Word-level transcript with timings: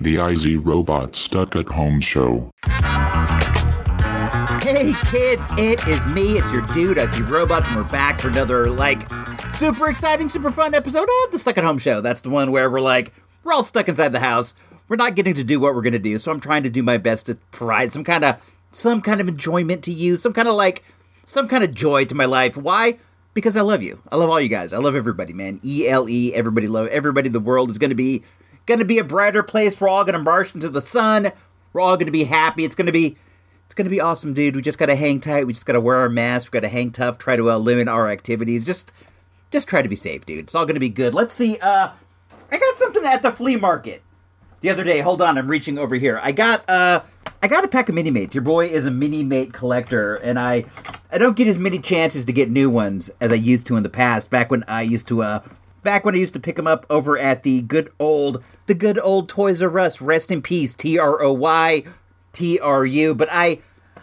The 0.00 0.16
IZ 0.16 0.56
Robot 0.64 1.14
Stuck 1.14 1.54
at 1.56 1.68
Home 1.68 2.00
Show. 2.00 2.50
Hey 4.62 4.94
kids, 5.10 5.46
it 5.58 5.86
is 5.86 6.14
me, 6.14 6.38
it's 6.38 6.50
your 6.50 6.62
dude, 6.62 6.96
IZ 6.96 7.20
Robots, 7.30 7.68
and 7.68 7.76
we're 7.76 7.84
back 7.84 8.18
for 8.18 8.28
another, 8.28 8.70
like, 8.70 9.06
super 9.50 9.90
exciting, 9.90 10.30
super 10.30 10.50
fun 10.50 10.74
episode 10.74 11.06
of 11.26 11.32
the 11.32 11.38
Stuck 11.38 11.58
at 11.58 11.64
Home 11.64 11.76
Show. 11.76 12.00
That's 12.00 12.22
the 12.22 12.30
one 12.30 12.50
where 12.50 12.70
we're 12.70 12.80
like, 12.80 13.12
we're 13.44 13.52
all 13.52 13.62
stuck 13.62 13.90
inside 13.90 14.08
the 14.08 14.20
house. 14.20 14.54
We're 14.88 14.96
not 14.96 15.16
getting 15.16 15.34
to 15.34 15.44
do 15.44 15.60
what 15.60 15.74
we're 15.74 15.82
gonna 15.82 15.98
do, 15.98 16.16
so 16.16 16.32
I'm 16.32 16.40
trying 16.40 16.62
to 16.62 16.70
do 16.70 16.82
my 16.82 16.96
best 16.96 17.26
to 17.26 17.34
provide 17.50 17.92
some 17.92 18.02
kind 18.02 18.24
of 18.24 18.36
some 18.70 19.02
kind 19.02 19.20
of 19.20 19.28
enjoyment 19.28 19.84
to 19.84 19.92
you, 19.92 20.16
some 20.16 20.32
kind 20.32 20.48
of 20.48 20.54
like 20.54 20.82
some 21.26 21.46
kind 21.46 21.62
of 21.62 21.74
joy 21.74 22.06
to 22.06 22.14
my 22.14 22.24
life. 22.24 22.56
Why? 22.56 22.96
Because 23.34 23.54
I 23.54 23.60
love 23.60 23.82
you. 23.82 24.00
I 24.10 24.16
love 24.16 24.30
all 24.30 24.40
you 24.40 24.48
guys. 24.48 24.72
I 24.72 24.78
love 24.78 24.96
everybody, 24.96 25.34
man. 25.34 25.60
E 25.62 25.86
L 25.86 26.08
E, 26.08 26.32
everybody 26.32 26.68
love 26.68 26.86
everybody. 26.86 27.28
The 27.28 27.38
world 27.38 27.70
is 27.70 27.76
gonna 27.76 27.94
be 27.94 28.24
gonna 28.66 28.84
be 28.84 28.98
a 28.98 29.04
brighter 29.04 29.42
place. 29.42 29.80
We're 29.80 29.88
all 29.88 30.04
gonna 30.04 30.18
march 30.18 30.54
into 30.54 30.68
the 30.68 30.80
sun. 30.80 31.32
We're 31.72 31.80
all 31.80 31.96
gonna 31.96 32.10
be 32.10 32.24
happy. 32.24 32.64
It's 32.64 32.74
gonna 32.74 32.92
be 32.92 33.16
it's 33.66 33.74
gonna 33.74 33.90
be 33.90 34.00
awesome, 34.00 34.34
dude. 34.34 34.56
We 34.56 34.62
just 34.62 34.78
gotta 34.78 34.96
hang 34.96 35.20
tight. 35.20 35.46
We 35.46 35.52
just 35.52 35.66
gotta 35.66 35.80
wear 35.80 35.96
our 35.96 36.08
masks. 36.08 36.50
We 36.50 36.56
gotta 36.56 36.68
hang 36.68 36.90
tough. 36.90 37.18
Try 37.18 37.36
to 37.36 37.50
uh, 37.50 37.58
limit 37.58 37.88
our 37.88 38.10
activities. 38.10 38.64
Just 38.64 38.92
just 39.50 39.68
try 39.68 39.82
to 39.82 39.88
be 39.88 39.96
safe, 39.96 40.26
dude. 40.26 40.40
It's 40.40 40.54
all 40.54 40.66
gonna 40.66 40.80
be 40.80 40.88
good. 40.88 41.14
Let's 41.14 41.34
see. 41.34 41.58
Uh, 41.58 41.90
I 42.50 42.58
got 42.58 42.76
something 42.76 43.04
at 43.04 43.22
the 43.22 43.30
flea 43.30 43.56
market 43.56 44.02
the 44.60 44.70
other 44.70 44.84
day. 44.84 45.00
Hold 45.00 45.22
on, 45.22 45.38
I'm 45.38 45.48
reaching 45.48 45.78
over 45.78 45.94
here. 45.94 46.20
I 46.22 46.32
got 46.32 46.68
uh, 46.68 47.02
I 47.42 47.48
got 47.48 47.64
a 47.64 47.68
pack 47.68 47.88
of 47.88 47.94
mini 47.94 48.10
mates. 48.10 48.34
Your 48.34 48.42
boy 48.42 48.66
is 48.66 48.86
a 48.86 48.90
mini 48.90 49.22
mate 49.22 49.52
collector, 49.52 50.16
and 50.16 50.38
I 50.38 50.64
I 51.10 51.18
don't 51.18 51.36
get 51.36 51.46
as 51.46 51.58
many 51.58 51.78
chances 51.78 52.24
to 52.26 52.32
get 52.32 52.50
new 52.50 52.68
ones 52.68 53.10
as 53.20 53.32
I 53.32 53.36
used 53.36 53.66
to 53.68 53.76
in 53.76 53.82
the 53.82 53.88
past. 53.88 54.30
Back 54.30 54.50
when 54.50 54.64
I 54.68 54.82
used 54.82 55.08
to 55.08 55.22
uh, 55.22 55.40
back 55.82 56.04
when 56.04 56.14
I 56.14 56.18
used 56.18 56.34
to 56.34 56.40
pick 56.40 56.56
them 56.56 56.66
up 56.66 56.86
over 56.90 57.18
at 57.18 57.42
the 57.42 57.62
good 57.62 57.92
old 57.98 58.42
the 58.66 58.74
good 58.74 58.98
old 59.02 59.28
Toys 59.28 59.62
R 59.62 59.78
Us. 59.78 60.00
Rest 60.00 60.30
in 60.30 60.42
peace, 60.42 60.76
T 60.76 60.98
R 60.98 61.22
O 61.22 61.32
Y 61.32 61.84
T 62.32 62.58
R 62.58 62.84
U. 62.84 63.14
But 63.14 63.28
I. 63.30 63.60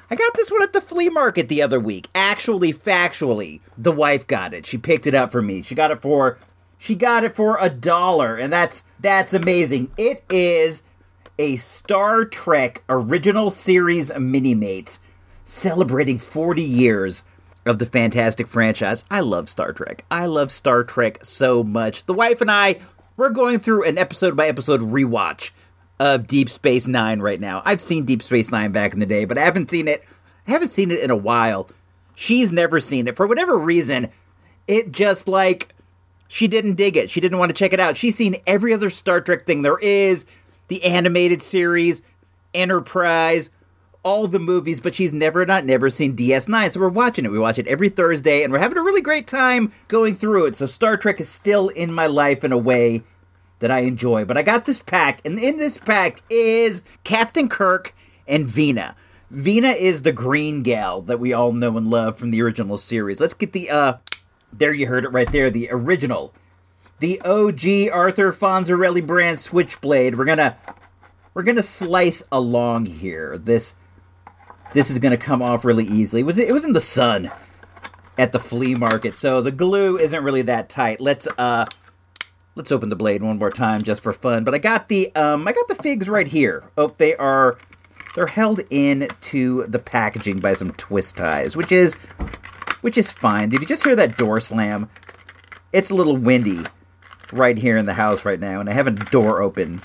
I 0.09 0.15
got 0.15 0.35
this 0.35 0.49
one 0.49 0.63
at 0.63 0.71
the 0.71 0.79
flea 0.79 1.09
market 1.09 1.49
the 1.49 1.61
other 1.61 1.81
week. 1.81 2.07
Actually, 2.15 2.71
factually, 2.71 3.59
the 3.77 3.91
wife 3.91 4.25
got 4.25 4.53
it. 4.53 4.65
She 4.65 4.77
picked 4.77 5.05
it 5.05 5.13
up 5.13 5.33
for 5.33 5.41
me. 5.41 5.61
She 5.63 5.75
got 5.75 5.91
it 5.91 6.01
for 6.01 6.37
she 6.77 6.95
got 6.95 7.23
it 7.23 7.35
for 7.35 7.57
a 7.59 7.69
dollar, 7.69 8.35
and 8.35 8.53
that's 8.53 8.83
that's 8.99 9.33
amazing. 9.33 9.91
It 9.97 10.23
is 10.29 10.83
a 11.39 11.57
Star 11.57 12.25
Trek 12.25 12.83
original 12.87 13.51
series 13.51 14.13
mini 14.17 14.55
mates 14.55 14.99
celebrating 15.45 16.19
40 16.19 16.61
years 16.61 17.23
of 17.67 17.79
the 17.79 17.85
fantastic 17.85 18.47
franchise. 18.47 19.05
I 19.11 19.19
love 19.19 19.49
Star 19.49 19.73
Trek. 19.73 20.05
I 20.09 20.25
love 20.25 20.51
Star 20.51 20.83
Trek 20.83 21.23
so 21.23 21.63
much. 21.63 22.05
The 22.05 22.13
wife 22.13 22.41
and 22.41 22.49
I, 22.49 22.79
we're 23.15 23.29
going 23.29 23.59
through 23.59 23.83
an 23.83 23.97
episode 23.97 24.35
by 24.35 24.47
episode 24.47 24.81
rewatch 24.81 25.51
of 25.99 26.27
Deep 26.27 26.49
Space 26.49 26.87
Nine 26.87 27.19
right 27.19 27.39
now. 27.39 27.61
I've 27.65 27.81
seen 27.81 28.05
Deep 28.05 28.21
Space 28.21 28.51
Nine 28.51 28.71
back 28.71 28.93
in 28.93 28.99
the 28.99 29.05
day, 29.05 29.25
but 29.25 29.37
I 29.37 29.45
haven't 29.45 29.71
seen 29.71 29.87
it. 29.87 30.03
I 30.47 30.51
haven't 30.51 30.69
seen 30.69 30.91
it 30.91 30.99
in 30.99 31.11
a 31.11 31.15
while. 31.15 31.69
She's 32.15 32.51
never 32.51 32.79
seen 32.79 33.07
it 33.07 33.15
for 33.15 33.27
whatever 33.27 33.57
reason. 33.57 34.09
It 34.67 34.91
just 34.91 35.27
like 35.27 35.73
she 36.27 36.47
didn't 36.47 36.75
dig 36.75 36.97
it. 36.97 37.09
She 37.09 37.21
didn't 37.21 37.37
want 37.37 37.49
to 37.49 37.55
check 37.55 37.73
it 37.73 37.79
out. 37.79 37.97
She's 37.97 38.15
seen 38.15 38.37
every 38.45 38.73
other 38.73 38.89
Star 38.89 39.21
Trek 39.21 39.45
thing 39.45 39.61
there 39.61 39.79
is, 39.79 40.25
the 40.67 40.83
animated 40.83 41.41
series, 41.41 42.01
Enterprise, 42.53 43.49
all 44.07 44.25
the 44.25 44.39
movies, 44.39 44.79
but 44.79 44.95
she's 44.95 45.11
never 45.11 45.45
not 45.45 45.65
never 45.65 45.89
seen 45.89 46.15
DS9. 46.15 46.71
So 46.71 46.79
we're 46.79 46.87
watching 46.87 47.25
it. 47.25 47.31
We 47.31 47.39
watch 47.39 47.59
it 47.59 47.67
every 47.67 47.89
Thursday 47.89 48.41
and 48.41 48.53
we're 48.53 48.59
having 48.59 48.77
a 48.77 48.81
really 48.81 49.01
great 49.01 49.27
time 49.27 49.73
going 49.89 50.15
through 50.15 50.45
it. 50.45 50.55
So 50.55 50.65
Star 50.65 50.95
Trek 50.95 51.19
is 51.19 51.27
still 51.27 51.67
in 51.67 51.91
my 51.91 52.07
life 52.07 52.45
in 52.45 52.53
a 52.53 52.57
way 52.57 53.03
that 53.59 53.69
I 53.69 53.79
enjoy. 53.79 54.23
But 54.23 54.37
I 54.37 54.43
got 54.43 54.65
this 54.65 54.81
pack 54.81 55.19
and 55.25 55.37
in 55.37 55.57
this 55.57 55.77
pack 55.77 56.23
is 56.29 56.83
Captain 57.03 57.49
Kirk 57.49 57.93
and 58.25 58.49
Vina. 58.49 58.95
Vina 59.29 59.71
is 59.71 60.03
the 60.03 60.13
green 60.13 60.63
gal 60.63 61.01
that 61.01 61.19
we 61.19 61.33
all 61.33 61.51
know 61.51 61.75
and 61.75 61.89
love 61.89 62.17
from 62.17 62.31
the 62.31 62.41
original 62.41 62.77
series. 62.77 63.19
Let's 63.19 63.33
get 63.33 63.51
the 63.51 63.69
uh 63.69 63.93
there 64.53 64.73
you 64.73 64.87
heard 64.87 65.03
it 65.03 65.11
right 65.11 65.29
there, 65.29 65.49
the 65.49 65.67
original. 65.69 66.33
The 67.01 67.19
OG 67.23 67.91
Arthur 67.93 68.31
Fonzarelli 68.31 69.05
brand 69.05 69.41
switchblade. 69.41 70.17
We're 70.17 70.23
gonna 70.23 70.55
we're 71.33 71.43
gonna 71.43 71.61
slice 71.61 72.23
along 72.31 72.85
here. 72.85 73.37
This 73.37 73.75
this 74.77 74.91
is 74.91 74.99
gonna 74.99 75.17
come 75.17 75.41
off 75.41 75.65
really 75.65 75.85
easily. 75.85 76.21
It 76.21 76.25
was 76.25 76.37
it 76.37 76.53
was 76.53 76.63
in 76.63 76.73
the 76.73 76.79
sun 76.79 77.31
at 78.15 78.31
the 78.31 78.37
flea 78.37 78.75
market, 78.75 79.15
so 79.15 79.41
the 79.41 79.51
glue 79.51 79.97
isn't 79.97 80.23
really 80.23 80.43
that 80.43 80.69
tight. 80.69 81.01
Let's 81.01 81.27
uh 81.39 81.65
let's 82.53 82.71
open 82.71 82.89
the 82.89 82.95
blade 82.95 83.23
one 83.23 83.39
more 83.39 83.49
time 83.49 83.81
just 83.81 84.03
for 84.03 84.13
fun. 84.13 84.43
But 84.43 84.53
I 84.53 84.59
got 84.59 84.87
the 84.87 85.13
um 85.15 85.47
I 85.47 85.53
got 85.53 85.67
the 85.67 85.73
figs 85.73 86.07
right 86.07 86.27
here. 86.27 86.69
Oh, 86.77 86.93
they 86.99 87.15
are 87.15 87.57
they're 88.13 88.27
held 88.27 88.61
in 88.69 89.07
to 89.21 89.65
the 89.67 89.79
packaging 89.79 90.37
by 90.37 90.53
some 90.53 90.71
twist 90.73 91.17
ties, 91.17 91.57
which 91.57 91.71
is 91.71 91.95
which 92.81 92.99
is 92.99 93.11
fine. 93.11 93.49
Did 93.49 93.61
you 93.61 93.67
just 93.67 93.83
hear 93.83 93.95
that 93.95 94.15
door 94.15 94.39
slam? 94.39 94.91
It's 95.73 95.89
a 95.89 95.95
little 95.95 96.17
windy 96.17 96.59
right 97.33 97.57
here 97.57 97.77
in 97.77 97.87
the 97.87 97.95
house 97.95 98.25
right 98.25 98.39
now, 98.39 98.59
and 98.59 98.69
I 98.69 98.73
have 98.73 98.85
a 98.85 98.91
door 98.91 99.41
open 99.41 99.81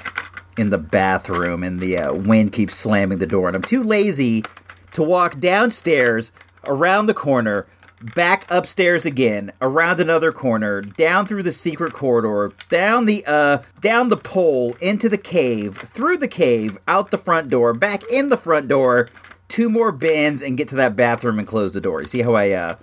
in 0.58 0.69
the 0.69 0.76
bathroom, 0.76 1.62
and 1.62 1.81
the 1.81 1.97
uh, 1.97 2.12
wind 2.12 2.52
keeps 2.52 2.75
slamming 2.75 3.20
the 3.20 3.26
door, 3.26 3.48
and 3.48 3.56
I'm 3.56 3.62
too 3.62 3.82
lazy 3.82 4.44
to 4.92 5.03
walk 5.03 5.41
downstairs, 5.41 6.32
around 6.66 7.06
the 7.06 7.14
corner, 7.14 7.66
back 8.14 8.47
upstairs 8.50 9.06
again, 9.06 9.53
around 9.60 10.00
another 10.00 10.32
corner, 10.32 10.82
down 10.82 11.26
through 11.26 11.42
the 11.42 11.53
secret 11.53 11.92
corridor, 11.92 12.53
down 12.69 13.06
the 13.06 13.25
uh 13.26 13.58
down 13.81 14.08
the 14.08 14.16
pole, 14.16 14.76
into 14.81 15.08
the 15.08 15.19
cave, 15.19 15.76
through 15.76 16.19
the 16.19 16.28
cave, 16.28 16.78
out 16.88 17.10
the 17.10 17.19
front 17.19 17.48
door, 17.48 17.72
back 17.72 18.02
in 18.10 18.28
the 18.28 18.36
front 18.36 18.69
door, 18.69 19.08
two 19.48 19.69
more 19.69 19.92
bins 19.92 20.42
and 20.42 20.56
get 20.56 20.69
to 20.69 20.76
that 20.76 20.97
bathroom 20.97 21.38
and 21.38 21.47
close 21.48 21.72
the 21.72 21.81
door. 21.81 22.02
You 22.02 22.08
see 22.08 22.22
how 22.22 22.34
I 22.34 22.50
uh 22.50 22.76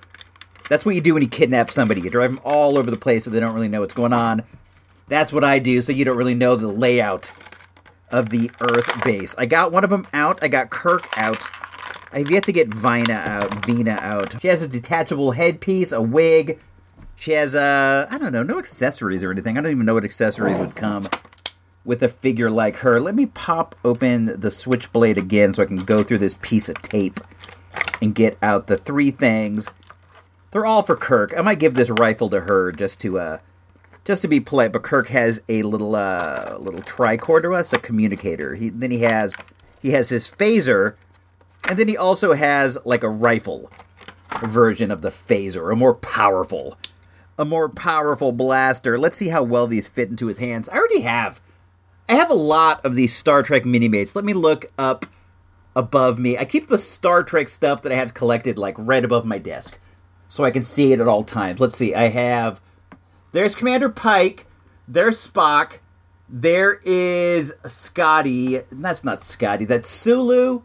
that's 0.69 0.85
what 0.85 0.95
you 0.95 1.01
do 1.01 1.15
when 1.15 1.23
you 1.23 1.29
kidnap 1.29 1.71
somebody. 1.71 2.01
You 2.01 2.11
drive 2.11 2.31
them 2.31 2.41
all 2.45 2.77
over 2.77 2.91
the 2.91 2.97
place 2.97 3.25
so 3.25 3.31
they 3.31 3.39
don't 3.39 3.55
really 3.55 3.67
know 3.67 3.81
what's 3.81 3.93
going 3.93 4.13
on. 4.13 4.43
That's 5.07 5.33
what 5.33 5.43
I 5.43 5.57
do 5.57 5.81
so 5.81 5.91
you 5.91 6.05
don't 6.05 6.17
really 6.17 6.35
know 6.35 6.55
the 6.55 6.67
layout 6.67 7.31
of 8.11 8.29
the 8.29 8.51
Earth 8.61 9.03
base. 9.03 9.33
I 9.37 9.47
got 9.47 9.71
one 9.71 9.83
of 9.83 9.89
them 9.89 10.07
out. 10.13 10.39
I 10.43 10.47
got 10.47 10.69
Kirk 10.69 11.07
out. 11.17 11.49
I've 12.11 12.31
yet 12.31 12.43
to 12.45 12.51
get 12.51 12.73
Vina 12.73 13.13
out, 13.13 13.65
Vina 13.65 13.97
out. 14.01 14.41
She 14.41 14.47
has 14.47 14.63
a 14.63 14.67
detachable 14.67 15.31
headpiece, 15.31 15.91
a 15.91 16.01
wig. 16.01 16.59
She 17.15 17.33
has 17.33 17.53
a, 17.53 18.07
I 18.09 18.17
don't 18.17 18.31
know, 18.31 18.43
no 18.43 18.57
accessories 18.57 19.23
or 19.23 19.31
anything. 19.31 19.57
I 19.57 19.61
don't 19.61 19.71
even 19.71 19.85
know 19.85 19.93
what 19.93 20.05
accessories 20.05 20.57
would 20.57 20.75
come 20.75 21.07
with 21.83 22.01
a 22.01 22.09
figure 22.09 22.49
like 22.49 22.77
her. 22.77 22.99
Let 22.99 23.15
me 23.15 23.25
pop 23.25 23.75
open 23.83 24.39
the 24.39 24.51
switchblade 24.51 25.17
again 25.17 25.53
so 25.53 25.63
I 25.63 25.65
can 25.65 25.83
go 25.83 26.03
through 26.03 26.19
this 26.19 26.37
piece 26.41 26.69
of 26.69 26.81
tape 26.81 27.19
and 28.01 28.15
get 28.15 28.37
out 28.41 28.67
the 28.67 28.77
three 28.77 29.11
things. 29.11 29.67
They're 30.51 30.65
all 30.65 30.83
for 30.83 30.95
Kirk. 30.95 31.33
I 31.37 31.41
might 31.41 31.59
give 31.59 31.75
this 31.75 31.89
rifle 31.89 32.29
to 32.29 32.41
her 32.41 32.71
just 32.71 32.99
to 33.01 33.19
uh 33.19 33.37
just 34.05 34.21
to 34.23 34.27
be 34.27 34.39
polite, 34.39 34.71
but 34.71 34.81
Kirk 34.81 35.09
has 35.09 35.41
a 35.47 35.63
little 35.63 35.95
uh 35.95 36.57
little 36.59 36.81
tricorder, 36.81 37.55
that's 37.55 37.73
a 37.73 37.79
communicator. 37.79 38.55
He 38.55 38.69
then 38.69 38.91
he 38.91 38.99
has 38.99 39.35
he 39.81 39.91
has 39.91 40.09
his 40.09 40.29
phaser, 40.29 40.95
and 41.67 41.77
then 41.77 41.87
he 41.87 41.97
also 41.97 42.33
has 42.33 42.77
like 42.85 43.03
a 43.03 43.09
rifle 43.09 43.71
version 44.43 44.91
of 44.91 45.01
the 45.01 45.09
phaser, 45.09 45.71
a 45.71 45.75
more 45.75 45.93
powerful 45.93 46.77
a 47.37 47.45
more 47.45 47.69
powerful 47.69 48.33
blaster. 48.33 48.97
Let's 48.97 49.17
see 49.17 49.29
how 49.29 49.43
well 49.43 49.65
these 49.65 49.87
fit 49.87 50.09
into 50.09 50.27
his 50.27 50.39
hands. 50.39 50.67
I 50.67 50.77
already 50.77 51.01
have 51.01 51.39
I 52.09 52.15
have 52.15 52.29
a 52.29 52.35
lot 52.35 52.83
of 52.83 52.95
these 52.95 53.15
Star 53.15 53.43
Trek 53.43 53.65
mini-mates. 53.65 54.15
Let 54.15 54.25
me 54.25 54.33
look 54.33 54.71
up 54.77 55.05
above 55.75 56.19
me. 56.19 56.37
I 56.37 56.43
keep 56.43 56.67
the 56.67 56.77
Star 56.77 57.23
Trek 57.23 57.47
stuff 57.47 57.81
that 57.83 57.91
I 57.91 57.95
have 57.95 58.13
collected 58.13 58.57
like 58.57 58.75
right 58.77 59.05
above 59.05 59.25
my 59.25 59.37
desk 59.37 59.79
so 60.27 60.43
I 60.43 60.51
can 60.51 60.63
see 60.63 60.91
it 60.91 60.99
at 60.99 61.07
all 61.07 61.23
times. 61.23 61.59
Let's 61.59 61.77
see. 61.77 61.95
I 61.95 62.09
have 62.09 62.59
there's 63.31 63.55
Commander 63.55 63.89
Pike, 63.89 64.45
there's 64.87 65.25
Spock, 65.25 65.79
there 66.27 66.79
is 66.83 67.53
Scotty. 67.65 68.59
That's 68.71 69.03
not 69.03 69.23
Scotty. 69.23 69.65
That's 69.65 69.89
Sulu. 69.89 70.63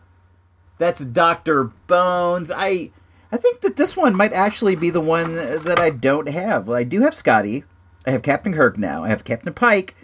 That's 0.78 1.04
Doctor 1.04 1.64
Bones. 1.86 2.50
I 2.50 2.90
I 3.32 3.36
think 3.36 3.62
that 3.62 3.76
this 3.76 3.96
one 3.96 4.14
might 4.14 4.32
actually 4.32 4.76
be 4.76 4.90
the 4.90 5.00
one 5.00 5.34
that 5.34 5.78
I 5.78 5.90
don't 5.90 6.28
have. 6.28 6.68
I 6.70 6.84
do 6.84 7.00
have 7.02 7.14
Scotty. 7.14 7.64
I 8.06 8.10
have 8.10 8.22
Captain 8.22 8.52
Kirk 8.52 8.78
now. 8.78 9.04
I 9.04 9.08
have 9.08 9.24
Captain 9.24 9.52
Pike. 9.52 9.96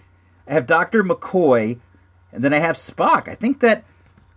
I 0.49 0.55
have 0.55 0.67
Doctor 0.67 1.05
McCoy, 1.05 1.79
and 2.33 2.43
then 2.43 2.53
I 2.53 2.59
have 2.59 2.77
Spock. 2.77 3.29
I 3.29 3.35
think 3.35 3.61
that 3.61 3.85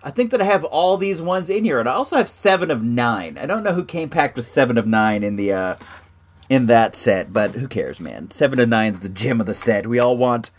I 0.03 0.11
think 0.11 0.31
that 0.31 0.41
I 0.41 0.45
have 0.45 0.63
all 0.65 0.97
these 0.97 1.21
ones 1.21 1.49
in 1.49 1.63
here, 1.63 1.79
and 1.79 1.87
I 1.87 1.93
also 1.93 2.17
have 2.17 2.27
seven 2.27 2.69
of 2.69 2.83
nine. 2.83 3.37
I 3.37 3.45
don't 3.45 3.63
know 3.63 3.73
who 3.73 3.85
came 3.85 4.09
packed 4.09 4.35
with 4.35 4.47
seven 4.47 4.77
of 4.77 4.85
nine 4.85 5.23
in 5.23 5.37
the 5.37 5.53
uh, 5.53 5.75
in 6.49 6.65
that 6.67 6.95
set, 6.95 7.31
but 7.31 7.51
who 7.51 7.67
cares, 7.67 7.99
man? 7.99 8.29
Seven 8.31 8.59
of 8.59 8.69
nine's 8.69 8.99
the 8.99 9.09
gem 9.09 9.39
of 9.39 9.47
the 9.47 9.53
set. 9.53 9.87
We 9.87 9.99
all 9.99 10.17
want 10.17 10.51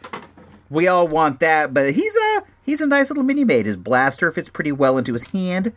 we 0.70 0.88
all 0.88 1.06
want 1.08 1.40
that, 1.40 1.74
but 1.74 1.94
he's 1.94 2.16
a 2.16 2.42
he's 2.62 2.80
a 2.80 2.86
nice 2.86 3.10
little 3.10 3.24
mini 3.24 3.44
mate. 3.44 3.66
His 3.66 3.76
blaster 3.76 4.30
fits 4.32 4.48
pretty 4.48 4.72
well 4.72 4.98
into 4.98 5.12
his 5.12 5.30
hand. 5.30 5.72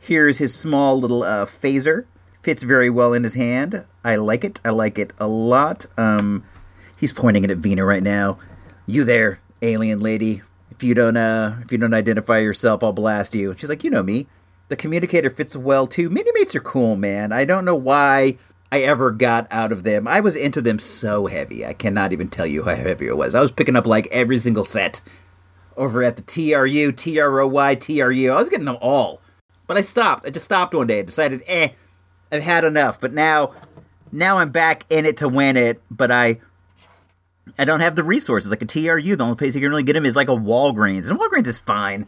Here's 0.00 0.38
his 0.38 0.54
small 0.54 0.98
little 1.00 1.22
uh, 1.22 1.44
phaser. 1.44 2.06
Fits 2.42 2.62
very 2.62 2.88
well 2.88 3.12
in 3.12 3.24
his 3.24 3.34
hand. 3.34 3.84
I 4.04 4.16
like 4.16 4.44
it. 4.44 4.60
I 4.64 4.70
like 4.70 4.98
it 4.98 5.12
a 5.18 5.26
lot. 5.26 5.86
Um, 5.96 6.44
he's 6.96 7.12
pointing 7.12 7.44
it 7.44 7.50
at 7.50 7.58
Vina 7.58 7.84
right 7.84 8.02
now. 8.02 8.38
You 8.86 9.04
there, 9.04 9.40
alien 9.60 10.00
lady? 10.00 10.42
if 10.78 10.84
you 10.84 10.94
don't 10.94 11.16
uh 11.16 11.56
if 11.64 11.72
you 11.72 11.78
don't 11.78 11.92
identify 11.92 12.38
yourself, 12.38 12.84
I'll 12.84 12.92
blast 12.92 13.34
you. 13.34 13.54
She's 13.58 13.68
like, 13.68 13.82
you 13.82 13.90
know 13.90 14.04
me. 14.04 14.28
The 14.68 14.76
communicator 14.76 15.28
fits 15.28 15.56
well 15.56 15.88
too. 15.88 16.08
Mini 16.08 16.30
mates 16.34 16.54
are 16.54 16.60
cool, 16.60 16.94
man. 16.94 17.32
I 17.32 17.44
don't 17.44 17.64
know 17.64 17.74
why 17.74 18.36
I 18.70 18.80
ever 18.80 19.10
got 19.10 19.46
out 19.50 19.72
of 19.72 19.82
them. 19.82 20.06
I 20.06 20.20
was 20.20 20.36
into 20.36 20.60
them 20.60 20.78
so 20.78 21.26
heavy. 21.26 21.64
I 21.64 21.72
cannot 21.72 22.12
even 22.12 22.28
tell 22.28 22.46
you 22.46 22.64
how 22.64 22.74
heavy 22.74 23.06
it 23.06 23.16
was. 23.16 23.34
I 23.34 23.40
was 23.40 23.52
picking 23.52 23.76
up 23.76 23.86
like 23.86 24.06
every 24.08 24.38
single 24.38 24.64
set 24.64 25.00
over 25.76 26.02
at 26.02 26.16
the 26.16 26.22
TRU, 26.22 26.92
TROY, 26.92 27.74
TRU. 27.76 28.30
I 28.30 28.36
was 28.36 28.48
getting 28.48 28.66
them 28.66 28.78
all. 28.80 29.22
But 29.66 29.76
I 29.76 29.80
stopped. 29.80 30.26
I 30.26 30.30
just 30.30 30.44
stopped 30.44 30.74
one 30.74 30.86
day 30.86 30.98
and 30.98 31.06
decided, 31.06 31.42
eh, 31.46 31.70
I've 32.30 32.42
had 32.42 32.64
enough. 32.64 33.00
But 33.00 33.14
now 33.14 33.52
now 34.12 34.38
I'm 34.38 34.50
back 34.50 34.84
in 34.90 35.06
it 35.06 35.16
to 35.18 35.28
win 35.28 35.56
it, 35.56 35.80
but 35.90 36.10
I 36.10 36.40
I 37.58 37.64
don't 37.64 37.80
have 37.80 37.96
the 37.96 38.02
resources 38.04 38.50
like 38.50 38.62
a 38.62 38.66
TRU. 38.66 39.16
The 39.16 39.24
only 39.24 39.36
place 39.36 39.54
you 39.54 39.60
can 39.60 39.70
really 39.70 39.82
get 39.82 39.94
them 39.94 40.06
is 40.06 40.16
like 40.16 40.28
a 40.28 40.36
Walgreens, 40.36 41.08
and 41.08 41.18
Walgreens 41.18 41.46
is 41.46 41.58
fine. 41.58 42.06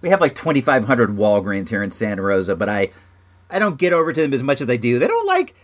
We 0.00 0.10
have 0.10 0.20
like 0.20 0.34
2,500 0.34 1.10
Walgreens 1.10 1.68
here 1.68 1.82
in 1.82 1.90
Santa 1.90 2.22
Rosa, 2.22 2.56
but 2.56 2.68
I 2.68 2.90
I 3.50 3.58
don't 3.58 3.78
get 3.78 3.92
over 3.92 4.12
to 4.12 4.20
them 4.20 4.34
as 4.34 4.42
much 4.42 4.60
as 4.60 4.70
I 4.70 4.76
do. 4.76 4.98
They 4.98 5.06
don't 5.08 5.26
like 5.26 5.54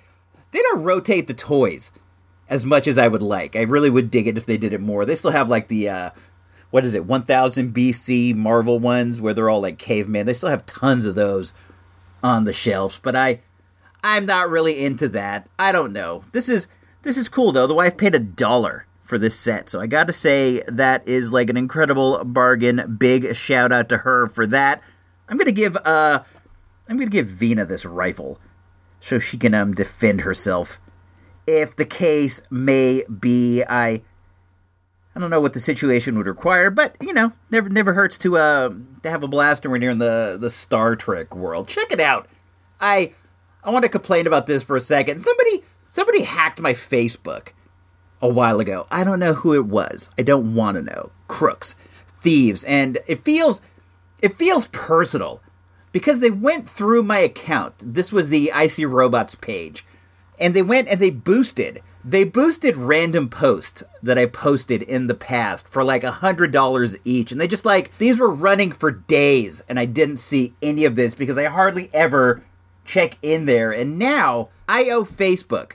they 0.54 0.62
don't 0.62 0.84
rotate 0.84 1.26
the 1.26 1.34
toys 1.34 1.90
as 2.48 2.64
much 2.64 2.86
as 2.86 2.96
I 2.96 3.08
would 3.08 3.22
like. 3.22 3.56
I 3.56 3.62
really 3.62 3.90
would 3.90 4.10
dig 4.10 4.28
it 4.28 4.38
if 4.38 4.46
they 4.46 4.56
did 4.56 4.72
it 4.72 4.80
more. 4.80 5.04
They 5.04 5.16
still 5.16 5.32
have 5.32 5.50
like 5.50 5.66
the 5.68 5.88
uh 5.88 6.10
what 6.70 6.84
is 6.84 6.94
it 6.94 7.06
1000 7.06 7.74
BC 7.74 8.34
Marvel 8.34 8.78
ones 8.78 9.20
where 9.20 9.34
they're 9.34 9.50
all 9.50 9.60
like 9.60 9.78
caveman. 9.78 10.26
They 10.26 10.32
still 10.32 10.48
have 10.48 10.64
tons 10.64 11.04
of 11.04 11.16
those 11.16 11.54
on 12.22 12.44
the 12.44 12.52
shelves, 12.52 13.00
but 13.02 13.16
I 13.16 13.40
I'm 14.04 14.26
not 14.26 14.48
really 14.48 14.84
into 14.84 15.08
that. 15.08 15.48
I 15.58 15.72
don't 15.72 15.92
know. 15.92 16.24
This 16.30 16.48
is 16.48 16.68
this 17.02 17.16
is 17.18 17.28
cool 17.28 17.50
though. 17.50 17.66
The 17.66 17.74
wife 17.74 17.96
paid 17.96 18.14
a 18.14 18.20
dollar 18.20 18.86
for 19.02 19.18
this 19.18 19.38
set. 19.38 19.68
So 19.68 19.80
I 19.80 19.88
got 19.88 20.06
to 20.06 20.12
say 20.12 20.62
that 20.68 21.06
is 21.06 21.32
like 21.32 21.50
an 21.50 21.56
incredible 21.56 22.24
bargain. 22.24 22.96
Big 22.96 23.34
shout 23.34 23.72
out 23.72 23.88
to 23.88 23.98
her 23.98 24.28
for 24.28 24.46
that. 24.46 24.82
I'm 25.28 25.36
going 25.36 25.46
to 25.46 25.52
give 25.52 25.76
uh 25.84 26.22
I'm 26.88 26.96
going 26.96 27.08
to 27.08 27.12
give 27.12 27.26
Vina 27.26 27.64
this 27.64 27.84
rifle 27.84 28.38
so 29.04 29.18
she 29.18 29.36
can 29.36 29.52
um 29.52 29.74
defend 29.74 30.22
herself. 30.22 30.80
If 31.46 31.76
the 31.76 31.84
case 31.84 32.40
may 32.50 33.02
be 33.04 33.62
I 33.62 34.02
I 35.14 35.20
don't 35.20 35.30
know 35.30 35.42
what 35.42 35.52
the 35.52 35.60
situation 35.60 36.16
would 36.16 36.26
require, 36.26 36.70
but 36.70 36.96
you 37.02 37.12
know, 37.12 37.32
never 37.50 37.68
never 37.68 37.92
hurts 37.92 38.16
to 38.18 38.38
uh 38.38 38.70
to 39.02 39.10
have 39.10 39.22
a 39.22 39.28
blaster 39.28 39.68
when 39.68 39.82
you're 39.82 39.90
in 39.90 39.98
the 39.98 40.38
the 40.40 40.48
Star 40.48 40.96
Trek 40.96 41.36
world. 41.36 41.68
Check 41.68 41.92
it 41.92 42.00
out. 42.00 42.28
I 42.80 43.12
I 43.62 43.70
want 43.70 43.82
to 43.82 43.90
complain 43.90 44.26
about 44.26 44.46
this 44.46 44.62
for 44.62 44.74
a 44.74 44.80
second. 44.80 45.20
Somebody 45.20 45.62
somebody 45.86 46.22
hacked 46.22 46.60
my 46.60 46.72
Facebook 46.72 47.48
a 48.22 48.28
while 48.28 48.58
ago. 48.58 48.86
I 48.90 49.04
don't 49.04 49.20
know 49.20 49.34
who 49.34 49.52
it 49.52 49.66
was. 49.66 50.08
I 50.16 50.22
don't 50.22 50.54
want 50.54 50.78
to 50.78 50.82
know. 50.82 51.10
Crooks, 51.28 51.76
thieves, 52.22 52.64
and 52.64 52.98
it 53.06 53.22
feels 53.22 53.60
it 54.22 54.34
feels 54.38 54.66
personal 54.68 55.42
because 55.94 56.18
they 56.18 56.30
went 56.30 56.68
through 56.68 57.04
my 57.04 57.18
account. 57.18 57.74
This 57.78 58.10
was 58.10 58.28
the 58.28 58.50
IC 58.52 58.78
Robots 58.80 59.36
page, 59.36 59.86
and 60.40 60.52
they 60.52 60.60
went 60.60 60.88
and 60.88 60.98
they 60.98 61.10
boosted. 61.10 61.80
They 62.04 62.24
boosted 62.24 62.76
random 62.76 63.28
posts 63.28 63.84
that 64.02 64.18
I 64.18 64.26
posted 64.26 64.82
in 64.82 65.06
the 65.06 65.14
past 65.14 65.68
for 65.68 65.84
like 65.84 66.02
a 66.02 66.10
hundred 66.10 66.50
dollars 66.50 66.96
each, 67.04 67.30
and 67.30 67.40
they 67.40 67.46
just 67.46 67.64
like 67.64 67.96
these 67.98 68.18
were 68.18 68.28
running 68.28 68.72
for 68.72 68.90
days, 68.90 69.62
and 69.68 69.78
I 69.78 69.84
didn't 69.84 70.16
see 70.16 70.54
any 70.60 70.84
of 70.84 70.96
this 70.96 71.14
because 71.14 71.38
I 71.38 71.44
hardly 71.44 71.90
ever 71.94 72.42
check 72.84 73.16
in 73.22 73.46
there. 73.46 73.70
And 73.70 73.96
now 73.96 74.48
I 74.68 74.90
owe 74.90 75.04
Facebook 75.04 75.74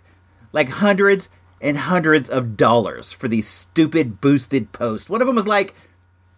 like 0.52 0.68
hundreds 0.68 1.30
and 1.62 1.78
hundreds 1.78 2.30
of 2.30 2.58
dollars 2.58 3.14
for 3.14 3.30
these 3.30 3.48
stupid 3.48 4.20
boosted 4.20 4.74
posts. 4.74 5.10
One 5.10 5.22
of 5.22 5.28
them 5.28 5.38
was 5.38 5.48
like 5.48 5.76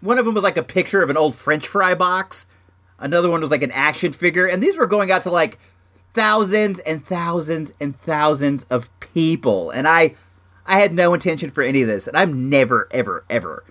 one 0.01 0.19
of 0.19 0.25
them 0.25 0.35
was 0.35 0.43
like 0.43 0.57
a 0.57 0.63
picture 0.63 1.01
of 1.01 1.09
an 1.09 1.17
old 1.17 1.33
french 1.33 1.67
fry 1.67 1.95
box. 1.95 2.45
Another 3.01 3.30
one 3.30 3.42
was 3.42 3.51
like 3.51 3.63
an 3.63 3.71
action 3.71 4.12
figure 4.12 4.45
and 4.45 4.62
these 4.62 4.77
were 4.77 4.88
going 4.88 5.12
out 5.12 5.24
to 5.24 5.31
like 5.31 5.59
thousands 6.13 6.80
and 6.80 7.06
thousands 7.06 7.74
and 7.80 7.95
thousands 7.95 8.65
of 8.69 8.89
people. 9.00 9.69
And 9.71 9.88
I 9.88 10.15
I 10.65 10.80
had 10.80 10.94
no 10.94 11.13
intention 11.13 11.50
for 11.50 11.63
any 11.63 11.81
of 11.81 11.88
this 11.88 12.07
and 12.07 12.15
I'm 12.15 12.50
never 12.50 12.88
ever 12.92 13.25
ever 13.30 13.63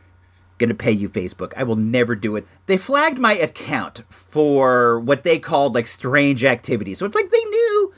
to 0.59 0.75
pay 0.75 0.93
you 0.93 1.09
Facebook. 1.09 1.55
I 1.56 1.62
will 1.62 1.77
never 1.77 2.15
do 2.15 2.37
it. 2.37 2.47
They 2.67 2.77
flagged 2.77 3.19
my 3.19 3.32
account 3.32 4.03
for 4.11 5.00
what 5.00 5.23
they 5.23 5.38
called 5.38 5.75
like 5.75 5.87
strange 5.87 6.44
activity. 6.44 6.93
So 6.93 7.06
it's 7.06 7.15
like 7.15 7.31
they 7.31 7.44
knew 7.44 7.94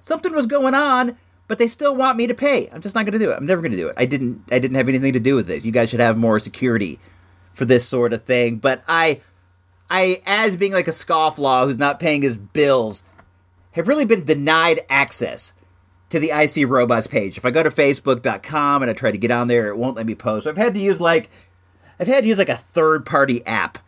something 0.00 0.32
was 0.32 0.46
going 0.46 0.74
on 0.74 1.18
but 1.48 1.58
they 1.58 1.68
still 1.68 1.94
want 1.94 2.16
me 2.16 2.26
to 2.26 2.34
pay. 2.34 2.68
I'm 2.72 2.80
just 2.80 2.94
not 2.94 3.06
to 3.06 3.18
do 3.18 3.30
it. 3.30 3.36
I'm 3.36 3.46
never 3.46 3.62
to 3.62 3.76
do 3.76 3.88
it. 3.88 3.94
I 3.96 4.06
didn't 4.06 4.42
I 4.50 4.58
didn't 4.58 4.76
have 4.76 4.88
anything 4.88 5.12
to 5.12 5.20
do 5.20 5.34
with 5.34 5.46
this. 5.46 5.64
You 5.64 5.72
guys 5.72 5.90
should 5.90 6.00
have 6.00 6.16
more 6.16 6.38
security 6.38 6.98
for 7.52 7.64
this 7.64 7.86
sort 7.86 8.12
of 8.12 8.24
thing. 8.24 8.56
But 8.56 8.82
I 8.88 9.20
I 9.90 10.22
as 10.26 10.56
being 10.56 10.72
like 10.72 10.88
a 10.88 10.92
scofflaw 10.92 11.64
who's 11.64 11.78
not 11.78 12.00
paying 12.00 12.22
his 12.22 12.36
bills 12.36 13.02
have 13.72 13.88
really 13.88 14.04
been 14.04 14.24
denied 14.24 14.80
access 14.88 15.52
to 16.10 16.18
the 16.18 16.30
IC 16.30 16.68
Robots 16.68 17.06
page. 17.06 17.36
If 17.36 17.44
I 17.44 17.50
go 17.50 17.62
to 17.62 17.70
facebook.com 17.70 18.82
and 18.82 18.90
I 18.90 18.94
try 18.94 19.10
to 19.10 19.18
get 19.18 19.30
on 19.30 19.48
there, 19.48 19.68
it 19.68 19.76
won't 19.76 19.96
let 19.96 20.06
me 20.06 20.14
post. 20.14 20.44
So 20.44 20.50
I've 20.50 20.56
had 20.56 20.74
to 20.74 20.80
use 20.80 21.00
like 21.00 21.30
I've 21.98 22.08
had 22.08 22.24
to 22.24 22.28
use 22.28 22.38
like 22.38 22.48
a 22.48 22.56
third 22.56 23.06
party 23.06 23.44
app 23.46 23.78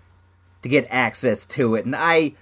to 0.63 0.69
get 0.69 0.87
access 0.91 1.47
to 1.47 1.75
it. 1.75 1.85
And 1.85 1.95
I 1.97 2.35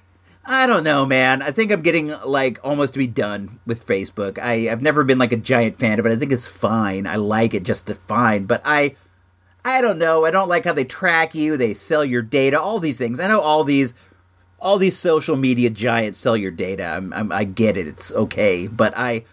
I 0.49 0.67
don't 0.67 0.85
know, 0.85 1.05
man. 1.05 1.43
I 1.43 1.51
think 1.51 1.73
I'm 1.73 1.83
getting 1.83 2.09
like 2.25 2.61
almost 2.63 2.93
to 2.93 3.01
be 3.01 3.09
done 3.09 3.59
with 3.67 3.87
Facebook. 3.87 4.39
I, 4.39 4.71
I've 4.71 4.83
never 4.83 5.03
been 5.03 5.19
like 5.19 5.33
a 5.33 5.37
giant 5.37 5.79
fan 5.79 5.99
of 5.99 6.07
it. 6.07 6.13
I 6.13 6.17
think 6.17 6.31
it's 6.31 6.47
fine. 6.47 7.07
I 7.07 7.17
like 7.17 7.53
it 7.53 7.65
just 7.65 7.89
to 7.89 7.95
fine. 7.95 8.45
But 8.45 8.63
I 8.65 8.95
I 9.67 9.83
don't 9.83 9.99
know. 9.99 10.25
I 10.25 10.31
don't 10.31 10.49
like 10.49 10.65
how 10.65 10.73
they 10.73 10.85
track 10.85 11.35
you, 11.35 11.57
they 11.57 11.75
sell 11.75 12.05
your 12.05 12.23
data, 12.23 12.61
all 12.61 12.79
these 12.79 12.99
things. 12.99 13.19
I 13.19 13.27
know 13.27 13.41
all 13.41 13.65
these 13.65 13.95
all 14.61 14.79
these 14.79 14.97
social 14.97 15.37
media 15.37 15.71
giants 15.71 16.21
sell 16.21 16.37
your 16.37 16.53
data. 16.53 16.85
I'm, 16.85 17.13
I'm, 17.13 17.33
I 17.33 17.45
get 17.45 17.77
it. 17.77 17.89
It's 17.89 18.13
okay, 18.13 18.69
but 18.69 18.97
I 18.97 19.25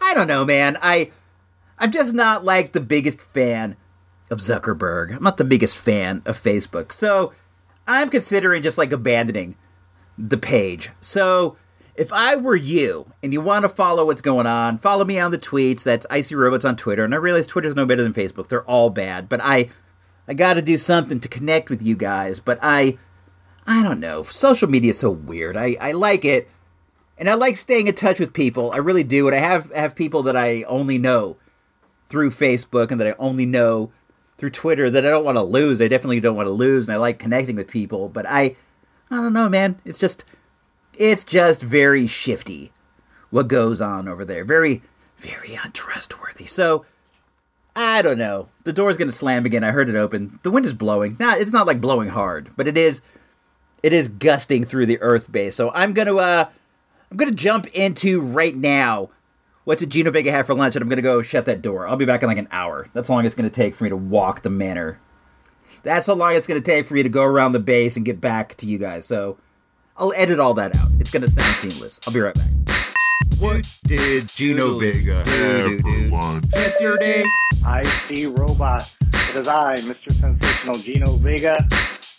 I 0.00 0.14
don't 0.14 0.28
know, 0.28 0.46
man. 0.46 0.78
I 0.80 1.10
I'm 1.78 1.92
just 1.92 2.14
not 2.14 2.42
like 2.42 2.72
the 2.72 2.80
biggest 2.80 3.20
fan 3.20 3.76
of 4.30 4.38
Zuckerberg. 4.38 5.14
I'm 5.14 5.22
not 5.22 5.36
the 5.36 5.44
biggest 5.44 5.76
fan 5.76 6.22
of 6.24 6.42
Facebook. 6.42 6.90
So 6.90 7.34
I'm 7.86 8.08
considering 8.08 8.62
just 8.62 8.78
like 8.78 8.92
abandoning 8.92 9.56
the 10.16 10.38
page. 10.38 10.88
So 11.00 11.58
if 11.94 12.14
I 12.14 12.36
were 12.36 12.56
you 12.56 13.12
and 13.22 13.34
you 13.34 13.42
want 13.42 13.64
to 13.64 13.68
follow 13.68 14.06
what's 14.06 14.22
going 14.22 14.46
on, 14.46 14.78
follow 14.78 15.04
me 15.04 15.18
on 15.18 15.32
the 15.32 15.38
tweets. 15.38 15.84
That's 15.84 16.06
Icy 16.08 16.34
Robots 16.34 16.64
on 16.64 16.76
Twitter. 16.76 17.04
And 17.04 17.12
I 17.12 17.18
realize 17.18 17.46
Twitter's 17.46 17.76
no 17.76 17.84
better 17.84 18.02
than 18.02 18.14
Facebook. 18.14 18.48
They're 18.48 18.64
all 18.64 18.88
bad. 18.88 19.28
But 19.28 19.42
I 19.42 19.68
I 20.26 20.34
gotta 20.34 20.62
do 20.62 20.78
something 20.78 21.20
to 21.20 21.28
connect 21.28 21.70
with 21.70 21.82
you 21.82 21.96
guys. 21.96 22.40
But 22.40 22.58
I 22.62 22.98
I 23.66 23.82
don't 23.82 24.00
know. 24.00 24.22
Social 24.22 24.68
media 24.68 24.90
is 24.90 24.98
so 24.98 25.10
weird. 25.10 25.56
I, 25.56 25.76
I 25.80 25.92
like 25.92 26.24
it. 26.24 26.48
And 27.18 27.28
I 27.28 27.34
like 27.34 27.56
staying 27.56 27.86
in 27.86 27.94
touch 27.94 28.18
with 28.18 28.32
people. 28.32 28.72
I 28.72 28.78
really 28.78 29.04
do. 29.04 29.26
And 29.28 29.36
I 29.36 29.40
have 29.40 29.72
have 29.72 29.94
people 29.96 30.22
that 30.24 30.36
I 30.36 30.62
only 30.64 30.98
know 30.98 31.36
through 32.08 32.30
Facebook 32.30 32.90
and 32.90 33.00
that 33.00 33.08
I 33.08 33.14
only 33.18 33.46
know 33.46 33.92
through 34.38 34.50
Twitter 34.50 34.90
that 34.90 35.06
I 35.06 35.10
don't 35.10 35.24
want 35.24 35.36
to 35.36 35.42
lose. 35.42 35.80
I 35.80 35.88
definitely 35.88 36.20
don't 36.20 36.36
want 36.36 36.46
to 36.46 36.52
lose 36.52 36.88
and 36.88 36.96
I 36.96 36.98
like 36.98 37.18
connecting 37.18 37.56
with 37.56 37.68
people, 37.68 38.08
but 38.08 38.26
I 38.26 38.56
I 39.12 39.16
don't 39.16 39.34
know, 39.34 39.50
man. 39.50 39.78
It's 39.84 39.98
just, 39.98 40.24
it's 40.94 41.22
just 41.22 41.62
very 41.62 42.06
shifty 42.06 42.72
what 43.28 43.46
goes 43.46 43.78
on 43.78 44.08
over 44.08 44.24
there. 44.24 44.42
Very, 44.42 44.82
very 45.18 45.54
untrustworthy. 45.54 46.46
So, 46.46 46.86
I 47.74 48.02
don't 48.02 48.18
know. 48.18 48.48
The 48.64 48.72
door's 48.72 48.96
gonna 48.96 49.12
slam 49.12 49.46
again. 49.46 49.64
I 49.64 49.70
heard 49.70 49.88
it 49.88 49.96
open. 49.96 50.38
The 50.42 50.50
wind 50.50 50.66
is 50.66 50.74
blowing. 50.74 51.16
Nah, 51.18 51.34
it's 51.34 51.52
not 51.52 51.66
like 51.66 51.80
blowing 51.80 52.10
hard, 52.10 52.50
but 52.56 52.68
it 52.68 52.76
is, 52.76 53.00
it 53.82 53.92
is 53.92 54.08
gusting 54.08 54.64
through 54.64 54.86
the 54.86 55.00
earth 55.00 55.32
base. 55.32 55.54
So 55.54 55.70
I'm 55.74 55.92
gonna, 55.92 56.16
uh, 56.16 56.48
I'm 57.10 57.16
gonna 57.16 57.30
jump 57.30 57.66
into 57.68 58.20
right 58.20 58.56
now. 58.56 59.10
What 59.64 59.78
did 59.78 59.90
Gino 59.90 60.10
Vega 60.10 60.32
have 60.32 60.46
for 60.46 60.54
lunch? 60.54 60.76
And 60.76 60.82
I'm 60.82 60.88
gonna 60.88 61.02
go 61.02 61.22
shut 61.22 61.44
that 61.46 61.62
door. 61.62 61.86
I'll 61.86 61.96
be 61.96 62.04
back 62.04 62.22
in 62.22 62.28
like 62.28 62.38
an 62.38 62.48
hour. 62.50 62.86
That's 62.92 63.08
how 63.08 63.14
long 63.14 63.24
it's 63.24 63.34
gonna 63.34 63.50
take 63.50 63.74
for 63.74 63.84
me 63.84 63.90
to 63.90 63.96
walk 63.96 64.42
the 64.42 64.50
manor 64.50 64.98
that's 65.82 66.06
how 66.06 66.14
long 66.14 66.34
it's 66.34 66.46
to 66.46 66.60
take 66.60 66.86
for 66.86 66.94
me 66.94 67.02
to 67.02 67.08
go 67.08 67.22
around 67.22 67.52
the 67.52 67.60
base 67.60 67.96
and 67.96 68.04
get 68.04 68.20
back 68.20 68.56
to 68.56 68.66
you 68.66 68.78
guys. 68.78 69.06
So 69.06 69.38
I'll 69.96 70.12
edit 70.14 70.38
all 70.38 70.54
that 70.54 70.76
out. 70.76 70.88
It's 70.98 71.10
to 71.10 71.28
sound 71.28 71.54
seamless. 71.56 72.00
I'll 72.06 72.14
be 72.14 72.20
right 72.20 72.34
back. 72.34 72.71
What 73.42 73.66
did 73.82 74.28
Gino 74.28 74.78
Vega 74.78 75.24
for 75.24 75.90
lunch 76.16 76.44
yesterday? 76.54 77.24
I 77.66 77.82
see 77.82 78.26
robots. 78.26 78.96
It 79.02 79.34
is 79.34 79.48
I, 79.48 79.74
Mr. 79.78 80.12
Sensational 80.12 80.76
Gino 80.76 81.10
Vega, 81.16 81.66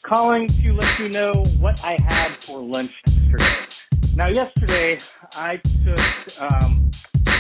calling 0.02 0.50
to 0.50 0.74
let 0.74 1.00
you 1.00 1.08
know 1.08 1.46
what 1.62 1.82
I 1.86 1.94
had 1.94 2.32
for 2.44 2.60
lunch 2.60 3.02
yesterday. 3.08 4.06
Now, 4.18 4.28
yesterday 4.28 4.98
I 5.38 5.62
took 5.86 6.42
um, 6.42 6.92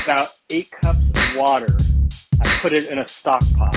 about 0.06 0.30
eight 0.50 0.72
cups 0.72 1.04
of 1.04 1.36
water. 1.36 1.78
I 2.42 2.48
put 2.62 2.72
it 2.72 2.90
in 2.90 3.00
a 3.00 3.08
stock 3.10 3.44
pot, 3.58 3.75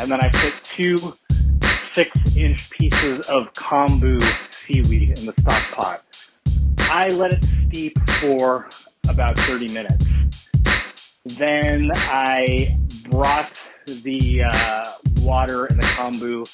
and 0.00 0.10
then 0.10 0.20
I 0.20 0.28
put 0.30 0.60
two 0.64 0.96
six 1.92 2.36
inch 2.36 2.68
pieces 2.72 3.28
of 3.28 3.52
kombu 3.52 4.20
seaweed 4.52 5.16
in 5.16 5.26
the 5.26 5.34
stock 5.40 5.70
pot. 5.70 6.02
I 6.90 7.10
let 7.10 7.30
it 7.30 7.44
steep 7.44 7.96
for 8.20 8.68
about 9.08 9.38
30 9.38 9.68
minutes. 9.72 10.50
Then 11.24 11.90
I 11.94 12.76
brought 13.10 13.70
the 14.02 14.44
uh, 14.44 14.84
water 15.20 15.66
and 15.66 15.80
the 15.80 15.86
kombu 15.86 16.44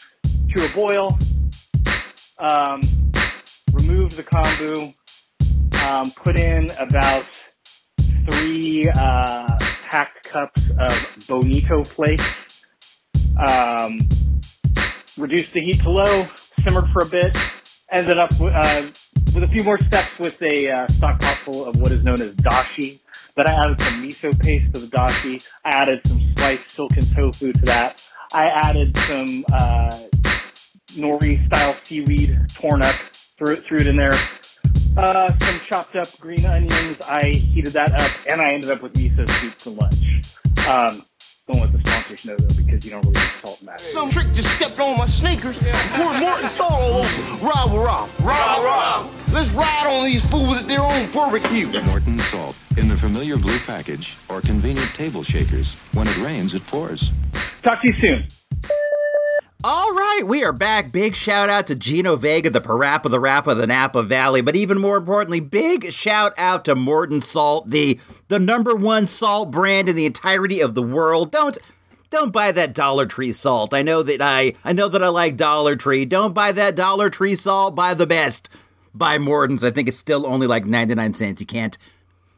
to 0.54 0.64
a 0.64 0.74
boil. 0.74 1.18
Um, 2.38 2.80
remove 3.72 4.16
the 4.16 4.22
kombu. 4.22 4.94
Um, 5.86 6.10
put 6.12 6.38
in 6.38 6.68
about 6.78 7.24
three 8.28 8.90
uh, 8.94 9.58
packed 9.84 10.28
cups 10.28 10.70
of 10.78 11.16
bonito 11.28 11.84
flakes. 11.84 12.64
Um, 13.38 14.00
reduced 15.18 15.52
the 15.54 15.60
heat 15.60 15.80
to 15.82 15.90
low. 15.90 16.26
Simmered 16.62 16.88
for 16.90 17.02
a 17.02 17.06
bit. 17.06 17.36
Ended 17.90 18.18
up 18.18 18.30
uh, 18.40 18.82
with 19.34 19.44
a 19.44 19.48
few 19.48 19.62
more 19.64 19.78
steps 19.78 20.18
with 20.18 20.40
a 20.42 20.70
uh, 20.70 20.88
stock 20.88 21.20
pot 21.20 21.36
full 21.36 21.64
of 21.66 21.80
what 21.80 21.92
is 21.92 22.02
known 22.02 22.20
as 22.20 22.34
dashi. 22.36 23.00
Then 23.36 23.46
I 23.46 23.52
added 23.52 23.80
some 23.80 24.02
miso 24.02 24.38
paste 24.38 24.74
to 24.74 24.80
the 24.80 24.86
dashi. 24.86 25.48
I 25.64 25.70
added 25.70 26.06
some 26.06 26.20
sliced 26.36 26.70
silken 26.70 27.04
tofu 27.04 27.52
to 27.52 27.64
that. 27.66 28.02
I 28.32 28.46
added 28.46 28.96
some 28.96 29.44
uh, 29.52 29.90
nori 30.98 31.44
style 31.46 31.76
seaweed 31.82 32.36
torn 32.54 32.82
up, 32.82 32.94
threw 32.94 33.54
it, 33.54 33.58
threw 33.60 33.78
it 33.78 33.86
in 33.86 33.96
there. 33.96 34.12
Uh, 34.96 35.36
some 35.38 35.60
chopped 35.60 35.96
up 35.96 36.08
green 36.18 36.44
onions. 36.44 37.00
I 37.08 37.30
heated 37.30 37.72
that 37.74 37.92
up, 37.92 38.10
and 38.28 38.40
I 38.40 38.52
ended 38.52 38.70
up 38.70 38.82
with 38.82 38.94
miso 38.94 39.28
soup 39.28 39.54
for 39.54 39.70
lunch. 39.70 40.26
Um, 40.68 41.02
don't 41.52 41.60
let 41.60 41.72
the 41.72 41.80
sponsors 41.80 42.26
know 42.26 42.36
though, 42.36 42.62
because 42.62 42.84
you 42.84 42.90
don't 42.90 43.02
really 43.02 43.20
salt 43.42 43.60
in 43.60 43.66
that. 43.66 43.80
Some 43.80 44.10
trick 44.10 44.26
just 44.32 44.54
stepped 44.56 44.78
on 44.80 44.96
my 44.96 45.06
sneakers, 45.06 45.58
poured 45.92 46.20
Morton 46.20 46.48
salt 46.50 46.72
all 46.72 46.98
over. 46.98 47.46
Rob, 47.46 47.70
rob, 47.72 48.10
rob, 48.20 48.64
rob. 48.64 49.10
Let's 49.32 49.50
ride 49.50 49.86
on 49.86 50.04
these 50.04 50.28
fools 50.28 50.58
at 50.58 50.66
their 50.66 50.82
own 50.82 51.10
barbecue. 51.12 51.66
Morton 51.82 52.18
salt 52.18 52.62
in 52.76 52.88
the 52.88 52.96
familiar 52.96 53.36
blue 53.36 53.58
package 53.60 54.16
or 54.28 54.40
convenient 54.40 54.88
table 54.94 55.22
shakers. 55.22 55.82
When 55.92 56.06
it 56.06 56.18
rains, 56.18 56.54
it 56.54 56.66
pours. 56.66 57.12
Talk 57.62 57.82
to 57.82 57.88
you 57.88 57.98
soon. 57.98 58.28
All 59.62 59.92
right, 59.92 60.22
we 60.24 60.42
are 60.42 60.54
back. 60.54 60.90
Big 60.90 61.14
shout 61.14 61.50
out 61.50 61.66
to 61.66 61.74
Gino 61.74 62.16
Vega, 62.16 62.48
the 62.48 62.62
Parappa, 62.62 63.10
the 63.10 63.20
Rap 63.20 63.46
of 63.46 63.58
the 63.58 63.66
Napa 63.66 64.02
Valley. 64.02 64.40
But 64.40 64.56
even 64.56 64.78
more 64.78 64.96
importantly, 64.96 65.38
big 65.38 65.92
shout 65.92 66.32
out 66.38 66.64
to 66.64 66.74
Morton 66.74 67.20
Salt, 67.20 67.68
the 67.68 68.00
the 68.28 68.38
number 68.38 68.74
one 68.74 69.06
salt 69.06 69.50
brand 69.50 69.90
in 69.90 69.96
the 69.96 70.06
entirety 70.06 70.60
of 70.60 70.74
the 70.74 70.82
world. 70.82 71.30
Don't 71.30 71.58
don't 72.08 72.32
buy 72.32 72.52
that 72.52 72.72
Dollar 72.72 73.04
Tree 73.04 73.32
salt. 73.32 73.74
I 73.74 73.82
know 73.82 74.02
that 74.02 74.22
I 74.22 74.54
I 74.64 74.72
know 74.72 74.88
that 74.88 75.02
I 75.02 75.08
like 75.08 75.36
Dollar 75.36 75.76
Tree. 75.76 76.06
Don't 76.06 76.32
buy 76.32 76.52
that 76.52 76.74
Dollar 76.74 77.10
Tree 77.10 77.34
salt. 77.34 77.74
Buy 77.74 77.92
the 77.92 78.06
best. 78.06 78.48
Buy 78.94 79.18
Morton's. 79.18 79.62
I 79.62 79.70
think 79.70 79.88
it's 79.88 79.98
still 79.98 80.26
only 80.26 80.46
like 80.46 80.64
99 80.64 81.12
cents. 81.12 81.42
You 81.42 81.46
can't 81.46 81.76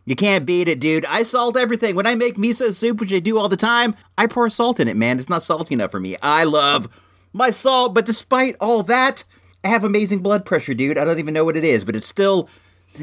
you 0.04 0.16
can't 0.16 0.44
beat 0.44 0.66
it, 0.66 0.80
dude. 0.80 1.04
I 1.06 1.22
salt 1.22 1.56
everything. 1.56 1.94
When 1.94 2.06
I 2.06 2.16
make 2.16 2.34
miso 2.36 2.74
soup, 2.74 2.98
which 2.98 3.12
I 3.12 3.20
do 3.20 3.38
all 3.38 3.48
the 3.48 3.56
time, 3.56 3.94
I 4.18 4.26
pour 4.26 4.50
salt 4.50 4.80
in 4.80 4.88
it, 4.88 4.96
man. 4.96 5.20
It's 5.20 5.28
not 5.28 5.44
salty 5.44 5.74
enough 5.74 5.92
for 5.92 6.00
me. 6.00 6.16
I 6.20 6.42
love 6.42 6.88
my 7.32 7.50
soul. 7.50 7.88
but 7.88 8.06
despite 8.06 8.56
all 8.60 8.82
that, 8.84 9.24
I 9.64 9.68
have 9.68 9.84
amazing 9.84 10.20
blood 10.20 10.44
pressure, 10.44 10.74
dude. 10.74 10.98
I 10.98 11.04
don't 11.04 11.18
even 11.18 11.34
know 11.34 11.44
what 11.44 11.56
it 11.56 11.64
is, 11.64 11.84
but 11.84 11.96
it's 11.96 12.06
still 12.06 12.48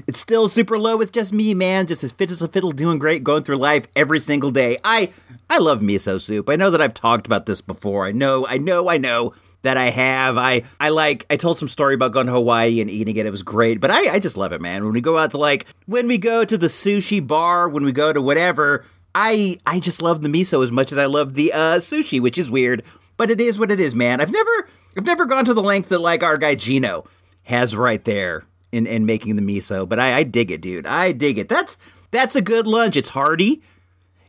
it's 0.07 0.19
still 0.19 0.47
super 0.47 0.77
low. 0.77 1.01
It's 1.01 1.11
just 1.11 1.33
me, 1.33 1.53
man, 1.53 1.87
just 1.87 2.03
as 2.03 2.11
fit 2.11 2.31
as 2.31 2.41
a 2.41 2.47
fiddle, 2.47 2.71
doing 2.71 2.99
great, 2.99 3.23
going 3.23 3.43
through 3.43 3.57
life 3.57 3.85
every 3.95 4.19
single 4.19 4.51
day. 4.51 4.77
I 4.83 5.11
I 5.49 5.57
love 5.57 5.79
miso 5.79 6.21
soup. 6.21 6.49
I 6.49 6.55
know 6.55 6.69
that 6.69 6.81
I've 6.81 6.93
talked 6.93 7.25
about 7.25 7.45
this 7.45 7.61
before. 7.61 8.05
I 8.05 8.11
know, 8.11 8.45
I 8.45 8.57
know, 8.57 8.89
I 8.89 8.97
know 8.97 9.33
that 9.61 9.77
I 9.77 9.89
have. 9.89 10.37
I 10.37 10.63
I 10.79 10.89
like 10.89 11.25
I 11.29 11.37
told 11.37 11.57
some 11.57 11.67
story 11.67 11.95
about 11.95 12.11
going 12.11 12.27
to 12.27 12.33
Hawaii 12.33 12.81
and 12.81 12.89
eating 12.89 13.15
it. 13.17 13.25
It 13.25 13.31
was 13.31 13.43
great, 13.43 13.79
but 13.79 13.91
I 13.91 14.15
I 14.15 14.19
just 14.19 14.37
love 14.37 14.51
it, 14.51 14.61
man. 14.61 14.83
When 14.83 14.93
we 14.93 15.01
go 15.01 15.17
out 15.17 15.31
to 15.31 15.37
like 15.37 15.65
when 15.85 16.07
we 16.07 16.17
go 16.17 16.45
to 16.45 16.57
the 16.57 16.67
sushi 16.67 17.25
bar, 17.25 17.67
when 17.67 17.83
we 17.83 17.91
go 17.91 18.13
to 18.13 18.21
whatever, 18.21 18.85
I 19.15 19.57
I 19.65 19.79
just 19.79 20.01
love 20.01 20.21
the 20.21 20.29
miso 20.29 20.63
as 20.63 20.71
much 20.71 20.91
as 20.91 20.97
I 20.97 21.05
love 21.05 21.33
the 21.33 21.51
uh, 21.51 21.77
sushi, 21.77 22.21
which 22.21 22.37
is 22.37 22.51
weird, 22.51 22.83
but 23.19 23.29
it 23.29 23.41
is 23.41 23.59
what 23.59 23.69
it 23.69 23.81
is, 23.81 23.93
man. 23.93 24.21
I've 24.21 24.31
never 24.31 24.69
I've 24.97 25.05
never 25.05 25.25
gone 25.25 25.43
to 25.43 25.53
the 25.53 25.61
length 25.61 25.89
that 25.89 25.99
like 25.99 26.23
our 26.23 26.37
guy 26.37 26.55
Gino 26.55 27.05
has 27.43 27.75
right 27.75 28.03
there 28.05 28.45
in 28.71 28.87
in 28.87 29.05
making 29.05 29.35
the 29.35 29.41
miso, 29.41 29.87
but 29.87 29.99
I 29.99 30.19
I 30.19 30.23
dig 30.23 30.49
it, 30.49 30.61
dude. 30.61 30.87
I 30.87 31.11
dig 31.11 31.37
it. 31.37 31.49
That's 31.49 31.77
that's 32.11 32.37
a 32.37 32.41
good 32.41 32.65
lunch. 32.65 32.95
It's 32.95 33.09
hearty, 33.09 33.61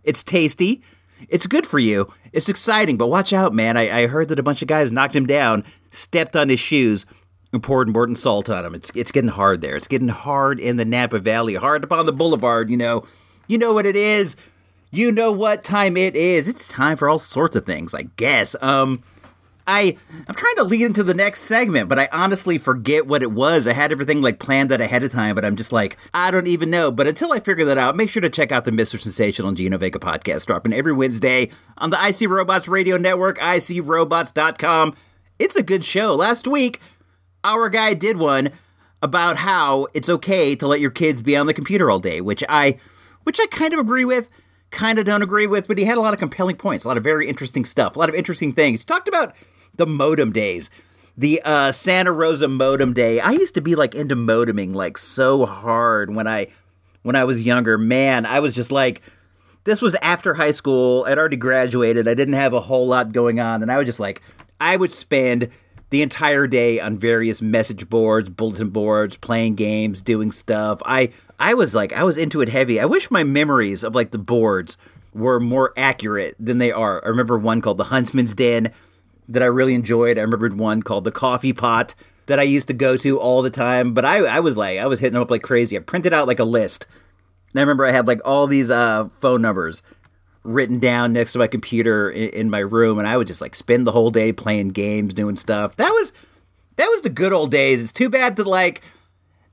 it's 0.02 0.24
tasty, 0.24 0.82
it's 1.28 1.46
good 1.46 1.68
for 1.68 1.78
you. 1.78 2.12
It's 2.32 2.48
exciting, 2.48 2.96
but 2.96 3.06
watch 3.06 3.32
out, 3.32 3.54
man. 3.54 3.76
I, 3.76 4.02
I 4.02 4.06
heard 4.08 4.28
that 4.28 4.40
a 4.40 4.42
bunch 4.42 4.60
of 4.60 4.68
guys 4.68 4.90
knocked 4.90 5.14
him 5.14 5.26
down, 5.26 5.64
stepped 5.92 6.34
on 6.34 6.48
his 6.48 6.60
shoes, 6.60 7.06
and 7.52 7.62
poured 7.62 7.88
Morton 7.88 8.16
salt 8.16 8.50
on 8.50 8.64
him. 8.64 8.74
It's 8.74 8.90
it's 8.96 9.12
getting 9.12 9.30
hard 9.30 9.60
there. 9.60 9.76
It's 9.76 9.88
getting 9.88 10.08
hard 10.08 10.58
in 10.58 10.78
the 10.78 10.84
Napa 10.84 11.20
Valley, 11.20 11.54
hard 11.54 11.84
upon 11.84 12.06
the 12.06 12.12
boulevard. 12.12 12.68
You 12.68 12.76
know, 12.76 13.04
you 13.46 13.56
know 13.56 13.72
what 13.72 13.86
it 13.86 13.94
is. 13.94 14.34
You 14.90 15.12
know 15.12 15.30
what 15.30 15.62
time 15.62 15.96
it 15.96 16.16
is. 16.16 16.48
It's 16.48 16.66
time 16.66 16.96
for 16.96 17.08
all 17.08 17.18
sorts 17.18 17.54
of 17.54 17.64
things, 17.64 17.94
I 17.94 18.02
guess. 18.16 18.56
Um, 18.60 19.02
I 19.66 19.96
I'm 20.26 20.34
trying 20.34 20.56
to 20.56 20.64
lead 20.64 20.82
into 20.82 21.04
the 21.04 21.14
next 21.14 21.42
segment, 21.42 21.88
but 21.88 21.98
I 21.98 22.08
honestly 22.12 22.58
forget 22.58 23.06
what 23.06 23.22
it 23.22 23.30
was. 23.30 23.68
I 23.68 23.72
had 23.72 23.92
everything 23.92 24.20
like 24.20 24.40
planned 24.40 24.72
out 24.72 24.80
ahead 24.80 25.04
of 25.04 25.12
time, 25.12 25.36
but 25.36 25.44
I'm 25.44 25.54
just 25.54 25.72
like 25.72 25.96
I 26.12 26.32
don't 26.32 26.48
even 26.48 26.70
know. 26.70 26.90
But 26.90 27.06
until 27.06 27.32
I 27.32 27.38
figure 27.38 27.64
that 27.66 27.78
out, 27.78 27.96
make 27.96 28.10
sure 28.10 28.20
to 28.22 28.28
check 28.28 28.50
out 28.50 28.64
the 28.64 28.72
Mr. 28.72 28.98
Sensational 28.98 29.52
Gino 29.52 29.78
Vega 29.78 30.00
podcast, 30.00 30.46
dropping 30.46 30.72
every 30.72 30.92
Wednesday 30.92 31.50
on 31.78 31.90
the 31.90 31.98
IC 32.04 32.28
Robots 32.28 32.66
Radio 32.66 32.96
Network, 32.96 33.38
ICRobots.com. 33.38 34.96
It's 35.38 35.56
a 35.56 35.62
good 35.62 35.84
show. 35.84 36.14
Last 36.16 36.48
week, 36.48 36.80
our 37.44 37.68
guy 37.68 37.94
did 37.94 38.16
one 38.16 38.50
about 39.02 39.36
how 39.36 39.86
it's 39.94 40.08
okay 40.08 40.56
to 40.56 40.66
let 40.66 40.80
your 40.80 40.90
kids 40.90 41.22
be 41.22 41.36
on 41.36 41.46
the 41.46 41.54
computer 41.54 41.90
all 41.90 42.00
day, 42.00 42.20
which 42.20 42.42
I 42.48 42.78
which 43.22 43.38
I 43.38 43.46
kind 43.46 43.72
of 43.72 43.78
agree 43.78 44.04
with, 44.04 44.30
kind 44.70 44.98
of 44.98 45.04
don't 45.04 45.22
agree 45.22 45.46
with, 45.46 45.68
but 45.68 45.78
he 45.78 45.84
had 45.84 45.98
a 45.98 46.00
lot 46.00 46.14
of 46.14 46.20
compelling 46.20 46.56
points, 46.56 46.84
a 46.84 46.88
lot 46.88 46.96
of 46.96 47.04
very 47.04 47.28
interesting 47.28 47.64
stuff, 47.64 47.96
a 47.96 47.98
lot 47.98 48.08
of 48.08 48.14
interesting 48.14 48.52
things. 48.52 48.80
He 48.80 48.86
talked 48.86 49.08
about 49.08 49.34
the 49.74 49.86
modem 49.86 50.32
days. 50.32 50.70
The 51.16 51.42
uh, 51.44 51.72
Santa 51.72 52.12
Rosa 52.12 52.48
modem 52.48 52.92
day. 52.92 53.20
I 53.20 53.32
used 53.32 53.54
to 53.54 53.60
be 53.60 53.74
like 53.74 53.94
into 53.94 54.16
modeming 54.16 54.72
like 54.72 54.96
so 54.96 55.44
hard 55.44 56.14
when 56.14 56.26
I 56.26 56.48
when 57.02 57.16
I 57.16 57.24
was 57.24 57.44
younger. 57.44 57.76
Man, 57.76 58.24
I 58.24 58.40
was 58.40 58.54
just 58.54 58.70
like 58.70 59.02
this 59.64 59.82
was 59.82 59.96
after 59.96 60.34
high 60.34 60.52
school. 60.52 61.04
I'd 61.06 61.18
already 61.18 61.36
graduated. 61.36 62.08
I 62.08 62.14
didn't 62.14 62.34
have 62.34 62.54
a 62.54 62.60
whole 62.60 62.86
lot 62.86 63.12
going 63.12 63.40
on, 63.40 63.62
and 63.62 63.70
I 63.70 63.76
was 63.76 63.86
just 63.86 64.00
like 64.00 64.22
I 64.60 64.76
would 64.76 64.92
spend 64.92 65.50
the 65.90 66.02
entire 66.02 66.46
day 66.46 66.80
on 66.80 66.96
various 66.98 67.42
message 67.42 67.88
boards, 67.88 68.30
bulletin 68.30 68.70
boards, 68.70 69.16
playing 69.16 69.56
games, 69.56 70.02
doing 70.02 70.32
stuff. 70.32 70.80
I 70.84 71.12
I 71.38 71.54
was 71.54 71.74
like 71.74 71.92
I 71.92 72.04
was 72.04 72.16
into 72.16 72.40
it 72.40 72.48
heavy. 72.48 72.80
I 72.80 72.86
wish 72.86 73.10
my 73.10 73.24
memories 73.24 73.84
of 73.84 73.94
like 73.94 74.12
the 74.12 74.18
boards 74.18 74.78
were 75.12 75.40
more 75.40 75.72
accurate 75.76 76.36
than 76.38 76.58
they 76.58 76.70
are. 76.70 77.04
I 77.04 77.08
remember 77.08 77.36
one 77.36 77.60
called 77.60 77.78
the 77.78 77.84
Huntsman's 77.84 78.34
Den 78.34 78.72
that 79.28 79.42
I 79.42 79.46
really 79.46 79.74
enjoyed. 79.74 80.18
I 80.18 80.22
remembered 80.22 80.58
one 80.58 80.82
called 80.82 81.04
the 81.04 81.12
Coffee 81.12 81.52
Pot 81.52 81.94
that 82.26 82.38
I 82.38 82.44
used 82.44 82.68
to 82.68 82.74
go 82.74 82.96
to 82.96 83.18
all 83.18 83.42
the 83.42 83.50
time. 83.50 83.92
But 83.92 84.04
I 84.04 84.18
I 84.18 84.40
was 84.40 84.56
like 84.56 84.78
I 84.78 84.86
was 84.86 85.00
hitting 85.00 85.14
them 85.14 85.22
up 85.22 85.30
like 85.30 85.42
crazy. 85.42 85.76
I 85.76 85.80
printed 85.80 86.12
out 86.12 86.28
like 86.28 86.38
a 86.38 86.44
list. 86.44 86.86
And 87.52 87.58
I 87.58 87.62
remember 87.62 87.84
I 87.84 87.90
had 87.90 88.06
like 88.06 88.20
all 88.24 88.46
these 88.46 88.70
uh, 88.70 89.08
phone 89.18 89.42
numbers 89.42 89.82
written 90.42 90.78
down 90.78 91.12
next 91.12 91.32
to 91.32 91.38
my 91.38 91.46
computer 91.46 92.10
in, 92.10 92.30
in, 92.30 92.50
my 92.50 92.60
room, 92.60 92.98
and 92.98 93.06
I 93.06 93.16
would 93.16 93.26
just 93.26 93.40
like 93.40 93.54
spend 93.54 93.86
the 93.86 93.92
whole 93.92 94.10
day 94.10 94.32
playing 94.32 94.68
games, 94.68 95.14
doing 95.14 95.36
stuff. 95.36 95.76
That 95.76 95.90
was 95.90 96.12
that 96.76 96.88
was 96.88 97.02
the 97.02 97.10
good 97.10 97.32
old 97.32 97.50
days. 97.50 97.82
It's 97.82 97.92
too 97.92 98.08
bad 98.08 98.36
that 98.36 98.46
like 98.46 98.82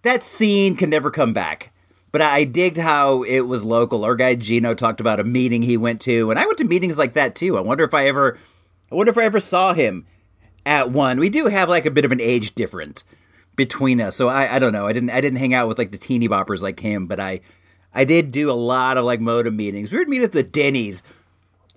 that 0.04 0.24
scene 0.24 0.76
can 0.76 0.90
never 0.90 1.12
come 1.12 1.34
back. 1.34 1.74
But 2.12 2.22
I 2.22 2.46
digged 2.46 2.78
how 2.78 3.24
it 3.24 3.42
was 3.42 3.66
local. 3.66 4.06
Our 4.06 4.16
guy 4.16 4.36
Gino 4.36 4.74
talked 4.74 5.02
about 5.02 5.20
a 5.20 5.26
meeting 5.26 5.62
he 5.62 5.76
went 5.76 6.00
to, 6.02 6.32
and 6.32 6.40
I 6.40 6.46
went 6.46 6.58
to 6.60 6.64
meetings 6.64 6.98
like 6.98 7.14
that 7.14 7.36
too. 7.36 7.58
I 7.58 7.62
wonder 7.62 7.84
if 7.84 7.94
I 7.94 8.08
ever, 8.08 8.38
I 8.92 8.96
wonder 8.96 9.12
if 9.12 9.18
I 9.18 9.26
ever 9.26 9.42
saw 9.42 9.74
him 9.74 10.06
at 10.66 10.92
one. 10.92 11.20
We 11.20 11.30
do 11.30 11.48
have 11.48 11.68
like 11.68 11.86
a 11.86 11.92
bit 11.92 12.06
of 12.06 12.14
an 12.14 12.22
age 12.22 12.56
difference 12.56 13.04
between 13.58 14.00
us, 14.00 14.16
so 14.16 14.30
I, 14.30 14.56
I 14.56 14.60
don't 14.60 14.72
know. 14.72 14.88
I 14.88 14.94
didn't 14.94 15.10
I 15.10 15.20
didn't 15.20 15.40
hang 15.40 15.54
out 15.54 15.68
with 15.68 15.78
like 15.78 15.92
the 15.92 15.98
teeny 15.98 16.30
boppers 16.30 16.62
like 16.62 16.80
him, 16.80 17.08
but 17.08 17.20
I 17.20 17.42
I 17.94 18.06
did 18.06 18.32
do 18.32 18.52
a 18.52 18.54
lot 18.54 18.98
of 18.98 19.06
like 19.06 19.20
modem 19.20 19.56
meetings. 19.56 19.92
We 19.92 20.00
would 20.00 20.10
meet 20.10 20.22
at 20.22 20.32
the 20.32 20.44
Denny's 20.44 21.04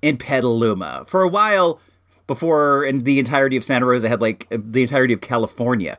in 0.03 0.17
Petaluma 0.17 1.05
for 1.07 1.23
a 1.23 1.29
while 1.29 1.81
before, 2.27 2.85
and 2.85 3.05
the 3.05 3.19
entirety 3.19 3.57
of 3.57 3.65
Santa 3.65 3.87
Rosa 3.87 4.09
had 4.09 4.21
like 4.21 4.47
the 4.51 4.83
entirety 4.83 5.15
of 5.15 5.21
California 5.21 5.99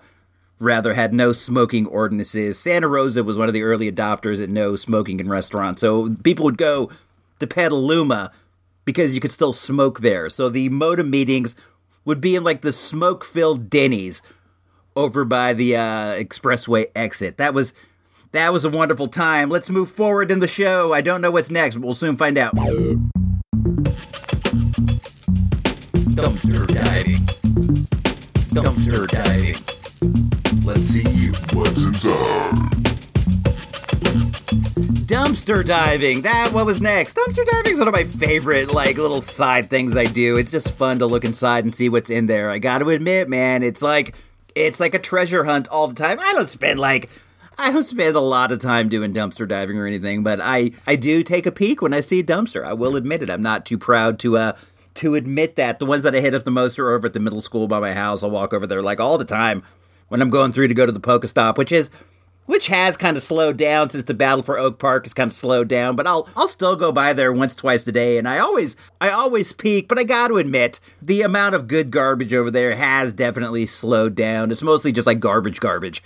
rather 0.59 0.93
had 0.93 1.13
no 1.13 1.33
smoking 1.33 1.87
ordinances. 1.87 2.57
Santa 2.57 2.87
Rosa 2.87 3.23
was 3.23 3.37
one 3.37 3.47
of 3.47 3.53
the 3.53 3.63
early 3.63 3.91
adopters 3.91 4.41
at 4.41 4.49
no 4.49 4.75
smoking 4.75 5.19
in 5.19 5.27
restaurants, 5.27 5.81
so 5.81 6.15
people 6.23 6.45
would 6.45 6.57
go 6.57 6.89
to 7.39 7.47
Petaluma 7.47 8.31
because 8.85 9.15
you 9.15 9.21
could 9.21 9.31
still 9.31 9.53
smoke 9.53 10.01
there. 10.01 10.29
So 10.29 10.49
the 10.49 10.69
modem 10.69 11.09
meetings 11.09 11.55
would 12.05 12.21
be 12.21 12.35
in 12.35 12.43
like 12.43 12.61
the 12.61 12.71
smoke-filled 12.71 13.69
Denny's 13.69 14.21
over 14.95 15.25
by 15.25 15.53
the 15.53 15.75
uh, 15.75 16.13
expressway 16.13 16.87
exit. 16.95 17.37
That 17.37 17.53
was 17.53 17.73
that 18.31 18.53
was 18.53 18.63
a 18.65 18.69
wonderful 18.69 19.07
time. 19.07 19.49
Let's 19.49 19.69
move 19.69 19.91
forward 19.91 20.31
in 20.31 20.39
the 20.39 20.47
show. 20.47 20.93
I 20.93 21.01
don't 21.01 21.21
know 21.21 21.31
what's 21.31 21.49
next, 21.49 21.75
but 21.75 21.85
we'll 21.85 21.95
soon 21.95 22.17
find 22.17 22.37
out. 22.37 22.55
Dumpster 26.15 26.67
diving. 26.67 27.25
Dumpster 28.53 29.07
diving. 29.07 29.55
Let's 30.63 30.81
see 30.81 31.29
what's 31.53 31.83
inside. 31.83 32.53
dumpster 35.11 35.65
diving. 35.65 36.21
That 36.21 36.53
what 36.53 36.65
was 36.65 36.79
next? 36.79 37.17
Dumpster 37.17 37.45
diving 37.45 37.73
is 37.73 37.79
one 37.79 37.89
of 37.89 37.93
my 37.93 38.05
favorite 38.05 38.73
like 38.73 38.97
little 38.97 39.21
side 39.21 39.69
things 39.69 39.97
I 39.97 40.05
do. 40.05 40.37
It's 40.37 40.51
just 40.51 40.73
fun 40.75 40.99
to 40.99 41.05
look 41.05 41.25
inside 41.25 41.65
and 41.65 41.75
see 41.75 41.89
what's 41.89 42.09
in 42.09 42.27
there. 42.27 42.49
I 42.49 42.59
got 42.59 42.77
to 42.79 42.89
admit, 42.91 43.27
man, 43.27 43.61
it's 43.61 43.81
like 43.81 44.15
it's 44.55 44.79
like 44.79 44.93
a 44.93 44.99
treasure 44.99 45.43
hunt 45.43 45.67
all 45.67 45.87
the 45.87 45.95
time. 45.95 46.17
I 46.19 46.33
don't 46.33 46.47
spend 46.47 46.79
like 46.79 47.09
I 47.57 47.71
don't 47.71 47.83
spend 47.83 48.15
a 48.15 48.21
lot 48.21 48.51
of 48.51 48.59
time 48.59 48.89
doing 48.89 49.13
dumpster 49.13 49.47
diving 49.47 49.77
or 49.77 49.85
anything, 49.85 50.23
but 50.23 50.39
I 50.41 50.71
I 50.87 50.95
do 50.95 51.23
take 51.23 51.45
a 51.45 51.51
peek 51.51 51.81
when 51.81 51.93
I 51.93 51.99
see 51.99 52.19
a 52.19 52.23
dumpster. 52.23 52.63
I 52.63 52.73
will 52.73 52.95
admit 52.95 53.21
it. 53.21 53.29
I'm 53.29 53.41
not 53.41 53.65
too 53.65 53.77
proud 53.77 54.19
to 54.19 54.37
uh 54.37 54.53
to 54.95 55.15
admit 55.15 55.55
that. 55.55 55.79
The 55.79 55.85
ones 55.85 56.03
that 56.03 56.15
I 56.15 56.21
hit 56.21 56.33
up 56.33 56.43
the 56.43 56.51
most 56.51 56.79
are 56.79 56.91
over 56.91 57.07
at 57.07 57.13
the 57.13 57.19
middle 57.19 57.41
school 57.41 57.67
by 57.67 57.79
my 57.79 57.93
house. 57.93 58.23
I'll 58.23 58.31
walk 58.31 58.53
over 58.53 58.67
there 58.67 58.81
like 58.81 58.99
all 58.99 59.17
the 59.17 59.25
time 59.25 59.63
when 60.07 60.21
I'm 60.21 60.29
going 60.29 60.51
through 60.51 60.67
to 60.67 60.73
go 60.73 60.85
to 60.85 60.91
the 60.91 60.99
Pokestop, 60.99 61.57
which 61.57 61.71
is 61.71 61.89
which 62.45 62.67
has 62.67 62.97
kind 62.97 63.15
of 63.15 63.23
slowed 63.23 63.55
down 63.55 63.89
since 63.89 64.03
the 64.03 64.13
battle 64.13 64.43
for 64.43 64.57
Oak 64.57 64.79
Park 64.79 65.05
has 65.05 65.13
kind 65.13 65.29
of 65.29 65.35
slowed 65.35 65.67
down, 65.67 65.95
but 65.95 66.07
I'll 66.07 66.27
I'll 66.35 66.47
still 66.47 66.75
go 66.75 66.91
by 66.91 67.13
there 67.13 67.31
once 67.31 67.55
twice 67.55 67.85
a 67.87 67.91
day 67.91 68.17
and 68.17 68.27
I 68.27 68.39
always 68.39 68.75
I 68.99 69.09
always 69.09 69.53
peek, 69.53 69.87
but 69.87 69.99
I 69.99 70.03
got 70.03 70.29
to 70.29 70.37
admit 70.37 70.79
the 71.01 71.21
amount 71.21 71.55
of 71.55 71.67
good 71.67 71.91
garbage 71.91 72.33
over 72.33 72.51
there 72.51 72.75
has 72.75 73.13
definitely 73.13 73.65
slowed 73.65 74.15
down. 74.15 74.51
It's 74.51 74.63
mostly 74.63 74.91
just 74.91 75.07
like 75.07 75.19
garbage 75.19 75.59
garbage. 75.59 76.03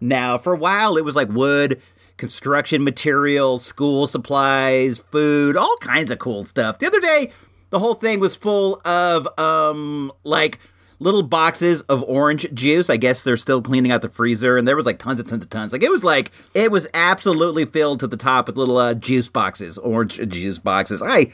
Now, 0.00 0.38
for 0.38 0.52
a 0.52 0.58
while 0.58 0.96
it 0.96 1.04
was 1.04 1.16
like 1.16 1.28
wood, 1.28 1.80
construction 2.16 2.84
materials, 2.84 3.64
school 3.64 4.06
supplies, 4.06 4.98
food, 4.98 5.56
all 5.56 5.76
kinds 5.80 6.10
of 6.10 6.18
cool 6.18 6.44
stuff. 6.44 6.78
The 6.78 6.86
other 6.86 7.00
day, 7.00 7.30
the 7.70 7.78
whole 7.78 7.94
thing 7.94 8.20
was 8.20 8.34
full 8.34 8.80
of 8.84 9.28
um 9.38 10.12
like 10.24 10.58
little 11.00 11.22
boxes 11.22 11.82
of 11.82 12.02
orange 12.04 12.52
juice. 12.52 12.90
I 12.90 12.96
guess 12.96 13.22
they're 13.22 13.36
still 13.36 13.62
cleaning 13.62 13.92
out 13.92 14.02
the 14.02 14.08
freezer, 14.08 14.56
and 14.56 14.66
there 14.66 14.76
was 14.76 14.86
like 14.86 14.98
tons 14.98 15.20
and 15.20 15.28
tons 15.28 15.44
of 15.44 15.50
tons. 15.50 15.72
Like 15.72 15.82
it 15.82 15.90
was 15.90 16.04
like 16.04 16.30
it 16.54 16.70
was 16.70 16.88
absolutely 16.94 17.64
filled 17.64 18.00
to 18.00 18.06
the 18.06 18.16
top 18.16 18.46
with 18.46 18.56
little 18.56 18.78
uh, 18.78 18.94
juice 18.94 19.28
boxes, 19.28 19.78
orange 19.78 20.16
juice 20.28 20.58
boxes. 20.58 21.02
I 21.02 21.32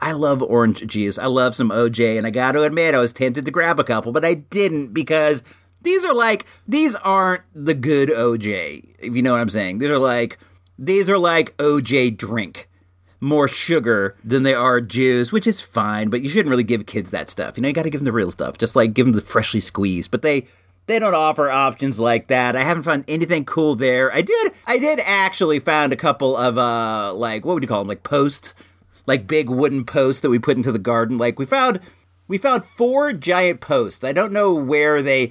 I 0.00 0.12
love 0.12 0.42
orange 0.42 0.84
juice. 0.86 1.18
I 1.18 1.26
love 1.26 1.54
some 1.54 1.70
OJ, 1.70 2.18
and 2.18 2.26
I 2.26 2.30
got 2.30 2.52
to 2.52 2.62
admit 2.62 2.94
I 2.94 3.00
was 3.00 3.12
tempted 3.12 3.44
to 3.44 3.50
grab 3.50 3.78
a 3.78 3.84
couple, 3.84 4.12
but 4.12 4.24
I 4.24 4.34
didn't 4.34 4.92
because 4.92 5.44
these 5.82 6.04
are 6.04 6.14
like 6.14 6.46
these 6.66 6.94
aren't 6.96 7.42
the 7.54 7.74
good 7.74 8.08
OJ. 8.08 8.94
If 8.98 9.14
you 9.16 9.22
know 9.22 9.32
what 9.32 9.40
I'm 9.40 9.48
saying, 9.48 9.78
these 9.78 9.90
are 9.90 9.98
like 9.98 10.38
these 10.78 11.08
are 11.08 11.18
like 11.18 11.56
OJ 11.58 12.16
drink 12.16 12.68
more 13.20 13.46
sugar 13.46 14.16
than 14.24 14.42
they 14.42 14.52
are 14.52 14.80
juice, 14.80 15.30
which 15.30 15.46
is 15.46 15.60
fine, 15.60 16.10
but 16.10 16.22
you 16.22 16.28
shouldn't 16.28 16.50
really 16.50 16.64
give 16.64 16.84
kids 16.86 17.10
that 17.10 17.30
stuff. 17.30 17.56
You 17.56 17.62
know, 17.62 17.68
you 17.68 17.74
got 17.74 17.84
to 17.84 17.90
give 17.90 18.00
them 18.00 18.04
the 18.04 18.12
real 18.12 18.32
stuff, 18.32 18.58
just 18.58 18.74
like 18.74 18.94
give 18.94 19.06
them 19.06 19.14
the 19.14 19.20
freshly 19.20 19.60
squeezed. 19.60 20.10
But 20.10 20.22
they 20.22 20.48
they 20.86 20.98
don't 20.98 21.14
offer 21.14 21.48
options 21.48 22.00
like 22.00 22.26
that. 22.26 22.56
I 22.56 22.64
haven't 22.64 22.82
found 22.82 23.04
anything 23.06 23.44
cool 23.44 23.76
there. 23.76 24.12
I 24.12 24.22
did 24.22 24.52
I 24.66 24.78
did 24.78 25.00
actually 25.00 25.60
found 25.60 25.92
a 25.92 25.96
couple 25.96 26.36
of 26.36 26.58
uh 26.58 27.14
like 27.14 27.44
what 27.44 27.54
would 27.54 27.62
you 27.62 27.68
call 27.68 27.80
them 27.80 27.88
like 27.88 28.02
posts, 28.02 28.54
like 29.06 29.28
big 29.28 29.48
wooden 29.48 29.84
posts 29.84 30.20
that 30.22 30.30
we 30.30 30.40
put 30.40 30.56
into 30.56 30.72
the 30.72 30.78
garden. 30.80 31.16
Like 31.16 31.38
we 31.38 31.46
found 31.46 31.80
we 32.26 32.38
found 32.38 32.64
four 32.64 33.12
giant 33.12 33.60
posts. 33.60 34.02
I 34.02 34.12
don't 34.12 34.32
know 34.32 34.52
where 34.52 35.00
they 35.00 35.30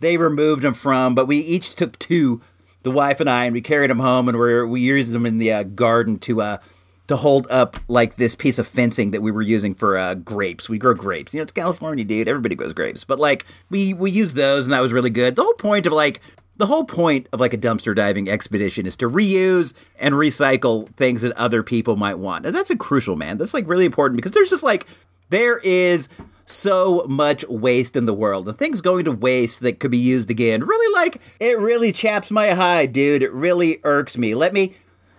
they 0.00 0.16
removed 0.16 0.62
them 0.62 0.74
from, 0.74 1.14
but 1.14 1.26
we 1.26 1.38
each 1.38 1.74
took 1.74 1.98
two, 1.98 2.40
the 2.82 2.90
wife 2.90 3.20
and 3.20 3.28
I, 3.28 3.46
and 3.46 3.54
we 3.54 3.60
carried 3.60 3.90
them 3.90 3.98
home 3.98 4.28
and 4.28 4.38
we 4.38 4.64
we 4.64 4.80
used 4.80 5.12
them 5.12 5.26
in 5.26 5.38
the 5.38 5.52
uh, 5.52 5.62
garden 5.62 6.18
to 6.20 6.42
uh 6.42 6.58
to 7.08 7.16
hold 7.16 7.46
up 7.50 7.78
like 7.88 8.16
this 8.16 8.34
piece 8.34 8.58
of 8.58 8.68
fencing 8.68 9.10
that 9.10 9.22
we 9.22 9.30
were 9.30 9.42
using 9.42 9.74
for 9.74 9.96
uh, 9.96 10.14
grapes. 10.14 10.68
We 10.68 10.78
grow 10.78 10.94
grapes. 10.94 11.32
You 11.32 11.38
know, 11.38 11.42
it's 11.44 11.52
California, 11.52 12.04
dude. 12.04 12.28
Everybody 12.28 12.54
grows 12.54 12.74
grapes. 12.74 13.02
But 13.02 13.18
like 13.18 13.46
we 13.70 13.94
we 13.94 14.10
used 14.10 14.34
those 14.34 14.66
and 14.66 14.72
that 14.72 14.80
was 14.80 14.92
really 14.92 15.10
good. 15.10 15.34
The 15.34 15.42
whole 15.42 15.54
point 15.54 15.86
of 15.86 15.92
like 15.92 16.20
the 16.58 16.66
whole 16.66 16.84
point 16.84 17.26
of 17.32 17.40
like 17.40 17.54
a 17.54 17.58
dumpster 17.58 17.94
diving 17.94 18.28
expedition 18.28 18.84
is 18.84 18.96
to 18.96 19.08
reuse 19.08 19.72
and 19.98 20.14
recycle 20.14 20.88
things 20.96 21.22
that 21.22 21.32
other 21.32 21.62
people 21.62 21.96
might 21.96 22.18
want. 22.18 22.44
And 22.44 22.54
that's 22.54 22.70
a 22.70 22.76
crucial, 22.76 23.16
man. 23.16 23.38
That's 23.38 23.54
like 23.54 23.66
really 23.68 23.86
important 23.86 24.16
because 24.16 24.32
there's 24.32 24.50
just 24.50 24.62
like 24.62 24.86
there 25.30 25.58
is 25.58 26.08
so 26.48 27.04
much 27.08 27.46
waste 27.48 27.96
in 27.96 28.06
the 28.06 28.14
world 28.14 28.48
and 28.48 28.58
things 28.58 28.80
going 28.80 29.04
to 29.04 29.12
waste 29.12 29.60
that 29.60 29.80
could 29.80 29.90
be 29.90 29.98
used 29.98 30.30
again. 30.30 30.64
Really 30.64 30.94
like 30.94 31.20
it 31.40 31.58
really 31.58 31.92
chaps 31.92 32.30
my 32.30 32.50
hide, 32.50 32.92
dude. 32.92 33.22
It 33.22 33.32
really 33.32 33.80
irks 33.84 34.16
me. 34.16 34.34
Let 34.34 34.52
me 34.52 34.74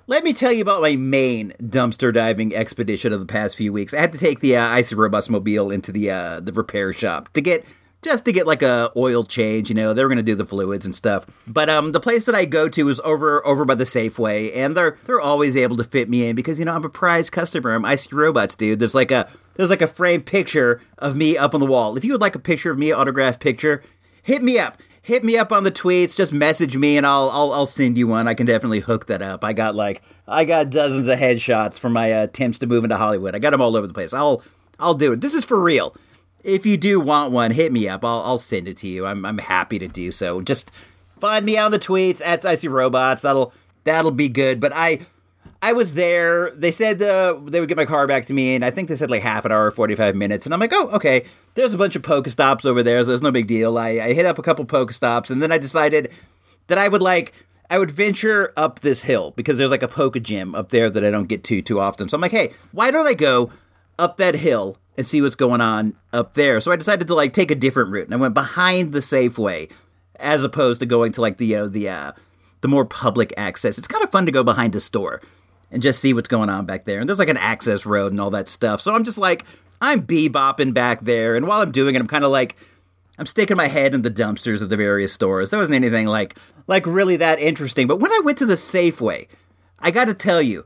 let 0.07 0.23
me 0.23 0.33
tell 0.33 0.51
you 0.51 0.63
about 0.63 0.81
my 0.81 0.95
main 0.95 1.53
dumpster 1.61 2.11
diving 2.11 2.55
expedition 2.55 3.13
of 3.13 3.19
the 3.19 3.27
past 3.27 3.55
few 3.55 3.71
weeks. 3.71 3.93
I 3.93 3.99
had 3.99 4.11
to 4.13 4.17
take 4.17 4.39
the 4.39 4.57
uh, 4.57 4.65
Icy 4.65 4.95
Robots 4.95 5.29
mobile 5.29 5.69
into 5.69 5.91
the 5.91 6.09
uh, 6.09 6.39
the 6.39 6.51
repair 6.51 6.91
shop 6.91 7.31
to 7.33 7.41
get 7.41 7.63
just 8.01 8.25
to 8.25 8.31
get 8.31 8.47
like 8.47 8.61
a 8.61 8.91
oil 8.95 9.23
change. 9.23 9.69
You 9.69 9.75
know, 9.75 9.93
they 9.93 10.03
were 10.03 10.09
gonna 10.09 10.23
do 10.23 10.35
the 10.35 10.45
fluids 10.45 10.85
and 10.85 10.95
stuff. 10.95 11.25
But 11.47 11.69
um, 11.69 11.91
the 11.91 11.99
place 11.99 12.25
that 12.25 12.35
I 12.35 12.45
go 12.45 12.69
to 12.69 12.89
is 12.89 12.99
over 13.01 13.45
over 13.45 13.65
by 13.65 13.75
the 13.75 13.83
Safeway, 13.83 14.55
and 14.55 14.75
they're 14.75 14.97
they're 15.05 15.21
always 15.21 15.55
able 15.55 15.77
to 15.77 15.83
fit 15.83 16.09
me 16.09 16.27
in 16.27 16.35
because 16.35 16.59
you 16.59 16.65
know 16.65 16.75
I'm 16.75 16.85
a 16.85 16.89
prized 16.89 17.31
customer. 17.31 17.73
I'm 17.73 17.85
Icy 17.85 18.15
Robots, 18.15 18.55
dude. 18.55 18.79
There's 18.79 18.95
like 18.95 19.11
a 19.11 19.29
there's 19.55 19.69
like 19.69 19.81
a 19.81 19.87
framed 19.87 20.25
picture 20.25 20.81
of 20.97 21.15
me 21.15 21.37
up 21.37 21.53
on 21.53 21.59
the 21.59 21.65
wall. 21.65 21.97
If 21.97 22.03
you 22.03 22.13
would 22.13 22.21
like 22.21 22.35
a 22.35 22.39
picture 22.39 22.71
of 22.71 22.77
me, 22.77 22.93
autographed 22.93 23.39
picture, 23.39 23.83
hit 24.23 24.41
me 24.41 24.59
up 24.59 24.77
hit 25.01 25.23
me 25.23 25.37
up 25.37 25.51
on 25.51 25.63
the 25.63 25.71
tweets. 25.71 26.15
Just 26.15 26.31
message 26.31 26.77
me, 26.77 26.95
and 26.95 27.05
I'll 27.05 27.29
I'll 27.31 27.51
I'll 27.51 27.65
send 27.65 27.97
you 27.97 28.07
one. 28.07 28.27
I 28.27 28.33
can 28.33 28.45
definitely 28.45 28.81
hook 28.81 29.07
that 29.07 29.21
up. 29.21 29.43
I 29.43 29.53
got 29.53 29.75
like 29.75 30.01
I 30.27 30.45
got 30.45 30.69
dozens 30.69 31.07
of 31.07 31.17
headshots 31.17 31.79
for 31.79 31.89
my 31.89 32.11
uh, 32.11 32.23
attempts 32.25 32.59
to 32.59 32.67
move 32.67 32.83
into 32.83 32.97
Hollywood. 32.97 33.35
I 33.35 33.39
got 33.39 33.49
them 33.51 33.61
all 33.61 33.75
over 33.75 33.87
the 33.87 33.93
place. 33.93 34.13
I'll 34.13 34.43
I'll 34.79 34.93
do 34.93 35.11
it. 35.13 35.21
This 35.21 35.33
is 35.33 35.43
for 35.43 35.59
real. 35.59 35.95
If 36.43 36.65
you 36.65 36.77
do 36.77 36.99
want 36.99 37.31
one, 37.31 37.51
hit 37.51 37.71
me 37.71 37.87
up. 37.87 38.05
I'll 38.05 38.21
I'll 38.21 38.37
send 38.37 38.67
it 38.67 38.77
to 38.77 38.87
you. 38.87 39.05
I'm 39.05 39.25
I'm 39.25 39.39
happy 39.39 39.79
to 39.79 39.87
do 39.87 40.11
so. 40.11 40.41
Just 40.41 40.71
find 41.19 41.45
me 41.45 41.57
on 41.57 41.71
the 41.71 41.79
tweets 41.79 42.21
at 42.23 42.45
Icy 42.45 42.67
Robots. 42.67 43.21
That'll 43.21 43.53
that'll 43.83 44.11
be 44.11 44.29
good. 44.29 44.59
But 44.59 44.73
I 44.73 45.01
I 45.61 45.73
was 45.73 45.93
there. 45.93 46.51
They 46.51 46.71
said 46.71 47.01
uh, 47.01 47.39
they 47.45 47.59
would 47.59 47.67
get 47.67 47.77
my 47.77 47.85
car 47.85 48.07
back 48.07 48.25
to 48.27 48.33
me, 48.33 48.55
and 48.55 48.63
I 48.63 48.71
think 48.71 48.87
they 48.87 48.95
said 48.95 49.11
like 49.11 49.21
half 49.21 49.43
an 49.45 49.51
hour, 49.51 49.69
45 49.71 50.15
minutes. 50.15 50.45
And 50.45 50.53
I'm 50.53 50.59
like, 50.59 50.73
oh, 50.73 50.87
okay. 50.89 51.25
There's 51.55 51.73
a 51.73 51.77
bunch 51.77 51.95
of 51.95 52.01
Pokestops 52.01 52.65
over 52.65 52.81
there, 52.81 53.01
so 53.01 53.07
there's 53.07 53.21
no 53.21 53.31
big 53.31 53.47
deal. 53.47 53.77
I, 53.77 53.89
I 53.89 54.13
hit 54.13 54.25
up 54.25 54.39
a 54.39 54.41
couple 54.41 54.63
Pokestops, 54.65 55.29
and 55.29 55.41
then 55.41 55.51
I 55.51 55.57
decided 55.57 56.09
that 56.67 56.77
I 56.77 56.87
would 56.87 57.01
like, 57.01 57.33
I 57.69 57.77
would 57.77 57.91
venture 57.91 58.53
up 58.55 58.79
this 58.79 59.03
hill 59.03 59.31
because 59.35 59.57
there's 59.57 59.71
like 59.71 59.83
a 59.83 59.87
Poke 59.87 60.21
Gym 60.21 60.55
up 60.55 60.69
there 60.69 60.89
that 60.89 61.03
I 61.03 61.11
don't 61.11 61.27
get 61.27 61.43
to 61.45 61.61
too 61.61 61.81
often. 61.81 62.07
So 62.07 62.15
I'm 62.15 62.21
like, 62.21 62.31
hey, 62.31 62.53
why 62.71 62.91
don't 62.91 63.07
I 63.07 63.13
go 63.13 63.51
up 63.97 64.15
that 64.17 64.35
hill 64.35 64.77
and 64.99 65.07
see 65.07 65.21
what's 65.21 65.37
going 65.37 65.61
on 65.61 65.95
up 66.11 66.33
there? 66.33 66.59
So 66.59 66.73
I 66.73 66.75
decided 66.75 67.07
to 67.07 67.15
like 67.15 67.31
take 67.31 67.51
a 67.51 67.55
different 67.55 67.89
route, 67.89 68.03
and 68.03 68.13
I 68.13 68.17
went 68.17 68.33
behind 68.33 68.91
the 68.91 68.99
Safeway 68.99 69.71
as 70.17 70.43
opposed 70.43 70.81
to 70.81 70.85
going 70.85 71.13
to 71.13 71.21
like 71.21 71.37
the, 71.37 71.55
uh, 71.55 71.67
the, 71.67 71.87
uh, 71.87 72.11
the 72.59 72.67
more 72.67 72.83
public 72.83 73.33
access. 73.37 73.77
It's 73.77 73.87
kind 73.87 74.03
of 74.03 74.11
fun 74.11 74.25
to 74.25 74.33
go 74.33 74.43
behind 74.43 74.75
a 74.75 74.81
store 74.81 75.21
and 75.71 75.81
just 75.81 76.01
see 76.01 76.13
what's 76.13 76.27
going 76.27 76.49
on 76.49 76.65
back 76.65 76.83
there. 76.83 76.99
And 76.99 77.07
there's 77.07 77.17
like 77.17 77.29
an 77.29 77.37
access 77.37 77.85
road 77.85 78.11
and 78.11 78.19
all 78.19 78.31
that 78.31 78.49
stuff. 78.49 78.81
So 78.81 78.93
I'm 78.93 79.05
just 79.05 79.17
like, 79.17 79.45
I'm 79.79 80.05
bebopping 80.05 80.73
back 80.73 80.99
there. 80.99 81.37
And 81.37 81.47
while 81.47 81.61
I'm 81.61 81.71
doing 81.71 81.95
it, 81.95 82.01
I'm 82.01 82.07
kind 82.07 82.25
of 82.25 82.31
like, 82.31 82.57
I'm 83.17 83.25
sticking 83.25 83.55
my 83.55 83.67
head 83.67 83.93
in 83.93 84.01
the 84.01 84.11
dumpsters 84.11 84.61
of 84.61 84.69
the 84.69 84.75
various 84.75 85.13
stores. 85.13 85.49
There 85.49 85.59
wasn't 85.59 85.75
anything 85.75 86.07
like, 86.07 86.37
like 86.67 86.85
really 86.85 87.15
that 87.15 87.39
interesting. 87.39 87.87
But 87.87 88.01
when 88.01 88.11
I 88.11 88.19
went 88.21 88.37
to 88.39 88.45
the 88.45 88.55
Safeway, 88.55 89.29
I 89.79 89.91
got 89.91 90.05
to 90.05 90.13
tell 90.13 90.41
you, 90.41 90.65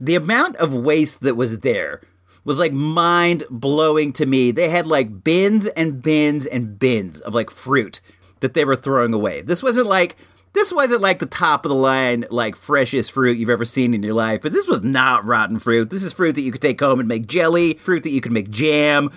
the 0.00 0.14
amount 0.14 0.56
of 0.56 0.72
waste 0.72 1.20
that 1.20 1.36
was 1.36 1.58
there 1.58 2.00
was 2.44 2.58
like 2.58 2.72
mind 2.72 3.44
blowing 3.50 4.12
to 4.14 4.26
me. 4.26 4.50
They 4.50 4.68
had 4.68 4.86
like 4.86 5.24
bins 5.24 5.66
and 5.68 6.02
bins 6.02 6.46
and 6.46 6.78
bins 6.78 7.20
of 7.20 7.34
like 7.34 7.50
fruit 7.50 8.00
that 8.40 8.54
they 8.54 8.64
were 8.64 8.76
throwing 8.76 9.14
away. 9.14 9.42
This 9.42 9.62
wasn't 9.62 9.86
like 9.86 10.16
this 10.52 10.72
wasn't 10.72 11.00
like 11.00 11.18
the 11.18 11.26
top 11.26 11.64
of 11.64 11.70
the 11.70 11.76
line, 11.76 12.26
like 12.30 12.54
freshest 12.54 13.10
fruit 13.12 13.38
you've 13.38 13.50
ever 13.50 13.64
seen 13.64 13.92
in 13.92 14.02
your 14.02 14.14
life, 14.14 14.40
but 14.42 14.52
this 14.52 14.68
was 14.68 14.82
not 14.82 15.24
rotten 15.24 15.58
fruit. 15.58 15.90
This 15.90 16.04
is 16.04 16.12
fruit 16.12 16.36
that 16.36 16.42
you 16.42 16.52
could 16.52 16.62
take 16.62 16.80
home 16.80 17.00
and 17.00 17.08
make 17.08 17.26
jelly, 17.26 17.74
fruit 17.74 18.04
that 18.04 18.10
you 18.10 18.20
could 18.20 18.32
make 18.32 18.50
jam, 18.50 19.10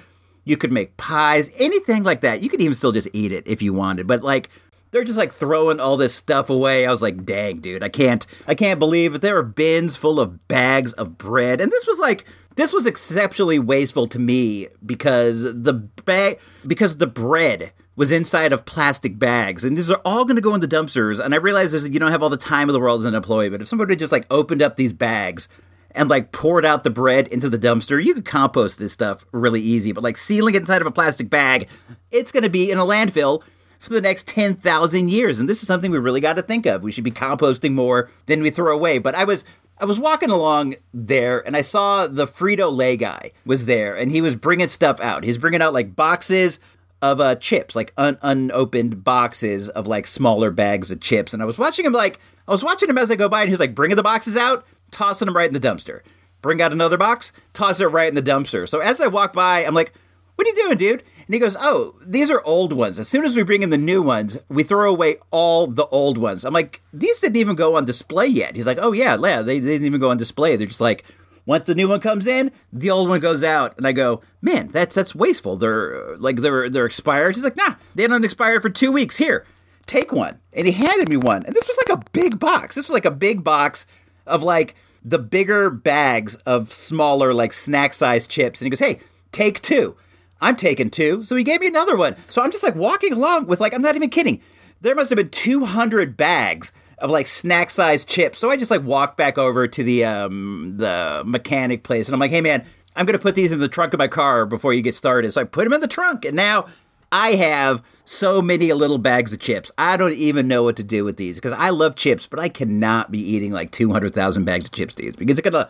you 0.45 0.57
could 0.57 0.71
make 0.71 0.97
pies, 0.97 1.51
anything 1.57 2.03
like 2.03 2.21
that. 2.21 2.41
You 2.41 2.49
could 2.49 2.61
even 2.61 2.73
still 2.73 2.91
just 2.91 3.09
eat 3.13 3.31
it 3.31 3.47
if 3.47 3.61
you 3.61 3.71
wanted, 3.71 4.07
but 4.07 4.23
like 4.23 4.49
they're 4.91 5.03
just 5.03 5.17
like 5.17 5.33
throwing 5.33 5.79
all 5.79 5.97
this 5.97 6.15
stuff 6.15 6.49
away. 6.49 6.87
I 6.87 6.91
was 6.91 7.01
like, 7.01 7.25
dang, 7.25 7.59
dude, 7.59 7.83
I 7.83 7.89
can't, 7.89 8.25
I 8.47 8.55
can't 8.55 8.79
believe 8.79 9.13
it. 9.13 9.21
There 9.21 9.35
were 9.35 9.43
bins 9.43 9.95
full 9.95 10.19
of 10.19 10.47
bags 10.47 10.93
of 10.93 11.17
bread, 11.17 11.61
and 11.61 11.71
this 11.71 11.85
was 11.85 11.99
like, 11.99 12.25
this 12.57 12.73
was 12.73 12.85
exceptionally 12.85 13.59
wasteful 13.59 14.07
to 14.07 14.19
me 14.19 14.67
because 14.85 15.43
the 15.43 15.73
bag, 15.73 16.39
because 16.65 16.97
the 16.97 17.07
bread 17.07 17.71
was 17.95 18.11
inside 18.11 18.51
of 18.51 18.65
plastic 18.65 19.17
bags, 19.17 19.63
and 19.63 19.77
these 19.77 19.89
are 19.89 20.01
all 20.03 20.25
going 20.25 20.35
to 20.35 20.41
go 20.41 20.53
in 20.53 20.59
the 20.59 20.67
dumpsters. 20.67 21.23
And 21.23 21.33
I 21.33 21.37
realize 21.37 21.71
there's 21.71 21.87
you 21.87 21.99
don't 21.99 22.11
have 22.11 22.21
all 22.21 22.29
the 22.29 22.37
time 22.37 22.67
in 22.67 22.73
the 22.73 22.79
world 22.79 23.01
as 23.01 23.05
an 23.05 23.15
employee, 23.15 23.49
but 23.49 23.61
if 23.61 23.67
somebody 23.67 23.95
just 23.95 24.11
like 24.11 24.25
opened 24.29 24.61
up 24.61 24.75
these 24.75 24.91
bags 24.91 25.47
and 25.91 26.09
like 26.09 26.31
poured 26.31 26.65
out 26.65 26.83
the 26.83 26.89
bread 26.89 27.27
into 27.27 27.49
the 27.49 27.59
dumpster, 27.59 28.03
you 28.03 28.13
could 28.15 28.25
compost 28.25 28.79
this 28.79 28.91
stuff 28.91 29.25
really 29.31 29.61
easy. 29.61 29.91
But 29.91 30.03
like 30.03 30.17
sealing 30.17 30.55
it 30.55 30.61
inside 30.61 30.81
of 30.81 30.87
a 30.87 30.91
plastic 30.91 31.29
bag, 31.29 31.67
it's 32.11 32.31
going 32.31 32.43
to 32.43 32.49
be 32.49 32.71
in 32.71 32.79
a 32.79 32.85
landfill 32.85 33.43
for 33.79 33.91
the 33.91 34.01
next 34.01 34.27
10,000 34.27 35.09
years. 35.09 35.37
And 35.37 35.47
this 35.47 35.61
is 35.61 35.67
something 35.67 35.91
we 35.91 35.99
really 35.99 36.21
got 36.21 36.35
to 36.37 36.41
think 36.41 36.65
of. 36.65 36.81
We 36.81 36.91
should 36.91 37.03
be 37.03 37.11
composting 37.11 37.73
more 37.73 38.09
than 38.25 38.41
we 38.41 38.49
throw 38.49 38.73
away. 38.73 38.97
But 38.97 39.13
I 39.13 39.23
was 39.23 39.45
I 39.79 39.85
was 39.85 39.99
walking 39.99 40.29
along 40.31 40.75
there 40.93 41.45
and 41.45 41.55
I 41.55 41.61
saw 41.61 42.07
the 42.07 42.25
Frito 42.25 42.75
Lay 42.75 42.97
guy 42.97 43.31
was 43.45 43.65
there 43.65 43.95
and 43.95 44.11
he 44.11 44.21
was 44.21 44.35
bringing 44.35 44.67
stuff 44.67 44.99
out. 44.99 45.23
He's 45.23 45.37
bringing 45.37 45.61
out 45.61 45.73
like 45.73 45.95
boxes 45.95 46.59
of 47.01 47.21
uh, 47.21 47.35
chips, 47.35 47.75
like 47.75 47.93
un- 47.97 48.17
unopened 48.21 49.03
boxes 49.03 49.69
of 49.69 49.85
like 49.85 50.07
smaller 50.07 50.49
bags 50.49 50.89
of 50.89 50.99
chips. 50.99 51.33
And 51.33 51.43
I 51.43 51.45
was 51.45 51.59
watching 51.59 51.85
him 51.85 51.93
like 51.93 52.19
I 52.47 52.51
was 52.51 52.63
watching 52.63 52.89
him 52.89 52.97
as 52.97 53.11
I 53.11 53.15
go 53.15 53.29
by, 53.29 53.41
and 53.41 53.49
he 53.49 53.53
was 53.53 53.59
like 53.59 53.75
bringing 53.75 53.97
the 53.97 54.03
boxes 54.03 54.35
out, 54.35 54.65
tossing 54.89 55.25
them 55.27 55.35
right 55.35 55.47
in 55.47 55.53
the 55.53 55.59
dumpster. 55.59 56.01
Bring 56.41 56.61
out 56.61 56.71
another 56.71 56.97
box, 56.97 57.33
toss 57.53 57.79
it 57.79 57.85
right 57.85 58.09
in 58.09 58.15
the 58.15 58.21
dumpster. 58.21 58.67
So 58.67 58.79
as 58.79 59.01
I 59.01 59.07
walk 59.07 59.33
by, 59.33 59.65
I'm 59.65 59.73
like, 59.73 59.93
what 60.35 60.47
are 60.47 60.49
you 60.51 60.63
doing, 60.63 60.77
dude? 60.77 61.03
And 61.27 61.33
he 61.33 61.39
goes, 61.39 61.55
Oh, 61.59 61.95
these 62.01 62.31
are 62.31 62.41
old 62.43 62.73
ones. 62.73 62.97
As 62.97 63.07
soon 63.07 63.25
as 63.25 63.35
we 63.35 63.43
bring 63.43 63.61
in 63.61 63.69
the 63.69 63.77
new 63.77 64.01
ones, 64.01 64.37
we 64.49 64.63
throw 64.63 64.89
away 64.89 65.17
all 65.29 65.67
the 65.67 65.85
old 65.87 66.17
ones. 66.17 66.43
I'm 66.43 66.53
like, 66.53 66.81
These 66.93 67.19
didn't 67.19 67.37
even 67.37 67.55
go 67.55 67.75
on 67.75 67.85
display 67.85 68.27
yet. 68.27 68.55
He's 68.55 68.65
like, 68.65 68.79
Oh, 68.81 68.93
yeah, 68.93 69.17
yeah, 69.21 69.41
they, 69.41 69.59
they 69.59 69.73
didn't 69.73 69.87
even 69.87 69.99
go 69.99 70.09
on 70.09 70.17
display. 70.17 70.55
They're 70.55 70.67
just 70.67 70.81
like, 70.81 71.03
once 71.45 71.65
the 71.65 71.75
new 71.75 71.87
one 71.87 72.01
comes 72.01 72.27
in, 72.27 72.51
the 72.73 72.89
old 72.89 73.07
one 73.07 73.21
goes 73.21 73.41
out, 73.41 73.77
and 73.77 73.87
I 73.87 73.93
go, 73.93 74.21
man, 74.41 74.67
that's 74.67 74.93
that's 74.93 75.15
wasteful. 75.15 75.55
They're 75.55 76.13
uh, 76.13 76.17
like 76.17 76.37
they're 76.37 76.69
they're 76.69 76.85
expired. 76.85 77.35
He's 77.35 77.43
like, 77.43 77.55
nah, 77.55 77.75
they 77.95 78.05
don't 78.05 78.25
expire 78.25 78.59
for 78.59 78.69
two 78.69 78.91
weeks. 78.91 79.15
Here, 79.15 79.45
take 79.85 80.11
one. 80.11 80.41
And 80.51 80.67
he 80.67 80.73
handed 80.73 81.07
me 81.07 81.15
one, 81.15 81.45
and 81.45 81.55
this 81.55 81.65
was 81.65 81.77
like 81.77 81.97
a 81.97 82.03
big 82.11 82.37
box. 82.37 82.75
This 82.75 82.89
was 82.89 82.93
like 82.93 83.05
a 83.05 83.11
big 83.11 83.45
box 83.45 83.85
of 84.25 84.43
like 84.43 84.75
the 85.07 85.19
bigger 85.19 85.69
bags 85.69 86.35
of 86.45 86.73
smaller 86.73 87.33
like 87.33 87.53
snack 87.53 87.93
size 87.93 88.27
chips. 88.27 88.59
And 88.59 88.65
he 88.65 88.69
goes, 88.69 88.79
hey, 88.79 88.99
take 89.31 89.61
two. 89.61 89.95
I'm 90.41 90.55
taking 90.55 90.89
two. 90.89 91.23
So 91.23 91.35
he 91.35 91.43
gave 91.43 91.61
me 91.61 91.67
another 91.67 91.95
one. 91.97 92.15
So 92.29 92.41
I'm 92.41 92.51
just 92.51 92.63
like 92.63 92.75
walking 92.75 93.13
along 93.13 93.47
with 93.47 93.59
like 93.59 93.73
I'm 93.73 93.81
not 93.81 93.95
even 93.95 94.09
kidding. 94.09 94.41
There 94.81 94.95
must 94.95 95.09
have 95.09 95.17
been 95.17 95.29
200 95.29 96.15
bags 96.15 96.71
of 96.99 97.09
like 97.09 97.27
snack 97.27 97.69
sized 97.69 98.07
chips. 98.07 98.39
So 98.39 98.49
I 98.49 98.57
just 98.57 98.71
like 98.71 98.83
walk 98.83 99.17
back 99.17 99.37
over 99.37 99.67
to 99.67 99.83
the 99.83 100.05
um 100.05 100.75
the 100.77 101.23
mechanic 101.25 101.83
place 101.83 102.07
and 102.07 102.13
I'm 102.13 102.19
like, 102.19 102.31
"Hey 102.31 102.41
man, 102.41 102.65
I'm 102.95 103.05
going 103.05 103.17
to 103.17 103.21
put 103.21 103.35
these 103.35 103.51
in 103.51 103.59
the 103.59 103.67
trunk 103.67 103.93
of 103.93 103.99
my 103.99 104.07
car 104.07 104.45
before 104.45 104.73
you 104.73 104.81
get 104.81 104.95
started." 104.95 105.31
So 105.31 105.41
I 105.41 105.43
put 105.43 105.63
them 105.63 105.73
in 105.73 105.81
the 105.81 105.87
trunk 105.87 106.25
and 106.25 106.35
now 106.35 106.67
I 107.11 107.31
have 107.31 107.81
so 108.05 108.41
many 108.41 108.71
little 108.73 108.97
bags 108.97 109.33
of 109.33 109.39
chips. 109.39 109.71
I 109.77 109.97
don't 109.97 110.13
even 110.13 110.47
know 110.47 110.63
what 110.63 110.75
to 110.77 110.83
do 110.83 111.03
with 111.03 111.17
these 111.17 111.35
because 111.35 111.53
I 111.53 111.69
love 111.69 111.95
chips, 111.95 112.27
but 112.27 112.39
I 112.39 112.49
cannot 112.49 113.11
be 113.11 113.19
eating 113.19 113.51
like 113.51 113.71
200,000 113.71 114.45
bags 114.45 114.65
of 114.65 114.71
chips, 114.71 114.93
dude, 114.93 115.17
because 115.17 115.37
it's 115.37 115.49
going 115.49 115.65
to 115.65 115.69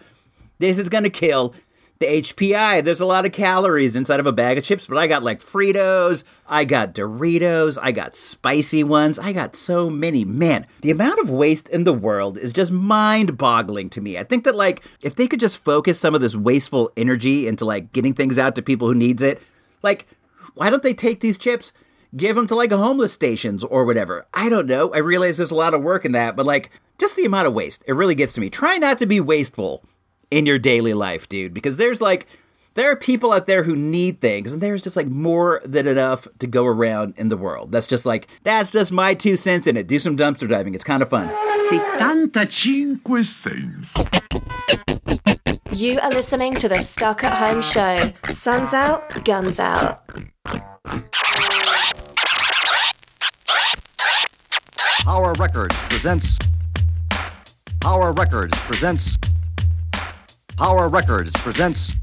this 0.59 0.77
is 0.79 0.89
going 0.89 1.03
to 1.03 1.09
kill 1.09 1.53
the 1.99 2.05
HPI. 2.05 2.83
There's 2.83 2.99
a 2.99 3.05
lot 3.05 3.25
of 3.25 3.31
calories 3.31 3.95
inside 3.95 4.19
of 4.19 4.27
a 4.27 4.31
bag 4.31 4.57
of 4.57 4.63
chips, 4.63 4.87
but 4.87 4.97
I 4.97 5.07
got 5.07 5.23
like 5.23 5.39
Fritos, 5.39 6.23
I 6.47 6.65
got 6.65 6.93
Doritos, 6.93 7.77
I 7.81 7.91
got 7.91 8.15
spicy 8.15 8.83
ones, 8.83 9.17
I 9.17 9.33
got 9.33 9.55
so 9.55 9.89
many. 9.89 10.23
Man, 10.23 10.67
the 10.81 10.91
amount 10.91 11.19
of 11.19 11.29
waste 11.29 11.69
in 11.69 11.83
the 11.83 11.93
world 11.93 12.37
is 12.37 12.53
just 12.53 12.71
mind 12.71 13.37
boggling 13.37 13.89
to 13.89 14.01
me. 14.01 14.17
I 14.17 14.23
think 14.23 14.43
that 14.43 14.55
like 14.55 14.83
if 15.01 15.15
they 15.15 15.27
could 15.27 15.39
just 15.39 15.63
focus 15.63 15.99
some 15.99 16.13
of 16.13 16.21
this 16.21 16.35
wasteful 16.35 16.91
energy 16.95 17.47
into 17.47 17.65
like 17.65 17.91
getting 17.93 18.13
things 18.13 18.37
out 18.37 18.55
to 18.55 18.61
people 18.61 18.87
who 18.87 18.95
needs 18.95 19.21
it, 19.21 19.41
like 19.81 20.07
why 20.53 20.69
don't 20.69 20.83
they 20.83 20.93
take 20.93 21.19
these 21.19 21.37
chips? 21.37 21.73
Give 22.15 22.35
them 22.35 22.47
to 22.47 22.55
like 22.55 22.71
homeless 22.71 23.13
stations 23.13 23.63
or 23.63 23.85
whatever. 23.85 24.25
I 24.33 24.49
don't 24.49 24.67
know. 24.67 24.93
I 24.93 24.99
realize 24.99 25.37
there's 25.37 25.51
a 25.51 25.55
lot 25.55 25.73
of 25.73 25.83
work 25.83 26.05
in 26.05 26.13
that, 26.13 26.35
but 26.35 26.45
like 26.45 26.71
just 26.97 27.15
the 27.15 27.25
amount 27.25 27.47
of 27.47 27.53
waste, 27.53 27.83
it 27.87 27.93
really 27.93 28.15
gets 28.15 28.33
to 28.33 28.41
me. 28.41 28.49
Try 28.49 28.77
not 28.77 28.99
to 28.99 29.05
be 29.05 29.19
wasteful 29.19 29.83
in 30.31 30.45
your 30.45 30.57
daily 30.57 30.93
life, 30.93 31.27
dude, 31.29 31.53
because 31.53 31.77
there's 31.77 32.01
like 32.01 32.27
there 32.77 32.91
are 32.91 32.95
people 32.95 33.33
out 33.33 33.47
there 33.47 33.63
who 33.63 33.75
need 33.75 34.21
things 34.21 34.53
and 34.53 34.61
there's 34.61 34.83
just 34.83 34.95
like 34.95 35.07
more 35.07 35.61
than 35.65 35.87
enough 35.87 36.27
to 36.37 36.45
go 36.45 36.63
around 36.65 37.15
in 37.17 37.29
the 37.29 37.37
world. 37.37 37.71
That's 37.71 37.87
just 37.87 38.05
like 38.05 38.27
that's 38.43 38.69
just 38.69 38.91
my 38.91 39.13
two 39.13 39.35
cents 39.35 39.65
in 39.65 39.75
it. 39.77 39.87
Do 39.87 39.97
some 39.99 40.15
dumpster 40.15 40.47
diving. 40.47 40.75
It's 40.75 40.83
kind 40.83 41.01
of 41.01 41.09
fun. 41.09 41.27
75 41.69 43.25
cents. 43.25 43.89
You 45.71 45.99
are 45.99 46.09
listening 46.09 46.55
to 46.55 46.69
the 46.69 46.79
Stuck 46.79 47.23
at 47.23 47.37
Home 47.37 47.61
Show. 47.61 48.13
Sun's 48.29 48.73
out, 48.73 49.23
guns 49.25 49.59
out. 49.59 50.03
Power 55.03 55.33
Records 55.33 55.75
presents. 55.89 56.37
Power 57.81 58.11
Records 58.11 58.57
presents. 58.59 59.17
Power 60.57 60.89
Records 60.89 61.29
presents. 61.33 61.93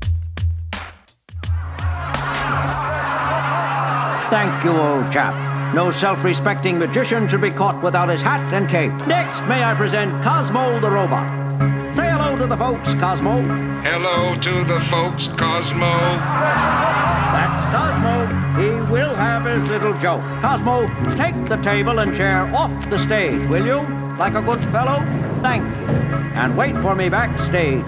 Thank 4.30 4.64
you, 4.64 4.70
old 4.70 5.12
chap. 5.12 5.74
No 5.74 5.90
self-respecting 5.90 6.78
magician 6.78 7.26
should 7.26 7.40
be 7.40 7.50
caught 7.50 7.82
without 7.82 8.08
his 8.08 8.22
hat 8.22 8.52
and 8.52 8.68
cape. 8.68 8.92
Next, 9.08 9.40
may 9.48 9.64
I 9.64 9.74
present 9.74 10.12
Cosmo 10.22 10.78
the 10.78 10.88
robot. 10.88 11.28
Say 11.96 12.08
hello 12.08 12.36
to 12.36 12.46
the 12.46 12.56
folks, 12.56 12.94
Cosmo. 12.94 13.42
Hello 13.82 14.38
to 14.40 14.64
the 14.64 14.78
folks, 14.88 15.26
Cosmo. 15.26 15.90
That's 17.34 17.64
Cosmo. 17.74 18.26
He 18.62 18.70
will 18.92 19.16
have 19.16 19.46
his 19.46 19.64
little 19.68 19.94
joke. 19.94 20.22
Cosmo, 20.40 20.86
take 21.16 21.34
the 21.48 21.56
table 21.56 21.98
and 21.98 22.14
chair 22.14 22.46
off 22.54 22.88
the 22.88 23.00
stage, 23.00 23.44
will 23.48 23.66
you? 23.66 23.80
Like 24.16 24.34
a 24.34 24.42
good 24.42 24.62
fellow? 24.70 25.02
Thank 25.44 25.64
you. 25.76 25.87
And 26.40 26.57
wait 26.57 26.74
for 26.78 26.94
me 26.94 27.11
backstage. 27.11 27.85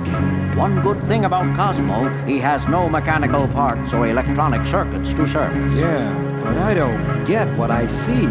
One 0.57 0.83
good 0.83 1.03
thing 1.05 1.25
about 1.25 1.57
Cosmo, 1.57 2.07
he 2.27 2.39
has 2.39 2.63
no 2.69 2.87
mechanical 2.87 3.49
parts 3.49 3.95
or 3.95 4.07
electronic 4.07 4.67
circuits 4.67 5.15
to 5.15 5.27
service. 5.27 5.73
Yeah, 5.75 6.05
but 6.45 6.59
I 6.59 6.75
don't 6.75 7.25
get 7.25 7.49
what 7.57 7.71
I 7.71 7.87
see. 7.87 8.27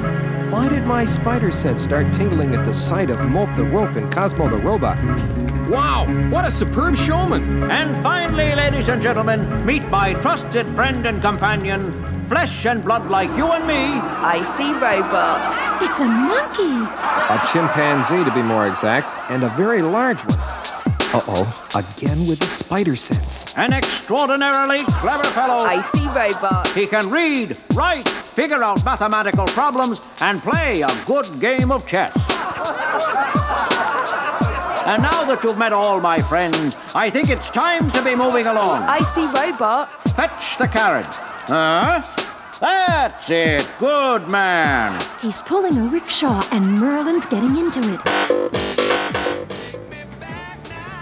Why 0.52 0.70
did 0.70 0.86
my 0.86 1.06
spider 1.06 1.50
sense 1.50 1.82
start 1.82 2.14
tingling 2.14 2.54
at 2.54 2.66
the 2.66 2.74
sight 2.74 3.10
of 3.10 3.20
Mope 3.28 3.54
the 3.56 3.64
Rope 3.64 3.96
and 3.96 4.14
Cosmo 4.14 4.48
the 4.48 4.58
Robot? 4.58 4.98
Wow, 5.70 6.06
what 6.30 6.48
a 6.48 6.52
superb 6.52 6.96
showman! 6.96 7.64
And 7.72 8.00
finally, 8.04 8.54
ladies 8.54 8.90
and 8.90 9.02
gentlemen, 9.02 9.66
meet 9.66 9.88
my 9.90 10.14
trusted 10.14 10.68
friend 10.70 11.08
and 11.08 11.20
companion, 11.20 11.92
flesh 12.28 12.66
and 12.66 12.84
blood 12.84 13.10
like 13.10 13.30
you 13.38 13.48
and 13.52 13.66
me. 13.68 13.74
I 13.74 14.42
see 14.58 14.72
robots. 14.74 15.84
It's 15.86 16.00
a 16.00 16.06
monkey. 16.06 16.76
A 17.30 17.38
chimpanzee, 17.52 18.24
to 18.24 18.34
be 18.34 18.42
more 18.42 18.68
exact, 18.68 19.30
and 19.30 19.44
a 19.44 19.50
very 19.50 19.82
large 19.82 20.22
one. 20.26 20.38
Uh 21.14 21.22
oh, 21.28 21.68
again 21.76 22.18
with 22.28 22.40
the 22.40 22.48
spider 22.48 22.96
sense. 22.96 23.58
An 23.58 23.72
extraordinarily 23.72 24.84
clever 24.86 25.24
fellow. 25.26 25.64
I 25.64 25.80
see 25.94 26.06
robots. 26.08 26.74
He 26.74 26.88
can 26.88 27.10
read, 27.10 27.58
write, 27.74 28.08
figure 28.08 28.62
out 28.64 28.84
mathematical 28.84 29.46
problems, 29.48 30.02
and 30.22 30.42
play 30.42 30.82
a 30.82 30.92
good 31.06 31.28
game 31.40 31.72
of 31.72 31.88
chess. 31.88 32.14
And 34.88 35.02
now 35.02 35.24
that 35.26 35.40
you've 35.44 35.58
met 35.58 35.74
all 35.74 36.00
my 36.00 36.20
friends, 36.20 36.76
I 36.94 37.10
think 37.10 37.30
it's 37.30 37.50
time 37.50 37.90
to 37.92 38.04
be 38.04 38.14
moving 38.14 38.46
along. 38.46 38.84
I 38.84 39.00
see 39.00 39.26
robots. 39.26 40.12
Fetch 40.14 40.58
the 40.58 40.68
carriage. 40.68 41.35
Huh? 41.48 42.02
That's 42.60 43.30
it. 43.30 43.70
Good 43.78 44.28
man. 44.30 45.00
He's 45.22 45.44
pulling 45.44 45.78
a 45.78 45.84
rickshaw 45.84 46.44
and 46.52 46.80
Merlin's 46.80 47.28
getting 47.28 47.56
into 47.56 47.82
it. 47.94 48.00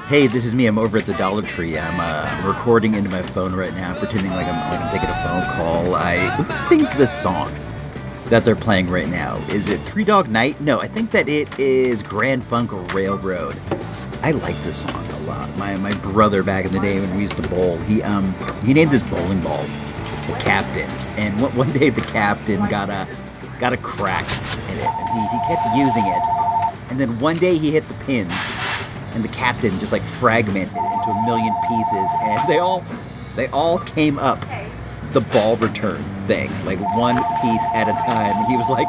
Hey, 0.07 0.27
this 0.27 0.43
is 0.43 0.53
me. 0.53 0.65
I'm 0.65 0.77
over 0.77 0.97
at 0.97 1.05
the 1.05 1.13
Dollar 1.13 1.43
Tree. 1.43 1.79
I'm 1.79 1.97
uh, 1.97 2.45
recording 2.45 2.95
into 2.95 3.09
my 3.09 3.21
phone 3.21 3.53
right 3.55 3.73
now, 3.73 3.97
pretending 3.97 4.31
like 4.33 4.45
I'm 4.45 4.69
like 4.69 4.81
I'm 4.81 4.91
taking 4.91 5.09
a 5.09 5.23
phone 5.23 5.45
call. 5.55 5.95
I 5.95 6.17
who 6.35 6.57
sings 6.57 6.89
this 6.97 7.21
song 7.21 7.49
that 8.25 8.43
they're 8.43 8.53
playing 8.53 8.89
right 8.89 9.07
now? 9.07 9.37
Is 9.49 9.67
it 9.67 9.79
Three 9.79 10.03
Dog 10.03 10.27
Night? 10.27 10.59
No, 10.59 10.77
I 10.77 10.89
think 10.89 11.11
that 11.11 11.29
it 11.29 11.57
is 11.57 12.03
Grand 12.03 12.43
Funk 12.43 12.71
Railroad. 12.93 13.55
I 14.21 14.31
like 14.31 14.61
this 14.63 14.81
song 14.81 15.05
a 15.07 15.19
lot. 15.21 15.55
My 15.57 15.77
my 15.77 15.93
brother 15.93 16.43
back 16.43 16.65
in 16.65 16.73
the 16.73 16.81
day 16.81 16.99
when 16.99 17.15
we 17.15 17.21
used 17.21 17.37
to 17.37 17.47
bowl, 17.47 17.77
he 17.77 18.03
um 18.03 18.35
he 18.65 18.73
named 18.73 18.91
his 18.91 19.03
bowling 19.03 19.39
ball 19.39 19.65
the 20.27 20.33
Captain, 20.39 20.89
and 21.17 21.39
one, 21.55 21.71
day 21.73 21.89
the 21.89 22.01
Captain 22.01 22.59
got 22.69 22.89
a 22.89 23.07
got 23.59 23.73
a 23.73 23.77
crack 23.77 24.25
in 24.69 24.77
it, 24.77 24.85
and 24.85 25.09
he, 25.09 25.37
he 25.37 25.47
kept 25.47 25.75
using 25.75 26.05
it, 26.05 26.23
and 26.89 26.99
then 26.99 27.19
one 27.19 27.37
day 27.37 27.57
he 27.57 27.71
hit 27.71 27.87
the 27.87 27.93
pins 28.05 28.33
and 29.13 29.23
the 29.23 29.29
captain 29.29 29.79
just 29.79 29.91
like 29.91 30.01
fragmented 30.01 30.75
into 30.75 31.09
a 31.09 31.25
million 31.25 31.53
pieces. 31.67 32.09
And 32.21 32.49
they 32.49 32.59
all 32.59 32.83
they 33.35 33.47
all 33.47 33.79
came 33.79 34.19
up 34.19 34.43
the 35.11 35.21
ball 35.21 35.55
return 35.57 36.03
thing 36.27 36.49
like 36.65 36.79
one 36.95 37.17
piece 37.41 37.63
at 37.73 37.87
a 37.87 37.93
time. 38.05 38.35
And 38.35 38.47
he 38.47 38.57
was 38.57 38.69
like 38.69 38.87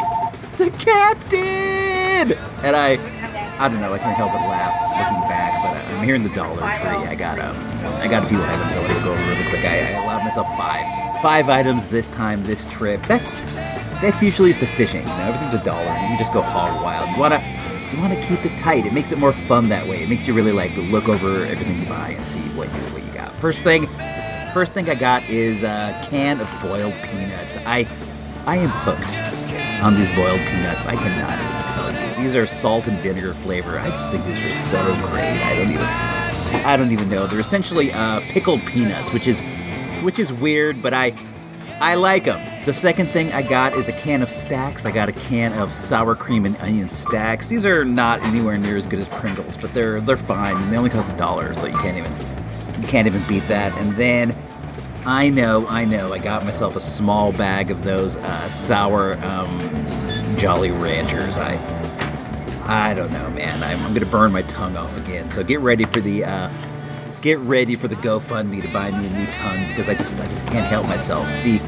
the 0.57 0.71
captain! 0.71 2.33
And 2.63 2.77
i 2.77 2.99
i 3.59 3.69
don't 3.69 3.81
know 3.81 3.93
i 3.93 3.99
can't 3.99 4.17
help 4.17 4.33
but 4.33 4.41
laugh 4.49 4.75
looking 4.99 5.29
back 5.29 5.55
but 5.63 5.95
i'm 5.95 6.05
here 6.05 6.15
in 6.15 6.23
the 6.23 6.29
dollar 6.31 6.57
tree. 6.59 7.07
I 7.07 7.15
got 7.15 7.39
um 7.39 7.57
i 8.01 8.09
got 8.09 8.25
a 8.25 8.27
few 8.27 8.43
items 8.43 8.73
i 8.73 8.79
want 8.81 8.93
to 8.93 9.05
go 9.05 9.13
over 9.13 9.31
really 9.31 9.49
quick. 9.51 9.65
I, 9.65 9.79
I 9.79 10.05
allowed 10.05 10.25
myself 10.25 10.47
five 10.57 11.14
five 11.23 11.49
items 11.49 11.87
this 11.87 12.09
time 12.09 12.43
this 12.45 12.67
trip 12.67 13.01
that's 13.07 13.33
that's 14.01 14.23
usually 14.23 14.53
sufficient 14.53 15.03
you 15.03 15.11
know 15.11 15.25
everything's 15.25 15.55
a 15.55 15.65
dollar 15.65 15.81
and 15.81 16.13
you 16.13 16.19
just 16.19 16.33
go 16.33 16.43
hog 16.43 16.83
wild 16.83 17.09
you 17.11 17.19
want 17.19 17.33
to 17.33 17.41
you 17.95 18.01
want 18.01 18.13
to 18.13 18.27
keep 18.27 18.45
it 18.45 18.59
tight. 18.59 18.87
It 18.87 18.93
makes 18.93 19.13
it 19.13 19.19
more 19.19 19.33
fun 19.33 19.69
that 19.69 19.87
way. 19.87 20.03
It 20.03 20.09
makes 20.09 20.27
you 20.27 20.35
really 20.35 20.53
like 20.53 20.77
look 20.77 21.09
over 21.09 21.45
everything 21.45 21.79
you 21.79 21.87
buy 21.87 22.11
and 22.11 22.29
see 22.29 22.41
what 22.57 22.67
you 22.69 22.81
what 22.93 23.05
you 23.05 23.13
got. 23.13 23.31
First 23.35 23.61
thing, 23.61 23.87
first 24.53 24.73
thing 24.73 24.91
I 24.91 24.95
got 24.95 25.23
is 25.25 25.63
a 25.63 26.07
can 26.11 26.41
of 26.41 26.51
boiled 26.61 26.95
peanuts. 26.95 27.57
I 27.59 27.87
I 28.47 28.57
am 28.57 28.69
hooked 28.69 29.15
on 29.83 29.95
these 29.95 30.09
boiled 30.17 30.41
peanuts. 30.41 30.87
I 30.87 30.97
cannot 30.97 31.39
even 31.39 31.95
tell 32.03 32.19
you. 32.19 32.23
These 32.23 32.35
are 32.35 32.47
salt 32.47 32.89
and 32.89 32.99
vinegar 32.99 33.35
flavor. 33.35 33.79
I 33.79 33.91
just 33.91 34.11
think 34.11 34.25
these 34.25 34.39
are 34.39 34.51
so 34.51 34.83
great. 35.09 35.41
I 35.43 35.57
don't 35.57 35.71
even 35.71 35.87
I 36.67 36.77
don't 36.77 36.93
even 36.93 37.09
know. 37.09 37.27
They're 37.27 37.41
essentially 37.41 37.93
uh, 37.93 38.21
pickled 38.23 38.65
peanuts, 38.67 39.13
which 39.13 39.29
is 39.29 39.41
which 40.05 40.19
is 40.19 40.33
weird, 40.33 40.83
but 40.83 40.95
I 40.95 41.15
I 41.81 41.97
like 41.97 42.25
them. 42.25 42.41
The 42.65 42.73
second 42.73 43.09
thing 43.09 43.33
I 43.33 43.43
got 43.43 43.75
is 43.75 43.89
a 43.89 43.93
can 43.93 44.23
of 44.23 44.29
Stax. 44.29 44.87
I 44.87 44.91
got 44.91 45.09
a 45.09 45.13
can 45.13 45.53
of 45.55 45.73
sour 45.73 46.15
cream 46.15 46.47
and 46.47 46.57
onion 46.59 46.89
Stax. 46.89 47.49
These 47.49 47.67
are 47.67 47.85
not 47.85 48.23
anywhere 48.23 48.57
near 48.57 48.77
as 48.77 48.87
good 48.87 49.01
as 49.01 49.09
Pringles, 49.09 49.57
but 49.57 49.75
they're 49.75 50.01
they're 50.01 50.17
fine. 50.17 50.57
And 50.57 50.73
they 50.73 50.77
only 50.77 50.91
cost 50.91 51.13
a 51.13 51.17
dollar, 51.17 51.53
so 51.55 51.67
you 51.67 51.77
can't 51.79 51.99
even 51.99 52.13
you 52.81 52.89
can't 52.89 53.07
even 53.07 53.23
beat 53.27 53.47
that. 53.49 53.77
And 53.79 53.97
then 53.97 54.37
I 55.07 55.31
know, 55.31 55.67
I 55.69 55.85
know, 55.85 56.13
I 56.13 56.19
got 56.19 56.45
myself 56.45 56.77
a 56.77 56.81
small 56.81 57.33
bag 57.33 57.71
of 57.71 57.85
those 57.85 58.17
uh, 58.17 58.49
sour 58.49 59.15
um, 59.25 59.59
Jolly 60.37 60.71
Ranchers. 60.71 61.37
I 61.37 61.57
I 62.67 62.95
don't 62.95 63.13
know, 63.13 63.29
man. 63.31 63.63
I'm, 63.63 63.85
I'm 63.85 63.93
gonna 63.93 64.07
burn 64.07 64.33
my 64.33 64.43
tongue 64.43 64.77
off 64.77 64.97
again. 64.97 65.31
So 65.31 65.43
get 65.43 65.61
ready 65.61 65.85
for 65.85 66.01
the 66.01 66.25
uh, 66.25 66.49
get 67.25 67.39
ready 67.39 67.75
for 67.75 67.89
the 67.89 67.97
GoFundMe 67.97 68.61
to 68.61 68.69
buy 68.69 68.91
me 68.91 69.07
a 69.07 69.11
new 69.19 69.27
tongue 69.33 69.67
because 69.69 69.89
I 69.89 69.95
just 69.95 70.15
I 70.17 70.27
just 70.27 70.47
can't 70.49 70.67
help 70.67 70.87
myself. 70.87 71.27
The 71.43 71.59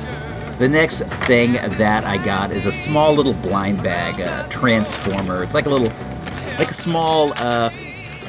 the 0.59 0.69
next 0.69 1.01
thing 1.25 1.55
that 1.55 2.05
I 2.05 2.23
got 2.23 2.51
is 2.51 2.67
a 2.67 2.73
small 2.73 3.15
little 3.15 3.33
blind 3.33 3.83
bag 3.83 4.21
uh, 4.21 4.47
transformer. 4.51 5.43
It's 5.43 5.55
like 5.55 5.65
a 5.65 5.71
little 5.71 5.89
like 6.59 6.71
a 6.71 6.75
small 6.75 7.33
uh, 7.39 7.71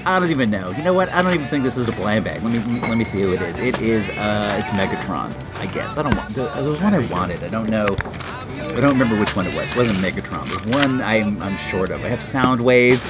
I 0.06 0.20
don't 0.22 0.30
even 0.32 0.50
know. 0.50 0.72
You 0.72 0.84
know 0.84 0.94
what? 0.94 1.10
I 1.10 1.22
don't 1.22 1.34
even 1.34 1.48
think 1.48 1.66
this 1.66 1.76
is 1.76 1.90
a 1.90 1.92
blind 1.92 2.24
bag. 2.24 2.42
Let 2.44 2.54
me 2.54 2.80
let 2.80 2.98
me 2.98 3.04
see 3.04 3.22
who 3.22 3.34
it 3.34 3.42
is. 3.42 3.58
It 3.60 3.82
is 3.82 4.10
uh 4.12 4.62
it's 4.64 4.70
Megatron, 4.70 5.34
I 5.60 5.66
guess. 5.74 5.98
I 5.98 6.04
don't 6.04 6.16
want 6.16 6.30
there 6.30 6.64
was 6.64 6.82
one 6.82 6.94
I 6.94 7.06
wanted. 7.08 7.44
I 7.44 7.50
don't 7.50 7.70
know. 7.70 7.88
I 7.90 8.80
don't 8.80 8.98
remember 8.98 9.20
which 9.20 9.36
one 9.36 9.46
it 9.46 9.54
was. 9.54 9.70
It 9.70 9.76
wasn't 9.76 9.98
Megatron. 9.98 10.46
There's 10.46 10.82
one 10.82 11.02
I'm 11.02 11.42
I'm 11.42 11.58
short 11.58 11.92
of. 11.92 12.06
I 12.06 12.08
have 12.08 12.20
Soundwave, 12.20 13.02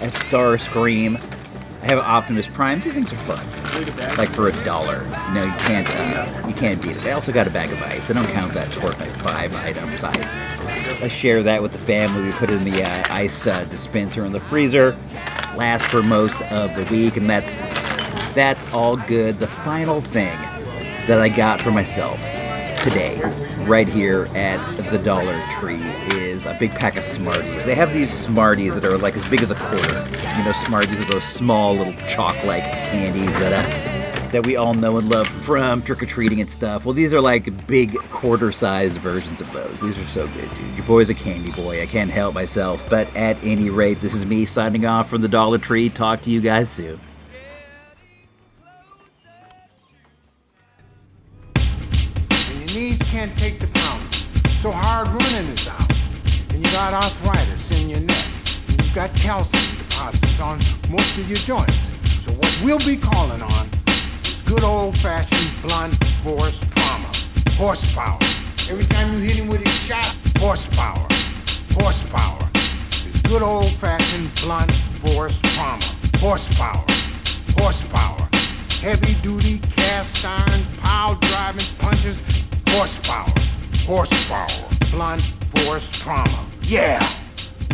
I 0.00 0.06
have 0.06 0.14
Starscream, 0.14 1.22
have 1.88 1.98
Optimus 1.98 2.46
Prime. 2.46 2.80
These 2.80 2.92
things 2.92 3.12
are 3.12 3.16
fun. 3.16 3.46
Like 4.18 4.28
for 4.28 4.48
a 4.48 4.64
dollar. 4.64 5.04
No, 5.32 5.42
you 5.42 5.52
can't. 5.52 5.88
Uh, 5.90 6.46
you 6.46 6.54
can't 6.54 6.80
beat 6.82 6.96
it. 6.96 7.06
I 7.06 7.12
also 7.12 7.32
got 7.32 7.46
a 7.46 7.50
bag 7.50 7.72
of 7.72 7.82
ice. 7.82 8.10
I 8.10 8.12
don't 8.12 8.28
count 8.28 8.52
that 8.52 8.70
toward 8.72 8.98
my 8.98 9.06
five 9.06 9.54
items. 9.54 10.04
I 10.04 10.12
I 11.02 11.08
share 11.08 11.42
that 11.44 11.62
with 11.62 11.72
the 11.72 11.78
family. 11.78 12.22
We 12.22 12.32
put 12.32 12.50
it 12.50 12.56
in 12.56 12.64
the 12.64 12.82
uh, 12.82 13.04
ice 13.10 13.46
uh, 13.46 13.64
dispenser 13.64 14.24
in 14.26 14.32
the 14.32 14.40
freezer. 14.40 14.96
Lasts 15.56 15.88
for 15.88 16.02
most 16.02 16.42
of 16.52 16.74
the 16.76 16.84
week, 16.94 17.16
and 17.16 17.28
that's 17.28 17.54
that's 18.34 18.72
all 18.74 18.96
good. 18.96 19.38
The 19.38 19.48
final 19.48 20.00
thing 20.00 20.36
that 21.06 21.20
I 21.20 21.28
got 21.28 21.60
for 21.60 21.70
myself 21.70 22.20
today, 22.88 23.20
right 23.66 23.86
here 23.86 24.26
at 24.34 24.64
the 24.90 24.98
Dollar 24.98 25.38
Tree, 25.60 25.82
is 26.16 26.46
a 26.46 26.56
big 26.58 26.70
pack 26.70 26.96
of 26.96 27.04
Smarties. 27.04 27.64
They 27.64 27.74
have 27.74 27.92
these 27.92 28.10
Smarties 28.10 28.74
that 28.74 28.84
are 28.84 28.96
like 28.96 29.14
as 29.14 29.28
big 29.28 29.42
as 29.42 29.50
a 29.50 29.56
quarter. 29.56 30.08
You 30.38 30.44
know, 30.44 30.52
Smarties 30.52 30.98
are 30.98 31.04
those 31.04 31.24
small 31.24 31.74
little 31.74 31.92
chalk-like 32.08 32.62
candies 32.62 33.34
that 33.40 33.52
uh, 33.52 34.30
that 34.30 34.46
we 34.46 34.56
all 34.56 34.74
know 34.74 34.98
and 34.98 35.08
love 35.08 35.26
from 35.26 35.82
trick 35.82 36.02
or 36.02 36.06
treating 36.06 36.40
and 36.40 36.48
stuff. 36.48 36.84
Well, 36.84 36.94
these 36.94 37.12
are 37.12 37.20
like 37.20 37.66
big 37.66 37.98
quarter-sized 38.10 39.00
versions 39.00 39.40
of 39.40 39.52
those. 39.52 39.80
These 39.80 39.98
are 39.98 40.06
so 40.06 40.26
good, 40.28 40.48
dude. 40.56 40.76
Your 40.76 40.86
boy's 40.86 41.10
a 41.10 41.14
candy 41.14 41.52
boy. 41.52 41.82
I 41.82 41.86
can't 41.86 42.10
help 42.10 42.34
myself. 42.34 42.88
But 42.88 43.14
at 43.16 43.36
any 43.42 43.68
rate, 43.70 44.00
this 44.00 44.14
is 44.14 44.24
me 44.24 44.44
signing 44.44 44.86
off 44.86 45.10
from 45.10 45.20
the 45.20 45.28
Dollar 45.28 45.58
Tree. 45.58 45.88
Talk 45.90 46.22
to 46.22 46.30
you 46.30 46.40
guys 46.40 46.70
soon. 46.70 47.00
So 54.60 54.72
hard 54.72 55.06
running 55.06 55.52
is 55.52 55.68
out. 55.68 55.92
And 56.50 56.58
you 56.58 56.72
got 56.72 56.92
arthritis 56.92 57.70
in 57.80 57.88
your 57.88 58.00
neck. 58.00 58.26
And 58.66 58.82
you've 58.82 58.92
got 58.92 59.14
calcium 59.14 59.78
deposits 59.78 60.40
on 60.40 60.58
most 60.90 61.16
of 61.16 61.28
your 61.28 61.38
joints. 61.38 61.78
So 62.22 62.32
what 62.32 62.60
we'll 62.64 62.80
be 62.80 62.96
calling 62.96 63.40
on 63.40 63.70
is 64.24 64.42
good 64.42 64.64
old-fashioned 64.64 65.62
blunt 65.62 65.94
force 66.24 66.64
trauma. 66.74 67.08
Horsepower. 67.50 68.18
Every 68.68 68.84
time 68.84 69.12
you 69.12 69.20
hit 69.20 69.36
him 69.36 69.46
with 69.46 69.62
a 69.62 69.68
shot, 69.68 70.16
horsepower. 70.38 71.06
Horsepower. 71.74 72.50
It's 72.54 73.22
good 73.22 73.42
old-fashioned 73.42 74.34
blunt 74.42 74.72
force 75.06 75.40
trauma. 75.54 75.84
Horsepower. 76.16 76.84
Horsepower. 77.58 78.28
Heavy 78.80 79.14
duty 79.22 79.60
cast 79.76 80.24
iron 80.24 80.64
pile 80.78 81.14
driving 81.14 81.64
punches. 81.78 82.22
Horsepower. 82.70 83.32
Horsepower. 83.88 84.46
Blunt 84.90 85.22
force 85.56 85.90
trauma. 85.90 86.46
Yeah. 86.64 87.00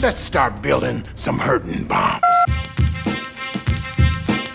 Let's 0.01 0.21
start 0.21 0.63
building 0.63 1.03
some 1.17 1.41
hurting 1.41 1.89
bombs. 1.89 2.23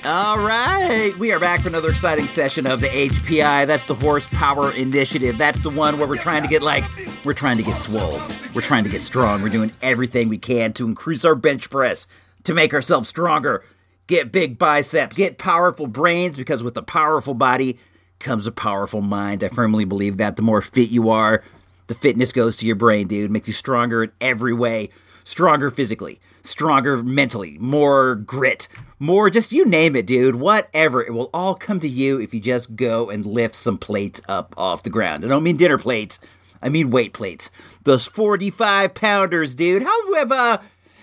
All 0.06 0.40
right, 0.40 1.14
we 1.20 1.34
are 1.34 1.40
back 1.40 1.64
for 1.64 1.68
another 1.68 1.90
exciting 1.90 2.30
session 2.30 2.66
of 2.66 2.80
the 2.80 2.88
HPI. 2.88 3.68
That's 3.68 3.84
the 3.84 3.94
Horsepower 3.94 4.72
Initiative. 4.72 5.38
That's 5.38 5.60
the 5.60 5.70
one 5.70 6.00
where 6.00 6.08
we're 6.08 6.16
trying 6.16 6.44
to 6.44 6.48
get 6.48 6.62
like 6.62 6.86
we're 7.26 7.34
trying 7.34 7.58
to 7.58 7.64
get 7.64 7.78
swole. 7.78 8.22
We're 8.54 8.62
trying 8.62 8.86
to 8.86 8.90
get 8.90 9.02
strong. 9.02 9.42
We're 9.42 9.50
doing 9.50 9.74
everything 9.82 10.30
we 10.30 10.38
can 10.38 10.72
to 10.74 10.86
increase 10.88 11.26
our 11.26 11.36
bench 11.36 11.70
press, 11.70 12.08
to 12.46 12.54
make 12.54 12.74
ourselves 12.74 13.10
stronger, 13.10 13.66
get 14.08 14.32
big 14.32 14.58
biceps, 14.58 15.18
get 15.18 15.38
powerful 15.38 15.88
brains 15.88 16.38
because 16.38 16.64
with 16.64 16.78
a 16.78 16.84
powerful 16.84 17.34
body 17.34 17.80
comes 18.20 18.46
a 18.48 18.52
powerful 18.52 19.02
mind. 19.02 19.44
I 19.44 19.48
firmly 19.48 19.86
believe 19.86 20.18
that 20.18 20.36
the 20.36 20.42
more 20.42 20.62
fit 20.62 20.90
you 20.90 21.10
are, 21.10 21.44
the 21.88 21.96
fitness 21.96 22.32
goes 22.32 22.58
to 22.58 22.66
your 22.66 22.76
brain, 22.76 23.08
dude. 23.08 23.32
Makes 23.32 23.48
you 23.48 23.54
stronger 23.54 24.04
in 24.04 24.12
every 24.22 24.54
way. 24.54 24.90
Stronger 25.24 25.70
physically, 25.70 26.20
stronger 26.44 26.98
mentally, 27.04 27.58
more 27.60 28.16
grit, 28.16 28.68
more 28.98 29.30
just 29.30 29.52
you 29.52 29.66
name 29.66 29.96
it, 29.96 30.08
dude. 30.08 30.36
Whatever. 30.36 31.04
It 31.04 31.14
will 31.14 31.30
all 31.34 31.56
come 31.56 31.80
to 31.82 31.88
you 31.88 32.20
if 32.20 32.34
you 32.34 32.40
just 32.40 32.76
go 32.76 33.10
and 33.10 33.26
lift 33.26 33.56
some 33.56 33.78
plates 33.78 34.22
up 34.28 34.54
off 34.58 34.84
the 34.84 34.90
ground. 34.90 35.24
I 35.24 35.28
don't 35.28 35.44
mean 35.44 35.58
dinner 35.58 35.78
plates. 35.78 36.20
I 36.62 36.70
mean 36.70 36.90
weight 36.90 37.14
plates. 37.14 37.52
Those 37.84 38.08
45 38.08 38.94
pounders, 38.94 39.56
dude. 39.56 39.84
How 39.84 40.16
have 40.16 40.32
uh 40.32 40.58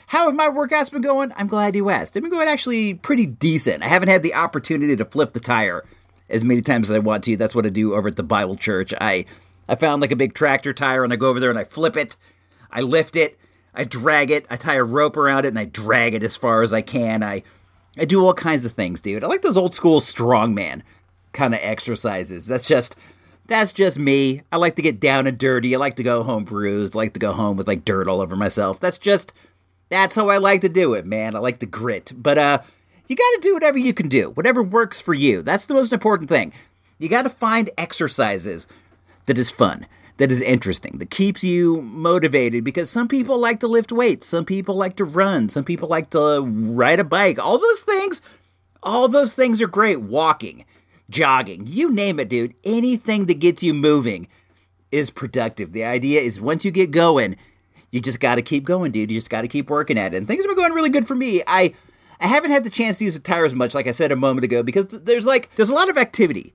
how 0.08 0.26
have 0.26 0.34
my 0.34 0.48
workouts 0.48 0.92
been 0.92 1.02
going? 1.02 1.32
I'm 1.36 1.48
glad 1.48 1.74
you 1.74 1.90
asked. 1.90 2.14
They've 2.14 2.22
been 2.22 2.30
going 2.30 2.48
actually 2.48 2.94
pretty 2.94 3.26
decent. 3.26 3.82
I 3.82 3.88
haven't 3.88 4.08
had 4.08 4.22
the 4.22 4.34
opportunity 4.34 4.94
to 4.94 5.04
flip 5.04 5.32
the 5.32 5.40
tire 5.40 5.84
as 6.28 6.44
many 6.44 6.62
times 6.62 6.90
as 6.90 6.96
I 6.96 6.98
want 6.98 7.24
to. 7.24 7.36
That's 7.36 7.54
what 7.54 7.66
I 7.66 7.70
do 7.70 7.94
over 7.94 8.08
at 8.08 8.16
the 8.16 8.22
Bible 8.22 8.56
Church. 8.56 8.92
I 9.00 9.24
I 9.68 9.74
found 9.74 10.00
like 10.00 10.12
a 10.12 10.16
big 10.16 10.34
tractor 10.34 10.72
tire 10.72 11.04
and 11.04 11.12
I 11.12 11.16
go 11.16 11.28
over 11.28 11.40
there 11.40 11.50
and 11.50 11.58
I 11.58 11.64
flip 11.64 11.96
it. 11.96 12.16
I 12.70 12.80
lift 12.80 13.16
it. 13.16 13.38
I 13.74 13.84
drag 13.84 14.30
it. 14.30 14.46
I 14.48 14.56
tie 14.56 14.76
a 14.76 14.84
rope 14.84 15.16
around 15.16 15.44
it 15.44 15.48
and 15.48 15.58
I 15.58 15.64
drag 15.64 16.14
it 16.14 16.22
as 16.22 16.36
far 16.36 16.62
as 16.62 16.72
I 16.72 16.82
can. 16.82 17.22
I 17.22 17.42
I 17.98 18.04
do 18.04 18.24
all 18.24 18.34
kinds 18.34 18.64
of 18.64 18.72
things, 18.72 19.00
dude. 19.00 19.24
I 19.24 19.26
like 19.26 19.42
those 19.42 19.56
old 19.56 19.74
school 19.74 20.00
strongman 20.00 20.82
kind 21.32 21.54
of 21.54 21.60
exercises. 21.62 22.46
That's 22.46 22.68
just 22.68 22.96
that's 23.46 23.72
just 23.72 23.98
me. 23.98 24.42
I 24.50 24.56
like 24.56 24.76
to 24.76 24.82
get 24.82 24.98
down 25.00 25.26
and 25.26 25.38
dirty. 25.38 25.74
I 25.74 25.78
like 25.78 25.96
to 25.96 26.02
go 26.02 26.22
home 26.22 26.44
bruised. 26.44 26.94
I 26.94 26.98
like 26.98 27.12
to 27.14 27.20
go 27.20 27.32
home 27.32 27.56
with 27.56 27.68
like 27.68 27.84
dirt 27.84 28.08
all 28.08 28.20
over 28.20 28.36
myself. 28.36 28.80
That's 28.80 28.98
just 28.98 29.32
that's 29.88 30.16
how 30.16 30.28
I 30.28 30.38
like 30.38 30.62
to 30.62 30.68
do 30.68 30.94
it, 30.94 31.06
man. 31.06 31.36
I 31.36 31.38
like 31.38 31.60
the 31.60 31.66
grit. 31.66 32.12
But 32.16 32.38
uh 32.38 32.58
you 33.08 33.16
got 33.16 33.30
to 33.34 33.40
do 33.42 33.54
whatever 33.54 33.78
you 33.78 33.94
can 33.94 34.08
do. 34.08 34.30
Whatever 34.30 34.62
works 34.62 35.00
for 35.00 35.14
you. 35.14 35.42
That's 35.42 35.66
the 35.66 35.74
most 35.74 35.92
important 35.92 36.28
thing. 36.28 36.52
You 36.98 37.08
got 37.08 37.22
to 37.22 37.30
find 37.30 37.70
exercises 37.76 38.66
that 39.26 39.38
is 39.38 39.50
fun, 39.50 39.86
that 40.16 40.32
is 40.32 40.40
interesting, 40.40 40.98
that 40.98 41.10
keeps 41.10 41.44
you 41.44 41.82
motivated 41.82 42.64
because 42.64 42.88
some 42.88 43.08
people 43.08 43.38
like 43.38 43.60
to 43.60 43.66
lift 43.66 43.92
weights, 43.92 44.26
some 44.26 44.44
people 44.44 44.74
like 44.74 44.96
to 44.96 45.04
run, 45.04 45.48
some 45.48 45.64
people 45.64 45.88
like 45.88 46.10
to 46.10 46.40
ride 46.40 47.00
a 47.00 47.04
bike. 47.04 47.38
All 47.38 47.58
those 47.58 47.82
things, 47.82 48.22
all 48.82 49.08
those 49.08 49.34
things 49.34 49.60
are 49.60 49.66
great. 49.66 50.00
Walking, 50.00 50.64
jogging, 51.10 51.66
you 51.66 51.92
name 51.92 52.18
it, 52.18 52.28
dude. 52.28 52.54
Anything 52.64 53.26
that 53.26 53.40
gets 53.40 53.62
you 53.62 53.74
moving 53.74 54.28
is 54.90 55.10
productive. 55.10 55.72
The 55.72 55.84
idea 55.84 56.20
is 56.20 56.40
once 56.40 56.64
you 56.64 56.70
get 56.70 56.90
going, 56.90 57.36
you 57.90 58.00
just 58.00 58.20
got 58.20 58.36
to 58.36 58.42
keep 58.42 58.64
going, 58.64 58.92
dude. 58.92 59.10
You 59.10 59.18
just 59.18 59.30
got 59.30 59.42
to 59.42 59.48
keep 59.48 59.68
working 59.68 59.98
at 59.98 60.14
it. 60.14 60.16
And 60.16 60.26
things 60.26 60.44
have 60.44 60.48
been 60.48 60.56
going 60.56 60.72
really 60.72 60.90
good 60.90 61.06
for 61.06 61.14
me. 61.14 61.42
I 61.46 61.74
I 62.20 62.26
haven't 62.26 62.50
had 62.50 62.64
the 62.64 62.70
chance 62.70 62.98
to 62.98 63.04
use 63.04 63.14
the 63.14 63.20
tires 63.20 63.54
much, 63.54 63.74
like 63.74 63.86
I 63.86 63.90
said 63.90 64.12
a 64.12 64.16
moment 64.16 64.44
ago, 64.44 64.62
because 64.62 64.86
there's 64.86 65.26
like 65.26 65.50
there's 65.56 65.70
a 65.70 65.74
lot 65.74 65.88
of 65.88 65.98
activity 65.98 66.54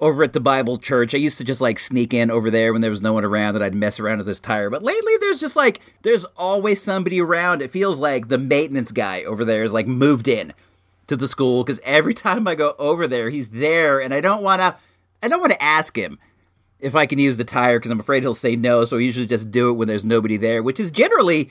over 0.00 0.22
at 0.22 0.32
the 0.32 0.40
Bible 0.40 0.78
Church. 0.78 1.14
I 1.14 1.18
used 1.18 1.38
to 1.38 1.44
just 1.44 1.60
like 1.60 1.78
sneak 1.78 2.14
in 2.14 2.30
over 2.30 2.50
there 2.50 2.72
when 2.72 2.80
there 2.82 2.90
was 2.90 3.02
no 3.02 3.12
one 3.12 3.24
around 3.24 3.54
and 3.54 3.64
I'd 3.64 3.74
mess 3.74 4.00
around 4.00 4.18
with 4.18 4.26
this 4.26 4.40
tire. 4.40 4.70
But 4.70 4.82
lately 4.82 5.12
there's 5.20 5.40
just 5.40 5.56
like 5.56 5.80
there's 6.02 6.24
always 6.36 6.82
somebody 6.82 7.20
around. 7.20 7.62
It 7.62 7.70
feels 7.70 7.98
like 7.98 8.28
the 8.28 8.38
maintenance 8.38 8.92
guy 8.92 9.22
over 9.24 9.44
there 9.44 9.64
is 9.64 9.72
like 9.72 9.86
moved 9.86 10.28
in 10.28 10.52
to 11.06 11.16
the 11.16 11.28
school 11.28 11.64
because 11.64 11.80
every 11.84 12.14
time 12.14 12.48
I 12.48 12.54
go 12.54 12.74
over 12.78 13.06
there, 13.06 13.30
he's 13.30 13.50
there 13.50 14.00
and 14.00 14.14
I 14.14 14.20
don't 14.20 14.42
wanna 14.42 14.76
I 15.22 15.28
don't 15.28 15.40
want 15.40 15.52
to 15.52 15.62
ask 15.62 15.96
him 15.96 16.18
if 16.78 16.94
I 16.94 17.06
can 17.06 17.18
use 17.18 17.36
the 17.36 17.44
tire 17.44 17.78
because 17.78 17.90
I'm 17.90 18.00
afraid 18.00 18.22
he'll 18.22 18.34
say 18.34 18.56
no. 18.56 18.84
So 18.84 18.96
I 18.96 19.00
usually 19.00 19.26
just 19.26 19.50
do 19.50 19.70
it 19.70 19.74
when 19.74 19.88
there's 19.88 20.04
nobody 20.04 20.36
there, 20.36 20.62
which 20.62 20.80
is 20.80 20.90
generally 20.90 21.50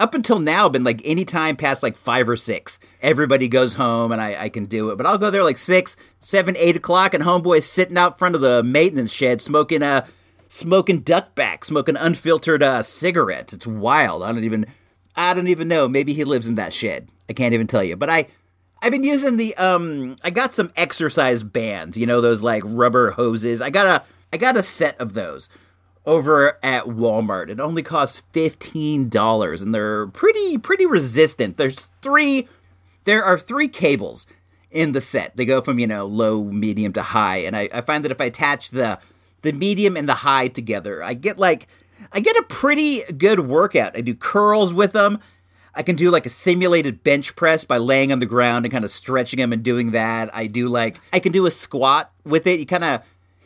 up 0.00 0.14
until 0.14 0.38
now 0.38 0.68
been 0.68 0.84
like 0.84 1.00
any 1.04 1.24
time 1.24 1.56
past 1.56 1.82
like 1.82 1.96
five 1.96 2.28
or 2.28 2.36
six. 2.36 2.78
Everybody 3.00 3.48
goes 3.48 3.74
home 3.74 4.12
and 4.12 4.20
I, 4.20 4.44
I 4.44 4.48
can 4.48 4.64
do 4.64 4.90
it. 4.90 4.96
But 4.96 5.06
I'll 5.06 5.18
go 5.18 5.30
there 5.30 5.44
like 5.44 5.58
six, 5.58 5.96
seven, 6.20 6.56
eight 6.56 6.76
o'clock, 6.76 7.14
and 7.14 7.24
homeboy's 7.24 7.66
sitting 7.66 7.96
out 7.96 8.18
front 8.18 8.34
of 8.34 8.40
the 8.40 8.62
maintenance 8.62 9.12
shed 9.12 9.40
smoking 9.40 9.82
a 9.82 10.06
smoking 10.48 11.02
duckback, 11.02 11.64
smoking 11.64 11.96
unfiltered 11.96 12.62
uh, 12.62 12.82
cigarettes. 12.82 13.52
It's 13.52 13.66
wild. 13.66 14.22
I 14.22 14.32
don't 14.32 14.44
even 14.44 14.66
I 15.16 15.34
don't 15.34 15.48
even 15.48 15.68
know. 15.68 15.88
Maybe 15.88 16.12
he 16.12 16.24
lives 16.24 16.48
in 16.48 16.56
that 16.56 16.72
shed. 16.72 17.08
I 17.28 17.32
can't 17.32 17.54
even 17.54 17.66
tell 17.66 17.84
you. 17.84 17.96
But 17.96 18.10
I 18.10 18.26
I've 18.82 18.92
been 18.92 19.04
using 19.04 19.36
the 19.36 19.56
um 19.56 20.16
I 20.22 20.30
got 20.30 20.54
some 20.54 20.72
exercise 20.76 21.42
bands, 21.42 21.96
you 21.96 22.06
know, 22.06 22.20
those 22.20 22.42
like 22.42 22.62
rubber 22.66 23.12
hoses. 23.12 23.60
I 23.60 23.70
got 23.70 23.86
a 23.86 24.04
I 24.32 24.36
got 24.36 24.56
a 24.56 24.62
set 24.62 25.00
of 25.00 25.14
those 25.14 25.48
over 26.06 26.58
at 26.62 26.84
Walmart. 26.84 27.48
It 27.48 27.60
only 27.60 27.82
costs 27.82 28.22
fifteen 28.32 29.08
dollars, 29.08 29.62
and 29.62 29.74
they're 29.74 30.06
pretty 30.08 30.58
pretty 30.58 30.86
resistant. 30.86 31.56
There's 31.56 31.88
three, 32.02 32.48
there 33.04 33.24
are 33.24 33.38
three 33.38 33.68
cables 33.68 34.26
in 34.70 34.92
the 34.92 35.00
set. 35.00 35.36
They 35.36 35.44
go 35.44 35.60
from 35.60 35.78
you 35.78 35.86
know 35.86 36.06
low, 36.06 36.44
medium 36.44 36.92
to 36.94 37.02
high, 37.02 37.38
and 37.38 37.56
I, 37.56 37.68
I 37.72 37.80
find 37.80 38.04
that 38.04 38.12
if 38.12 38.20
I 38.20 38.26
attach 38.26 38.70
the 38.70 38.98
the 39.42 39.52
medium 39.52 39.96
and 39.96 40.08
the 40.08 40.14
high 40.14 40.48
together, 40.48 41.02
I 41.02 41.14
get 41.14 41.38
like 41.38 41.68
I 42.12 42.20
get 42.20 42.36
a 42.36 42.42
pretty 42.42 43.02
good 43.12 43.40
workout. 43.40 43.96
I 43.96 44.00
do 44.00 44.14
curls 44.14 44.74
with 44.74 44.92
them. 44.92 45.20
I 45.74 45.82
can 45.82 45.96
do 45.96 46.10
like 46.10 46.24
a 46.24 46.30
simulated 46.30 47.02
bench 47.02 47.34
press 47.34 47.64
by 47.64 47.78
laying 47.78 48.12
on 48.12 48.20
the 48.20 48.26
ground 48.26 48.64
and 48.64 48.72
kind 48.72 48.84
of 48.84 48.90
stretching 48.90 49.38
them 49.38 49.52
and 49.52 49.62
doing 49.62 49.90
that. 49.90 50.30
I 50.34 50.46
do 50.46 50.68
like 50.68 51.00
I 51.12 51.18
can 51.18 51.32
do 51.32 51.46
a 51.46 51.50
squat 51.50 52.12
with 52.24 52.46
it. 52.46 52.60
You 52.60 52.66
kind 52.66 52.84
of 52.84 53.02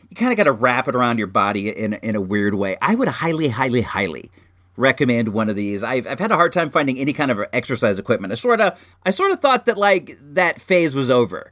you 0.09 0.15
kind 0.15 0.31
of 0.31 0.37
got 0.37 0.45
to 0.45 0.51
wrap 0.51 0.87
it 0.87 0.95
around 0.95 1.17
your 1.17 1.27
body 1.27 1.69
in 1.69 1.93
in 1.93 2.15
a 2.15 2.21
weird 2.21 2.55
way. 2.55 2.77
I 2.81 2.95
would 2.95 3.07
highly, 3.07 3.49
highly, 3.49 3.81
highly 3.81 4.31
recommend 4.75 5.29
one 5.29 5.49
of 5.49 5.55
these. 5.55 5.83
I've 5.83 6.07
I've 6.07 6.19
had 6.19 6.31
a 6.31 6.35
hard 6.35 6.51
time 6.51 6.69
finding 6.69 6.97
any 6.97 7.13
kind 7.13 7.31
of 7.31 7.41
exercise 7.53 7.99
equipment. 7.99 8.31
I 8.31 8.35
sort 8.35 8.61
of 8.61 8.79
I 9.05 9.11
sort 9.11 9.31
of 9.31 9.39
thought 9.39 9.65
that 9.65 9.77
like 9.77 10.17
that 10.21 10.59
phase 10.59 10.95
was 10.95 11.09
over, 11.09 11.51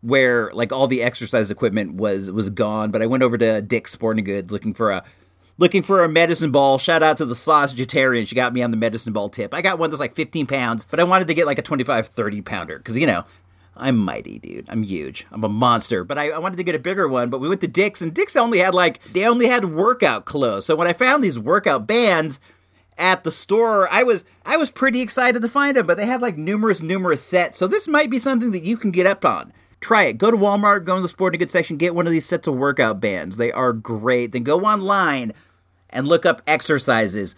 where 0.00 0.50
like 0.54 0.72
all 0.72 0.86
the 0.86 1.02
exercise 1.02 1.50
equipment 1.50 1.94
was 1.94 2.30
was 2.30 2.50
gone. 2.50 2.90
But 2.90 3.02
I 3.02 3.06
went 3.06 3.22
over 3.22 3.36
to 3.36 3.60
Dick's 3.60 3.90
Sporting 3.90 4.24
Goods 4.24 4.50
looking 4.50 4.72
for 4.72 4.90
a 4.90 5.04
looking 5.58 5.82
for 5.82 6.02
a 6.02 6.08
medicine 6.08 6.50
ball. 6.50 6.78
Shout 6.78 7.02
out 7.02 7.18
to 7.18 7.26
the 7.26 7.34
sausageitarian. 7.34 8.24
She 8.24 8.34
got 8.34 8.54
me 8.54 8.62
on 8.62 8.70
the 8.70 8.76
medicine 8.76 9.12
ball 9.12 9.28
tip. 9.28 9.52
I 9.52 9.60
got 9.60 9.78
one 9.78 9.90
that's 9.90 10.00
like 10.00 10.14
15 10.14 10.46
pounds, 10.46 10.86
but 10.90 11.00
I 11.00 11.04
wanted 11.04 11.28
to 11.28 11.34
get 11.34 11.46
like 11.46 11.58
a 11.58 11.62
25, 11.62 12.08
30 12.08 12.40
pounder 12.42 12.78
because, 12.78 12.96
you 12.96 13.06
know, 13.06 13.24
I'm 13.78 13.96
mighty, 13.96 14.38
dude. 14.38 14.66
I'm 14.68 14.82
huge. 14.82 15.26
I'm 15.30 15.44
a 15.44 15.48
monster. 15.48 16.04
But 16.04 16.18
I, 16.18 16.30
I, 16.30 16.38
wanted 16.38 16.56
to 16.56 16.64
get 16.64 16.74
a 16.74 16.80
bigger 16.80 17.08
one. 17.08 17.30
But 17.30 17.40
we 17.40 17.48
went 17.48 17.60
to 17.62 17.68
Dick's, 17.68 18.02
and 18.02 18.12
Dick's 18.12 18.36
only 18.36 18.58
had 18.58 18.74
like 18.74 19.00
they 19.12 19.24
only 19.24 19.46
had 19.46 19.66
workout 19.66 20.24
clothes. 20.24 20.66
So 20.66 20.74
when 20.74 20.88
I 20.88 20.92
found 20.92 21.22
these 21.22 21.38
workout 21.38 21.86
bands 21.86 22.40
at 22.98 23.22
the 23.24 23.30
store, 23.30 23.88
I 23.90 24.02
was 24.02 24.24
I 24.44 24.56
was 24.56 24.70
pretty 24.70 25.00
excited 25.00 25.40
to 25.40 25.48
find 25.48 25.76
them. 25.76 25.86
But 25.86 25.96
they 25.96 26.06
had 26.06 26.20
like 26.20 26.36
numerous 26.36 26.82
numerous 26.82 27.22
sets. 27.22 27.58
So 27.58 27.66
this 27.66 27.86
might 27.86 28.10
be 28.10 28.18
something 28.18 28.50
that 28.50 28.64
you 28.64 28.76
can 28.76 28.90
get 28.90 29.06
up 29.06 29.24
on. 29.24 29.52
Try 29.80 30.04
it. 30.04 30.18
Go 30.18 30.30
to 30.30 30.36
Walmart. 30.36 30.84
Go 30.84 30.96
to 30.96 31.02
the 31.02 31.08
sporting 31.08 31.38
goods 31.38 31.52
section. 31.52 31.76
Get 31.76 31.94
one 31.94 32.06
of 32.06 32.12
these 32.12 32.26
sets 32.26 32.48
of 32.48 32.56
workout 32.56 33.00
bands. 33.00 33.36
They 33.36 33.52
are 33.52 33.72
great. 33.72 34.32
Then 34.32 34.42
go 34.42 34.64
online 34.64 35.32
and 35.90 36.06
look 36.06 36.26
up 36.26 36.42
exercises 36.46 37.36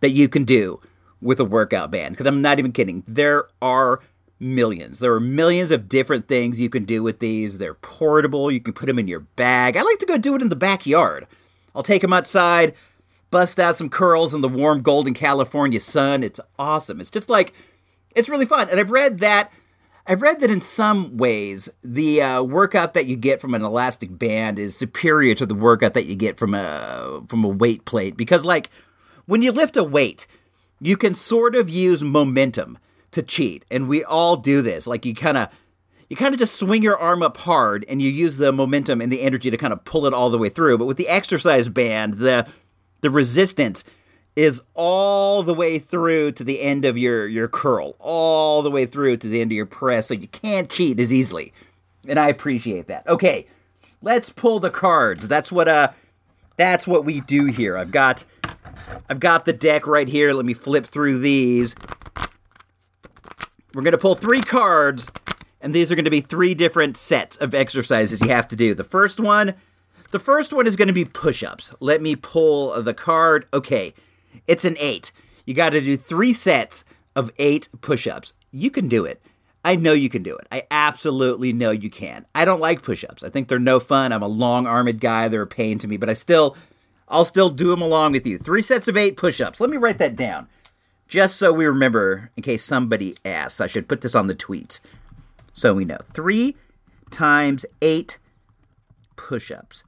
that 0.00 0.10
you 0.10 0.28
can 0.28 0.44
do 0.44 0.80
with 1.20 1.38
a 1.38 1.44
workout 1.44 1.90
band. 1.90 2.14
Because 2.14 2.26
I'm 2.26 2.42
not 2.42 2.58
even 2.58 2.72
kidding. 2.72 3.04
There 3.06 3.46
are 3.62 4.00
millions. 4.38 4.98
There 4.98 5.12
are 5.14 5.20
millions 5.20 5.70
of 5.70 5.88
different 5.88 6.28
things 6.28 6.60
you 6.60 6.68
can 6.68 6.84
do 6.84 7.02
with 7.02 7.18
these. 7.20 7.58
They're 7.58 7.74
portable. 7.74 8.50
You 8.50 8.60
can 8.60 8.74
put 8.74 8.86
them 8.86 8.98
in 8.98 9.08
your 9.08 9.20
bag. 9.20 9.76
I 9.76 9.82
like 9.82 9.98
to 9.98 10.06
go 10.06 10.18
do 10.18 10.34
it 10.34 10.42
in 10.42 10.48
the 10.48 10.56
backyard. 10.56 11.26
I'll 11.74 11.82
take 11.82 12.02
them 12.02 12.12
outside, 12.12 12.74
bust 13.30 13.58
out 13.58 13.76
some 13.76 13.90
curls 13.90 14.34
in 14.34 14.40
the 14.40 14.48
warm 14.48 14.82
golden 14.82 15.14
California 15.14 15.80
sun. 15.80 16.22
It's 16.22 16.40
awesome. 16.58 17.00
It's 17.00 17.10
just 17.10 17.28
like, 17.28 17.52
it's 18.14 18.28
really 18.28 18.46
fun. 18.46 18.68
And 18.70 18.80
I've 18.80 18.90
read 18.90 19.18
that. 19.20 19.52
I've 20.08 20.22
read 20.22 20.40
that 20.40 20.50
in 20.50 20.60
some 20.60 21.16
ways, 21.16 21.68
the 21.82 22.22
uh, 22.22 22.42
workout 22.42 22.94
that 22.94 23.06
you 23.06 23.16
get 23.16 23.40
from 23.40 23.54
an 23.54 23.64
elastic 23.64 24.16
band 24.16 24.56
is 24.56 24.76
superior 24.76 25.34
to 25.34 25.44
the 25.44 25.54
workout 25.54 25.94
that 25.94 26.06
you 26.06 26.14
get 26.14 26.38
from 26.38 26.54
a 26.54 27.22
from 27.28 27.42
a 27.42 27.48
weight 27.48 27.84
plate 27.84 28.16
because, 28.16 28.44
like, 28.44 28.70
when 29.26 29.42
you 29.42 29.50
lift 29.50 29.76
a 29.76 29.82
weight, 29.82 30.28
you 30.80 30.96
can 30.96 31.12
sort 31.12 31.56
of 31.56 31.68
use 31.68 32.04
momentum 32.04 32.78
to 33.12 33.22
cheat. 33.22 33.64
And 33.70 33.88
we 33.88 34.04
all 34.04 34.36
do 34.36 34.62
this. 34.62 34.86
Like 34.86 35.04
you 35.04 35.14
kind 35.14 35.36
of 35.36 35.48
you 36.08 36.16
kind 36.16 36.34
of 36.34 36.38
just 36.38 36.56
swing 36.56 36.82
your 36.82 36.96
arm 36.96 37.22
up 37.22 37.36
hard 37.38 37.84
and 37.88 38.00
you 38.00 38.10
use 38.10 38.36
the 38.36 38.52
momentum 38.52 39.00
and 39.00 39.10
the 39.10 39.22
energy 39.22 39.50
to 39.50 39.56
kind 39.56 39.72
of 39.72 39.84
pull 39.84 40.06
it 40.06 40.14
all 40.14 40.30
the 40.30 40.38
way 40.38 40.48
through. 40.48 40.78
But 40.78 40.86
with 40.86 40.96
the 40.96 41.08
exercise 41.08 41.68
band, 41.68 42.14
the 42.14 42.46
the 43.00 43.10
resistance 43.10 43.84
is 44.36 44.60
all 44.74 45.42
the 45.42 45.54
way 45.54 45.78
through 45.78 46.30
to 46.30 46.44
the 46.44 46.60
end 46.60 46.84
of 46.84 46.96
your 46.96 47.26
your 47.26 47.48
curl, 47.48 47.96
all 47.98 48.62
the 48.62 48.70
way 48.70 48.86
through 48.86 49.16
to 49.18 49.28
the 49.28 49.40
end 49.40 49.50
of 49.50 49.56
your 49.56 49.66
press, 49.66 50.08
so 50.08 50.14
you 50.14 50.28
can't 50.28 50.70
cheat 50.70 51.00
as 51.00 51.12
easily. 51.12 51.52
And 52.06 52.18
I 52.18 52.28
appreciate 52.28 52.86
that. 52.86 53.06
Okay, 53.08 53.46
let's 54.02 54.30
pull 54.30 54.60
the 54.60 54.70
cards. 54.70 55.26
That's 55.26 55.50
what 55.50 55.68
uh 55.68 55.88
that's 56.56 56.86
what 56.86 57.04
we 57.04 57.20
do 57.20 57.46
here. 57.46 57.76
I've 57.76 57.90
got 57.90 58.24
I've 59.08 59.20
got 59.20 59.44
the 59.44 59.52
deck 59.52 59.86
right 59.86 60.08
here. 60.08 60.32
Let 60.32 60.44
me 60.44 60.54
flip 60.54 60.86
through 60.86 61.18
these. 61.18 61.74
We're 63.76 63.82
going 63.82 63.92
to 63.92 63.98
pull 63.98 64.14
three 64.14 64.40
cards, 64.40 65.06
and 65.60 65.74
these 65.74 65.92
are 65.92 65.94
going 65.94 66.06
to 66.06 66.10
be 66.10 66.22
three 66.22 66.54
different 66.54 66.96
sets 66.96 67.36
of 67.36 67.54
exercises 67.54 68.22
you 68.22 68.30
have 68.30 68.48
to 68.48 68.56
do. 68.56 68.72
The 68.72 68.84
first 68.84 69.20
one, 69.20 69.52
the 70.12 70.18
first 70.18 70.50
one 70.50 70.66
is 70.66 70.76
going 70.76 70.88
to 70.88 70.94
be 70.94 71.04
push-ups. 71.04 71.74
Let 71.78 72.00
me 72.00 72.16
pull 72.16 72.82
the 72.82 72.94
card. 72.94 73.46
Okay, 73.52 73.92
it's 74.46 74.64
an 74.64 74.78
eight. 74.80 75.12
You 75.44 75.52
got 75.52 75.70
to 75.70 75.82
do 75.82 75.98
three 75.98 76.32
sets 76.32 76.84
of 77.14 77.30
eight 77.38 77.68
push-ups. 77.82 78.32
You 78.50 78.70
can 78.70 78.88
do 78.88 79.04
it. 79.04 79.20
I 79.62 79.76
know 79.76 79.92
you 79.92 80.08
can 80.08 80.22
do 80.22 80.34
it. 80.38 80.46
I 80.50 80.62
absolutely 80.70 81.52
know 81.52 81.70
you 81.70 81.90
can. 81.90 82.24
I 82.34 82.46
don't 82.46 82.60
like 82.60 82.80
push-ups. 82.80 83.22
I 83.22 83.28
think 83.28 83.48
they're 83.48 83.58
no 83.58 83.78
fun. 83.78 84.10
I'm 84.10 84.22
a 84.22 84.26
long-armed 84.26 85.00
guy. 85.00 85.28
They're 85.28 85.42
a 85.42 85.46
pain 85.46 85.78
to 85.80 85.86
me, 85.86 85.98
but 85.98 86.08
I 86.08 86.14
still 86.14 86.56
I'll 87.08 87.26
still 87.26 87.50
do 87.50 87.68
them 87.68 87.82
along 87.82 88.12
with 88.12 88.26
you. 88.26 88.38
Three 88.38 88.62
sets 88.62 88.88
of 88.88 88.96
eight 88.96 89.18
push-ups. 89.18 89.60
Let 89.60 89.68
me 89.68 89.76
write 89.76 89.98
that 89.98 90.16
down 90.16 90.48
just 91.06 91.36
so 91.36 91.52
we 91.52 91.66
remember 91.66 92.30
in 92.36 92.42
case 92.42 92.64
somebody 92.64 93.14
asks. 93.24 93.60
I 93.60 93.66
should 93.66 93.88
put 93.88 94.00
this 94.00 94.14
on 94.14 94.26
the 94.26 94.34
tweets 94.34 94.80
so 95.52 95.74
we 95.74 95.84
know. 95.84 95.98
Three 96.12 96.56
times 97.10 97.64
eight 97.80 98.18
push 99.16 99.50
ups. 99.50 99.84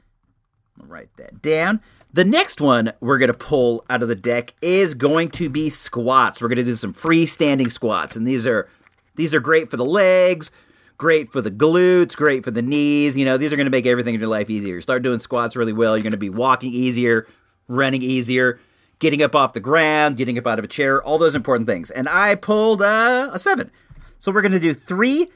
Write 0.78 1.14
that 1.16 1.42
down. 1.42 1.80
The 2.12 2.24
next 2.24 2.60
one 2.60 2.92
we're 3.00 3.18
going 3.18 3.32
to 3.32 3.38
pull 3.38 3.84
out 3.90 4.02
of 4.02 4.08
the 4.08 4.14
deck 4.14 4.54
is 4.62 4.94
going 4.94 5.28
to 5.30 5.50
be 5.50 5.68
squats. 5.68 6.40
We're 6.40 6.48
going 6.48 6.56
to 6.56 6.64
do 6.64 6.76
some 6.76 6.94
freestanding 6.94 7.70
squats, 7.70 8.16
and 8.16 8.26
these 8.26 8.46
are 8.46 8.68
these 9.14 9.34
are 9.34 9.40
great 9.40 9.70
for 9.70 9.76
the 9.76 9.84
legs, 9.84 10.50
great 10.96 11.30
for 11.30 11.42
the 11.42 11.50
glutes, 11.50 12.16
great 12.16 12.44
for 12.44 12.50
the 12.50 12.62
knees. 12.62 13.16
You 13.16 13.26
know, 13.26 13.36
these 13.36 13.52
are 13.52 13.56
going 13.56 13.66
to 13.66 13.70
make 13.70 13.86
everything 13.86 14.14
in 14.14 14.20
your 14.20 14.28
life 14.30 14.48
easier. 14.48 14.80
Start 14.80 15.02
doing 15.02 15.18
squats 15.18 15.54
really 15.54 15.72
well. 15.72 15.96
You're 15.96 16.02
going 16.02 16.12
to 16.12 16.16
be 16.16 16.30
walking 16.30 16.72
easier, 16.72 17.26
running 17.66 18.02
easier 18.02 18.58
getting 18.98 19.22
up 19.22 19.34
off 19.34 19.52
the 19.52 19.60
ground, 19.60 20.16
getting 20.16 20.38
up 20.38 20.46
out 20.46 20.58
of 20.58 20.64
a 20.64 20.68
chair, 20.68 21.02
all 21.02 21.18
those 21.18 21.34
important 21.34 21.68
things. 21.68 21.90
And 21.90 22.08
I 22.08 22.34
pulled 22.34 22.82
uh, 22.82 23.30
a 23.32 23.38
seven. 23.38 23.70
So 24.18 24.32
we're 24.32 24.42
going 24.42 24.52
to 24.52 24.60
do 24.60 24.74
three 24.74 25.28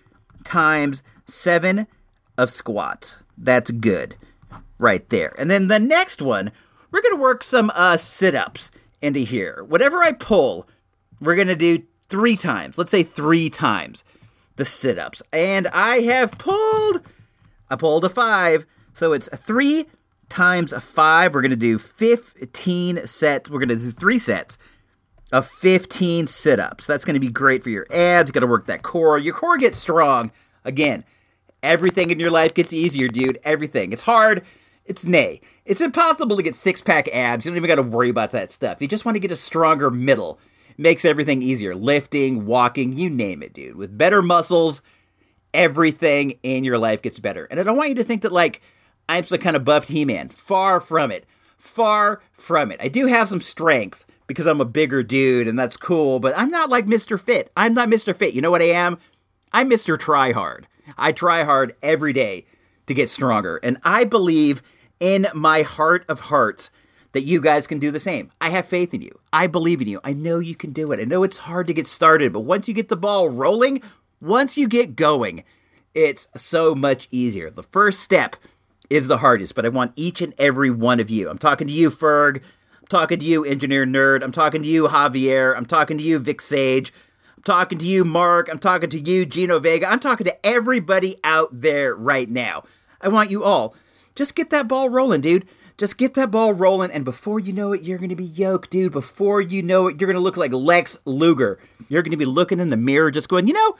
times 0.44 1.02
seven 1.26 1.86
of 2.36 2.50
squats. 2.50 3.16
That's 3.38 3.70
good 3.70 4.16
right 4.78 5.08
there. 5.10 5.34
And 5.38 5.50
then 5.50 5.68
the 5.68 5.78
next 5.78 6.20
one, 6.20 6.50
we're 6.90 7.02
going 7.02 7.14
to 7.14 7.20
work 7.20 7.42
some 7.42 7.70
uh, 7.74 7.96
sit 7.96 8.34
ups 8.34 8.70
into 9.00 9.20
here. 9.20 9.64
Whatever 9.64 10.02
I 10.02 10.12
pull, 10.12 10.68
we're 11.20 11.36
going 11.36 11.48
to 11.48 11.56
do 11.56 11.84
three 12.08 12.36
times. 12.36 12.76
Let's 12.76 12.90
say 12.90 13.02
three 13.02 13.48
times 13.48 14.04
the 14.56 14.64
sit 14.64 14.98
ups. 14.98 15.22
And 15.32 15.68
I 15.68 16.00
have 16.00 16.32
pulled, 16.32 17.02
I 17.70 17.76
pulled 17.76 18.04
a 18.04 18.08
five. 18.08 18.66
So 18.92 19.12
it's 19.12 19.28
three 19.28 19.86
times 20.32 20.72
five. 20.72 21.34
We're 21.34 21.42
going 21.42 21.50
to 21.50 21.56
do 21.56 21.78
15 21.78 23.06
sets. 23.06 23.50
We're 23.50 23.58
going 23.58 23.68
to 23.68 23.76
do 23.76 23.90
three 23.90 24.18
sets 24.18 24.58
of 25.30 25.46
15 25.46 26.26
sit 26.26 26.58
ups. 26.58 26.86
That's 26.86 27.04
going 27.04 27.14
to 27.14 27.20
be 27.20 27.28
great 27.28 27.62
for 27.62 27.70
your 27.70 27.86
abs. 27.90 28.28
You 28.28 28.32
got 28.32 28.40
to 28.40 28.46
work 28.46 28.66
that 28.66 28.82
core. 28.82 29.18
Your 29.18 29.34
core 29.34 29.58
gets 29.58 29.78
strong. 29.78 30.32
Again, 30.64 31.04
everything 31.62 32.10
in 32.10 32.18
your 32.18 32.30
life 32.30 32.54
gets 32.54 32.72
easier, 32.72 33.08
dude. 33.08 33.38
Everything. 33.44 33.92
It's 33.92 34.02
hard. 34.02 34.42
It's 34.84 35.04
nay. 35.04 35.40
It's 35.64 35.80
impossible 35.80 36.36
to 36.36 36.42
get 36.42 36.56
six 36.56 36.80
pack 36.80 37.08
abs. 37.14 37.44
You 37.44 37.50
don't 37.50 37.56
even 37.58 37.68
got 37.68 37.76
to 37.76 37.82
worry 37.82 38.08
about 38.08 38.32
that 38.32 38.50
stuff. 38.50 38.80
You 38.80 38.88
just 38.88 39.04
want 39.04 39.16
to 39.16 39.20
get 39.20 39.30
a 39.30 39.36
stronger 39.36 39.90
middle. 39.90 40.40
Makes 40.78 41.04
everything 41.04 41.42
easier. 41.42 41.74
Lifting, 41.74 42.46
walking, 42.46 42.94
you 42.94 43.10
name 43.10 43.42
it, 43.42 43.52
dude. 43.52 43.76
With 43.76 43.96
better 43.96 44.22
muscles, 44.22 44.80
everything 45.52 46.38
in 46.42 46.64
your 46.64 46.78
life 46.78 47.02
gets 47.02 47.20
better. 47.20 47.44
And 47.50 47.60
I 47.60 47.62
don't 47.62 47.76
want 47.76 47.90
you 47.90 47.94
to 47.96 48.04
think 48.04 48.22
that, 48.22 48.32
like, 48.32 48.62
I'm 49.08 49.24
some 49.24 49.38
kind 49.38 49.56
of 49.56 49.64
buffed 49.64 49.88
He 49.88 50.04
Man. 50.04 50.28
Far 50.28 50.80
from 50.80 51.10
it. 51.10 51.26
Far 51.58 52.20
from 52.32 52.70
it. 52.72 52.80
I 52.80 52.88
do 52.88 53.06
have 53.06 53.28
some 53.28 53.40
strength 53.40 54.04
because 54.26 54.46
I'm 54.46 54.60
a 54.60 54.66
bigger 54.66 55.02
dude 55.02 55.48
and 55.48 55.58
that's 55.58 55.76
cool, 55.76 56.20
but 56.20 56.36
I'm 56.36 56.48
not 56.48 56.70
like 56.70 56.86
Mr. 56.86 57.20
Fit. 57.20 57.50
I'm 57.56 57.74
not 57.74 57.88
Mr. 57.88 58.16
Fit. 58.16 58.34
You 58.34 58.40
know 58.40 58.50
what 58.50 58.62
I 58.62 58.70
am? 58.70 58.98
I'm 59.52 59.68
Mr. 59.68 59.98
Try 59.98 60.32
Hard. 60.32 60.66
I 60.96 61.12
try 61.12 61.44
hard 61.44 61.76
every 61.82 62.12
day 62.12 62.46
to 62.86 62.94
get 62.94 63.10
stronger. 63.10 63.58
And 63.62 63.78
I 63.84 64.04
believe 64.04 64.62
in 65.00 65.26
my 65.34 65.62
heart 65.62 66.04
of 66.08 66.20
hearts 66.20 66.70
that 67.12 67.22
you 67.22 67.40
guys 67.40 67.66
can 67.66 67.78
do 67.78 67.90
the 67.90 68.00
same. 68.00 68.30
I 68.40 68.48
have 68.48 68.66
faith 68.66 68.94
in 68.94 69.02
you. 69.02 69.18
I 69.32 69.46
believe 69.46 69.82
in 69.82 69.88
you. 69.88 70.00
I 70.02 70.12
know 70.12 70.38
you 70.38 70.54
can 70.54 70.72
do 70.72 70.90
it. 70.92 71.00
I 71.00 71.04
know 71.04 71.22
it's 71.22 71.38
hard 71.38 71.66
to 71.66 71.74
get 71.74 71.86
started, 71.86 72.32
but 72.32 72.40
once 72.40 72.68
you 72.68 72.74
get 72.74 72.88
the 72.88 72.96
ball 72.96 73.28
rolling, 73.28 73.82
once 74.20 74.56
you 74.56 74.66
get 74.66 74.96
going, 74.96 75.44
it's 75.94 76.28
so 76.36 76.74
much 76.74 77.08
easier. 77.10 77.50
The 77.50 77.62
first 77.64 78.00
step 78.00 78.36
is 78.92 79.08
the 79.08 79.18
hardest, 79.18 79.54
but 79.54 79.64
I 79.64 79.70
want 79.70 79.92
each 79.96 80.20
and 80.20 80.34
every 80.38 80.70
one 80.70 81.00
of 81.00 81.08
you. 81.08 81.30
I'm 81.30 81.38
talking 81.38 81.66
to 81.66 81.72
you, 81.72 81.90
Ferg. 81.90 82.36
I'm 82.36 82.86
talking 82.88 83.18
to 83.18 83.24
you, 83.24 83.42
Engineer 83.42 83.86
Nerd. 83.86 84.22
I'm 84.22 84.32
talking 84.32 84.62
to 84.62 84.68
you, 84.68 84.86
Javier. 84.88 85.56
I'm 85.56 85.64
talking 85.64 85.96
to 85.96 86.04
you, 86.04 86.18
Vic 86.18 86.42
Sage. 86.42 86.92
I'm 87.36 87.42
talking 87.42 87.78
to 87.78 87.86
you, 87.86 88.04
Mark. 88.04 88.50
I'm 88.50 88.58
talking 88.58 88.90
to 88.90 89.00
you, 89.00 89.24
Gino 89.24 89.58
Vega. 89.58 89.88
I'm 89.90 89.98
talking 89.98 90.26
to 90.26 90.46
everybody 90.46 91.16
out 91.24 91.48
there 91.52 91.94
right 91.94 92.28
now. 92.28 92.64
I 93.00 93.08
want 93.08 93.30
you 93.30 93.42
all 93.42 93.74
just 94.14 94.34
get 94.34 94.50
that 94.50 94.68
ball 94.68 94.90
rolling, 94.90 95.22
dude. 95.22 95.46
Just 95.78 95.96
get 95.96 96.12
that 96.14 96.30
ball 96.30 96.52
rolling, 96.52 96.90
and 96.90 97.02
before 97.02 97.40
you 97.40 97.52
know 97.52 97.72
it, 97.72 97.82
you're 97.82 97.98
going 97.98 98.10
to 98.10 98.14
be 98.14 98.24
yoked, 98.24 98.70
dude. 98.70 98.92
Before 98.92 99.40
you 99.40 99.62
know 99.62 99.86
it, 99.88 99.98
you're 99.98 100.06
going 100.06 100.14
to 100.14 100.20
look 100.20 100.36
like 100.36 100.52
Lex 100.52 100.98
Luger. 101.06 101.58
You're 101.88 102.02
going 102.02 102.10
to 102.10 102.16
be 102.18 102.26
looking 102.26 102.60
in 102.60 102.68
the 102.68 102.76
mirror, 102.76 103.10
just 103.10 103.30
going, 103.30 103.46
you 103.46 103.54
know, 103.54 103.76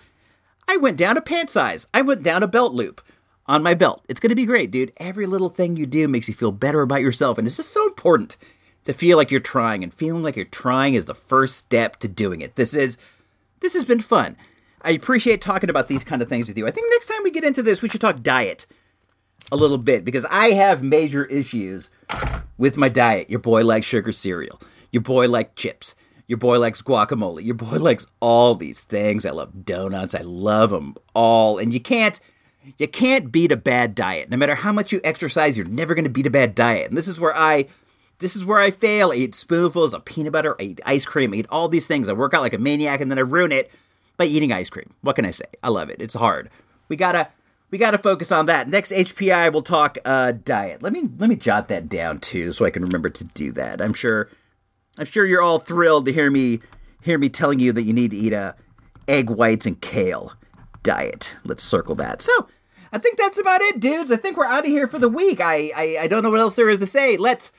I 0.67 0.79
went 0.79 0.97
down 0.97 1.19
a 1.19 1.21
pant 1.21 1.51
size. 1.51 1.87
I 1.93 2.01
went 2.01 2.23
down 2.23 2.43
a 2.43 2.49
belt 2.49 2.73
loop 2.73 3.03
on 3.47 3.63
my 3.63 3.75
belt. 3.75 4.05
It's 4.09 4.21
going 4.21 4.31
to 4.31 4.37
be 4.37 4.47
great, 4.47 4.71
dude. 4.71 4.93
Every 4.99 5.27
little 5.27 5.49
thing 5.49 5.77
you 5.77 5.87
do 5.87 6.09
makes 6.09 6.29
you 6.29 6.35
feel 6.35 6.53
better 6.53 6.81
about 6.83 7.03
yourself, 7.03 7.39
and 7.39 7.47
it's 7.47 7.57
just 7.57 7.73
so 7.73 7.87
important 7.87 8.37
to 8.85 8.93
feel 8.93 9.17
like 9.17 9.31
you're 9.31 9.41
trying, 9.41 9.83
and 9.83 9.95
feeling 9.95 10.23
like 10.23 10.37
you're 10.37 10.45
trying 10.45 10.95
is 10.95 11.07
the 11.07 11.15
first 11.15 11.57
step 11.57 11.99
to 12.01 12.09
doing 12.09 12.41
it. 12.41 12.57
This 12.57 12.75
is 12.75 12.99
this 13.61 13.75
has 13.75 13.85
been 13.85 14.01
fun. 14.01 14.37
I 14.83 14.91
appreciate 14.91 15.41
talking 15.41 15.71
about 15.71 15.87
these 15.87 16.03
kind 16.03 16.21
of 16.21 16.29
things 16.29 16.49
with 16.49 16.59
you. 16.59 16.67
I 16.67 16.73
think 16.73 16.89
next 16.91 17.07
time 17.07 17.23
we 17.23 17.31
get 17.31 17.45
into 17.45 17.63
this, 17.63 17.81
we 17.81 17.89
should 17.89 18.01
talk 18.01 18.23
diet 18.23 18.67
a 19.53 19.57
little 19.57 19.79
bit 19.79 20.05
because 20.05 20.25
I 20.27 20.51
have 20.51 20.83
major 20.83 21.25
issues 21.27 21.89
with 22.59 22.77
my 22.77 22.89
diet. 22.89 23.31
Your 23.31 23.39
boy 23.39 23.65
likes 23.65 23.87
sugar 23.87 24.11
cereal. 24.11 24.61
Your 24.91 25.03
boy 25.03 25.29
likes 25.29 25.53
chips. 25.55 25.95
Your 26.27 26.39
boy 26.39 26.59
likes 26.59 26.83
guacamole. 26.83 27.45
Your 27.45 27.55
boy 27.55 27.77
likes 27.79 28.07
all 28.21 28.55
these 28.55 28.81
things. 28.81 29.25
I 29.25 29.31
love 29.31 29.65
donuts. 29.65 30.15
I 30.15 30.23
love 30.23 30.71
them 30.71 30.97
all. 31.15 31.59
And 31.59 31.73
you 31.73 31.81
can't 31.81 32.19
you 32.79 32.89
can't 32.89 33.33
beat 33.33 33.53
a 33.53 33.57
bad 33.57 33.95
diet. 33.95 34.31
No 34.31 34.37
matter 34.37 34.55
how 34.55 34.73
much 34.73 34.93
you 34.93 35.01
exercise, 35.05 35.57
you're 35.57 35.67
never 35.67 35.95
going 35.95 36.05
to 36.05 36.11
beat 36.11 36.27
a 36.27 36.31
bad 36.31 36.55
diet. 36.55 36.89
And 36.89 36.97
this 36.97 37.09
is 37.09 37.19
where 37.19 37.37
I 37.37 37.67
this 38.19 38.37
is 38.37 38.45
where 38.45 38.61
I 38.61 38.71
fail. 38.71 39.11
I 39.11 39.17
eat 39.17 39.35
spoonfuls 39.35 39.95
of 39.95 40.05
peanut 40.05 40.33
butter, 40.33 40.57
I 40.61 40.65
eat 40.65 40.81
ice 40.87 41.05
cream, 41.05 41.33
I 41.33 41.37
eat 41.37 41.47
all 41.51 41.69
these 41.69 41.87
things. 41.87 42.09
I 42.09 42.13
work 42.13 42.35
out 42.35 42.43
like 42.43 42.53
a 42.53 42.59
maniac 42.59 43.01
and 43.01 43.11
then 43.11 43.19
I 43.19 43.23
ruin 43.23 43.53
it 43.53 43.71
by 44.17 44.25
eating 44.25 44.53
ice 44.53 44.71
cream. 44.71 44.95
What 45.01 45.17
can 45.17 45.25
I 45.25 45.31
say? 45.31 45.47
I 45.63 45.69
love 45.69 45.91
it. 45.91 46.01
It's 46.01 46.15
hard. 46.15 46.51
We 46.89 46.97
gotta 46.97 47.29
we 47.71 47.79
gotta 47.79 47.99
focus 47.99 48.31
on 48.31 48.47
that. 48.47 48.69
Next 48.69 48.93
HPI 48.93 49.53
we'll 49.53 49.63
talk 49.63 49.99
uh, 50.05 50.33
diet. 50.33 50.83
Let 50.83 50.93
me 50.93 51.09
let 51.19 51.29
me 51.29 51.37
jot 51.37 51.69
that 51.69 51.89
down 51.89 52.21
too 52.21 52.53
so 52.53 52.65
I 52.65 52.71
can 52.71 52.85
remember 52.85 53.11
to 53.11 53.25
do 53.25 53.51
that. 53.53 53.81
I'm 53.81 53.95
sure 53.95 54.29
I'm 54.99 55.07
sure 55.07 55.27
you're 55.27 55.43
all 55.43 55.59
thrilled 55.59 56.07
to 56.07 56.13
hear 56.13 56.31
me 56.31 56.61
hear 57.01 57.19
me 57.19 57.29
telling 57.29 57.59
you 57.59 57.73
that 57.73 57.83
you 57.83 57.93
need 57.93 58.13
to 58.13 58.17
eat 58.17 58.33
a 58.33 58.55
egg 59.09 59.31
whites 59.31 59.67
and 59.67 59.81
kale 59.81 60.33
diet. 60.83 61.37
Let's 61.45 61.65
circle 61.65 61.95
that. 61.97 62.23
So 62.23 62.49
I 62.93 62.99
think 62.99 63.17
that's 63.17 63.39
about 63.39 63.61
it, 63.61 63.81
dudes. 63.81 64.13
I 64.13 64.17
think 64.17 64.37
we're 64.37 64.45
out 64.45 64.65
of 64.65 64.71
here 64.71 64.87
for 64.87 64.99
the 64.99 65.09
week. 65.09 65.41
I, 65.41 65.71
I 65.75 65.99
I 66.03 66.07
don't 66.07 66.23
know 66.23 66.31
what 66.31 66.41
else 66.41 66.57
there 66.57 66.69
is 66.69 66.81
to 66.81 66.87
say. 66.87 67.17
Let's 67.17 67.53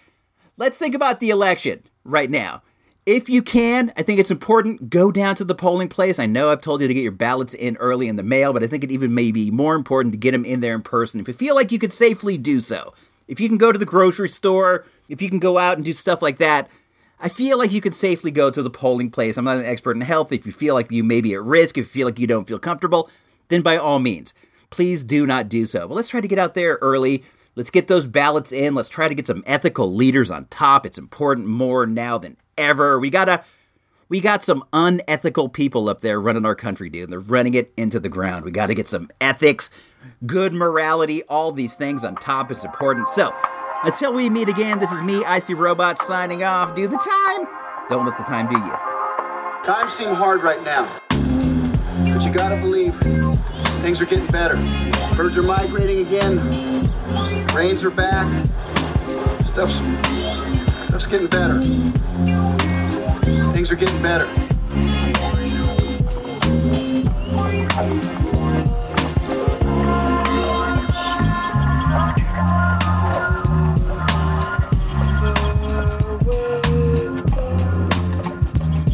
let's 0.57 0.77
think 0.77 0.95
about 0.95 1.19
the 1.19 1.29
election 1.29 1.83
right 2.03 2.29
now. 2.29 2.61
If 3.05 3.27
you 3.27 3.41
can, 3.41 3.91
I 3.97 4.03
think 4.03 4.21
it's 4.21 4.31
important, 4.31 4.89
go 4.89 5.11
down 5.11 5.35
to 5.35 5.43
the 5.43 5.55
polling 5.55 5.89
place. 5.89 6.19
I 6.19 6.25
know 6.25 6.49
I've 6.49 6.61
told 6.61 6.81
you 6.81 6.87
to 6.87 6.93
get 6.93 7.03
your 7.03 7.11
ballots 7.11 7.53
in 7.53 7.75
early 7.77 8.07
in 8.07 8.15
the 8.15 8.23
mail, 8.23 8.53
but 8.53 8.63
I 8.63 8.67
think 8.67 8.81
it 8.83 8.91
even 8.91 9.13
may 9.13 9.33
be 9.33 9.51
more 9.51 9.75
important 9.75 10.13
to 10.13 10.17
get 10.17 10.31
them 10.31 10.45
in 10.45 10.61
there 10.61 10.73
in 10.73 10.83
person 10.83 11.19
if 11.19 11.27
you 11.27 11.33
feel 11.33 11.53
like 11.53 11.73
you 11.73 11.79
could 11.79 11.91
safely 11.91 12.37
do 12.37 12.61
so. 12.61 12.93
If 13.27 13.41
you 13.41 13.49
can 13.49 13.57
go 13.57 13.71
to 13.73 13.79
the 13.79 13.85
grocery 13.85 14.29
store, 14.29 14.85
if 15.09 15.21
you 15.21 15.29
can 15.29 15.39
go 15.39 15.57
out 15.57 15.75
and 15.77 15.83
do 15.83 15.91
stuff 15.91 16.21
like 16.21 16.37
that, 16.37 16.69
I 17.19 17.29
feel 17.29 17.57
like 17.57 17.71
you 17.71 17.81
can 17.81 17.93
safely 17.93 18.31
go 18.31 18.49
to 18.51 18.61
the 18.61 18.69
polling 18.69 19.09
place. 19.09 19.37
I'm 19.37 19.45
not 19.45 19.57
an 19.57 19.65
expert 19.65 19.95
in 19.95 20.01
health. 20.01 20.31
If 20.31 20.45
you 20.45 20.51
feel 20.51 20.73
like 20.73 20.91
you 20.91 21.03
may 21.03 21.21
be 21.21 21.33
at 21.33 21.41
risk, 21.41 21.77
if 21.77 21.85
you 21.85 21.91
feel 21.91 22.07
like 22.07 22.19
you 22.19 22.27
don't 22.27 22.47
feel 22.47 22.59
comfortable, 22.59 23.09
then 23.47 23.61
by 23.61 23.77
all 23.77 23.99
means, 23.99 24.33
please 24.69 25.03
do 25.03 25.25
not 25.25 25.47
do 25.47 25.65
so. 25.65 25.87
But 25.87 25.95
let's 25.95 26.09
try 26.09 26.21
to 26.21 26.27
get 26.27 26.39
out 26.39 26.53
there 26.53 26.79
early. 26.81 27.23
Let's 27.55 27.69
get 27.69 27.87
those 27.87 28.07
ballots 28.07 28.51
in. 28.51 28.73
Let's 28.73 28.89
try 28.89 29.07
to 29.07 29.15
get 29.15 29.27
some 29.27 29.43
ethical 29.45 29.93
leaders 29.93 30.31
on 30.31 30.45
top. 30.45 30.85
It's 30.85 30.97
important 30.97 31.47
more 31.47 31.85
now 31.85 32.17
than 32.17 32.37
ever. 32.57 32.99
We 32.99 33.09
gotta 33.09 33.43
we 34.09 34.19
got 34.19 34.43
some 34.43 34.63
unethical 34.73 35.49
people 35.49 35.89
up 35.89 36.01
there 36.01 36.19
running 36.19 36.45
our 36.45 36.55
country, 36.55 36.89
dude. 36.89 37.09
They're 37.09 37.19
running 37.19 37.53
it 37.53 37.71
into 37.77 37.99
the 37.99 38.09
ground. 38.09 38.43
We 38.43 38.51
gotta 38.51 38.73
get 38.73 38.87
some 38.87 39.09
ethics, 39.21 39.69
good 40.25 40.53
morality, 40.53 41.23
all 41.23 41.51
these 41.51 41.75
things 41.75 42.03
on 42.03 42.15
top 42.15 42.51
is 42.51 42.63
important. 42.63 43.09
So 43.09 43.33
until 43.83 44.13
we 44.13 44.29
meet 44.29 44.49
again, 44.49 44.79
this 44.79 44.91
is 44.91 45.01
me, 45.01 45.23
Icy 45.25 45.53
Robot, 45.53 46.01
signing 46.01 46.43
off. 46.43 46.75
Do 46.75 46.87
the 46.87 46.97
time. 46.97 47.47
Don't 47.89 48.05
let 48.05 48.17
the 48.17 48.23
time 48.23 48.47
do 48.49 48.57
you. 48.57 48.73
Times 49.65 49.93
seem 49.93 50.13
hard 50.13 50.41
right 50.43 50.63
now. 50.63 50.89
But 51.09 52.23
you 52.23 52.31
gotta 52.31 52.55
believe 52.57 52.95
things 53.81 54.01
are 54.01 54.05
getting 54.05 54.27
better. 54.27 54.55
Birds 55.15 55.37
are 55.37 55.43
migrating 55.43 56.05
again. 56.05 56.37
Rains 57.53 57.83
are 57.83 57.91
back. 57.91 58.27
Stuff's 59.45 59.75
stuff's 60.85 61.05
getting 61.05 61.27
better. 61.27 61.61
Things 63.53 63.71
are 63.71 63.75
getting 63.75 64.01
better. 64.01 64.27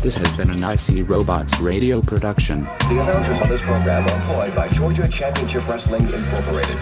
This 0.01 0.15
has 0.15 0.37
been 0.37 0.49
an 0.49 0.63
IC 0.63 1.09
Robots 1.09 1.59
radio 1.59 2.01
production. 2.01 2.63
The 2.63 3.01
announcers 3.01 3.37
on 3.41 3.49
this 3.49 3.61
program 3.61 4.07
are 4.07 4.15
employed 4.15 4.55
by 4.55 4.69
Georgia 4.69 5.05
Championship 5.09 5.67
Wrestling 5.67 6.03
Incorporated. 6.13 6.77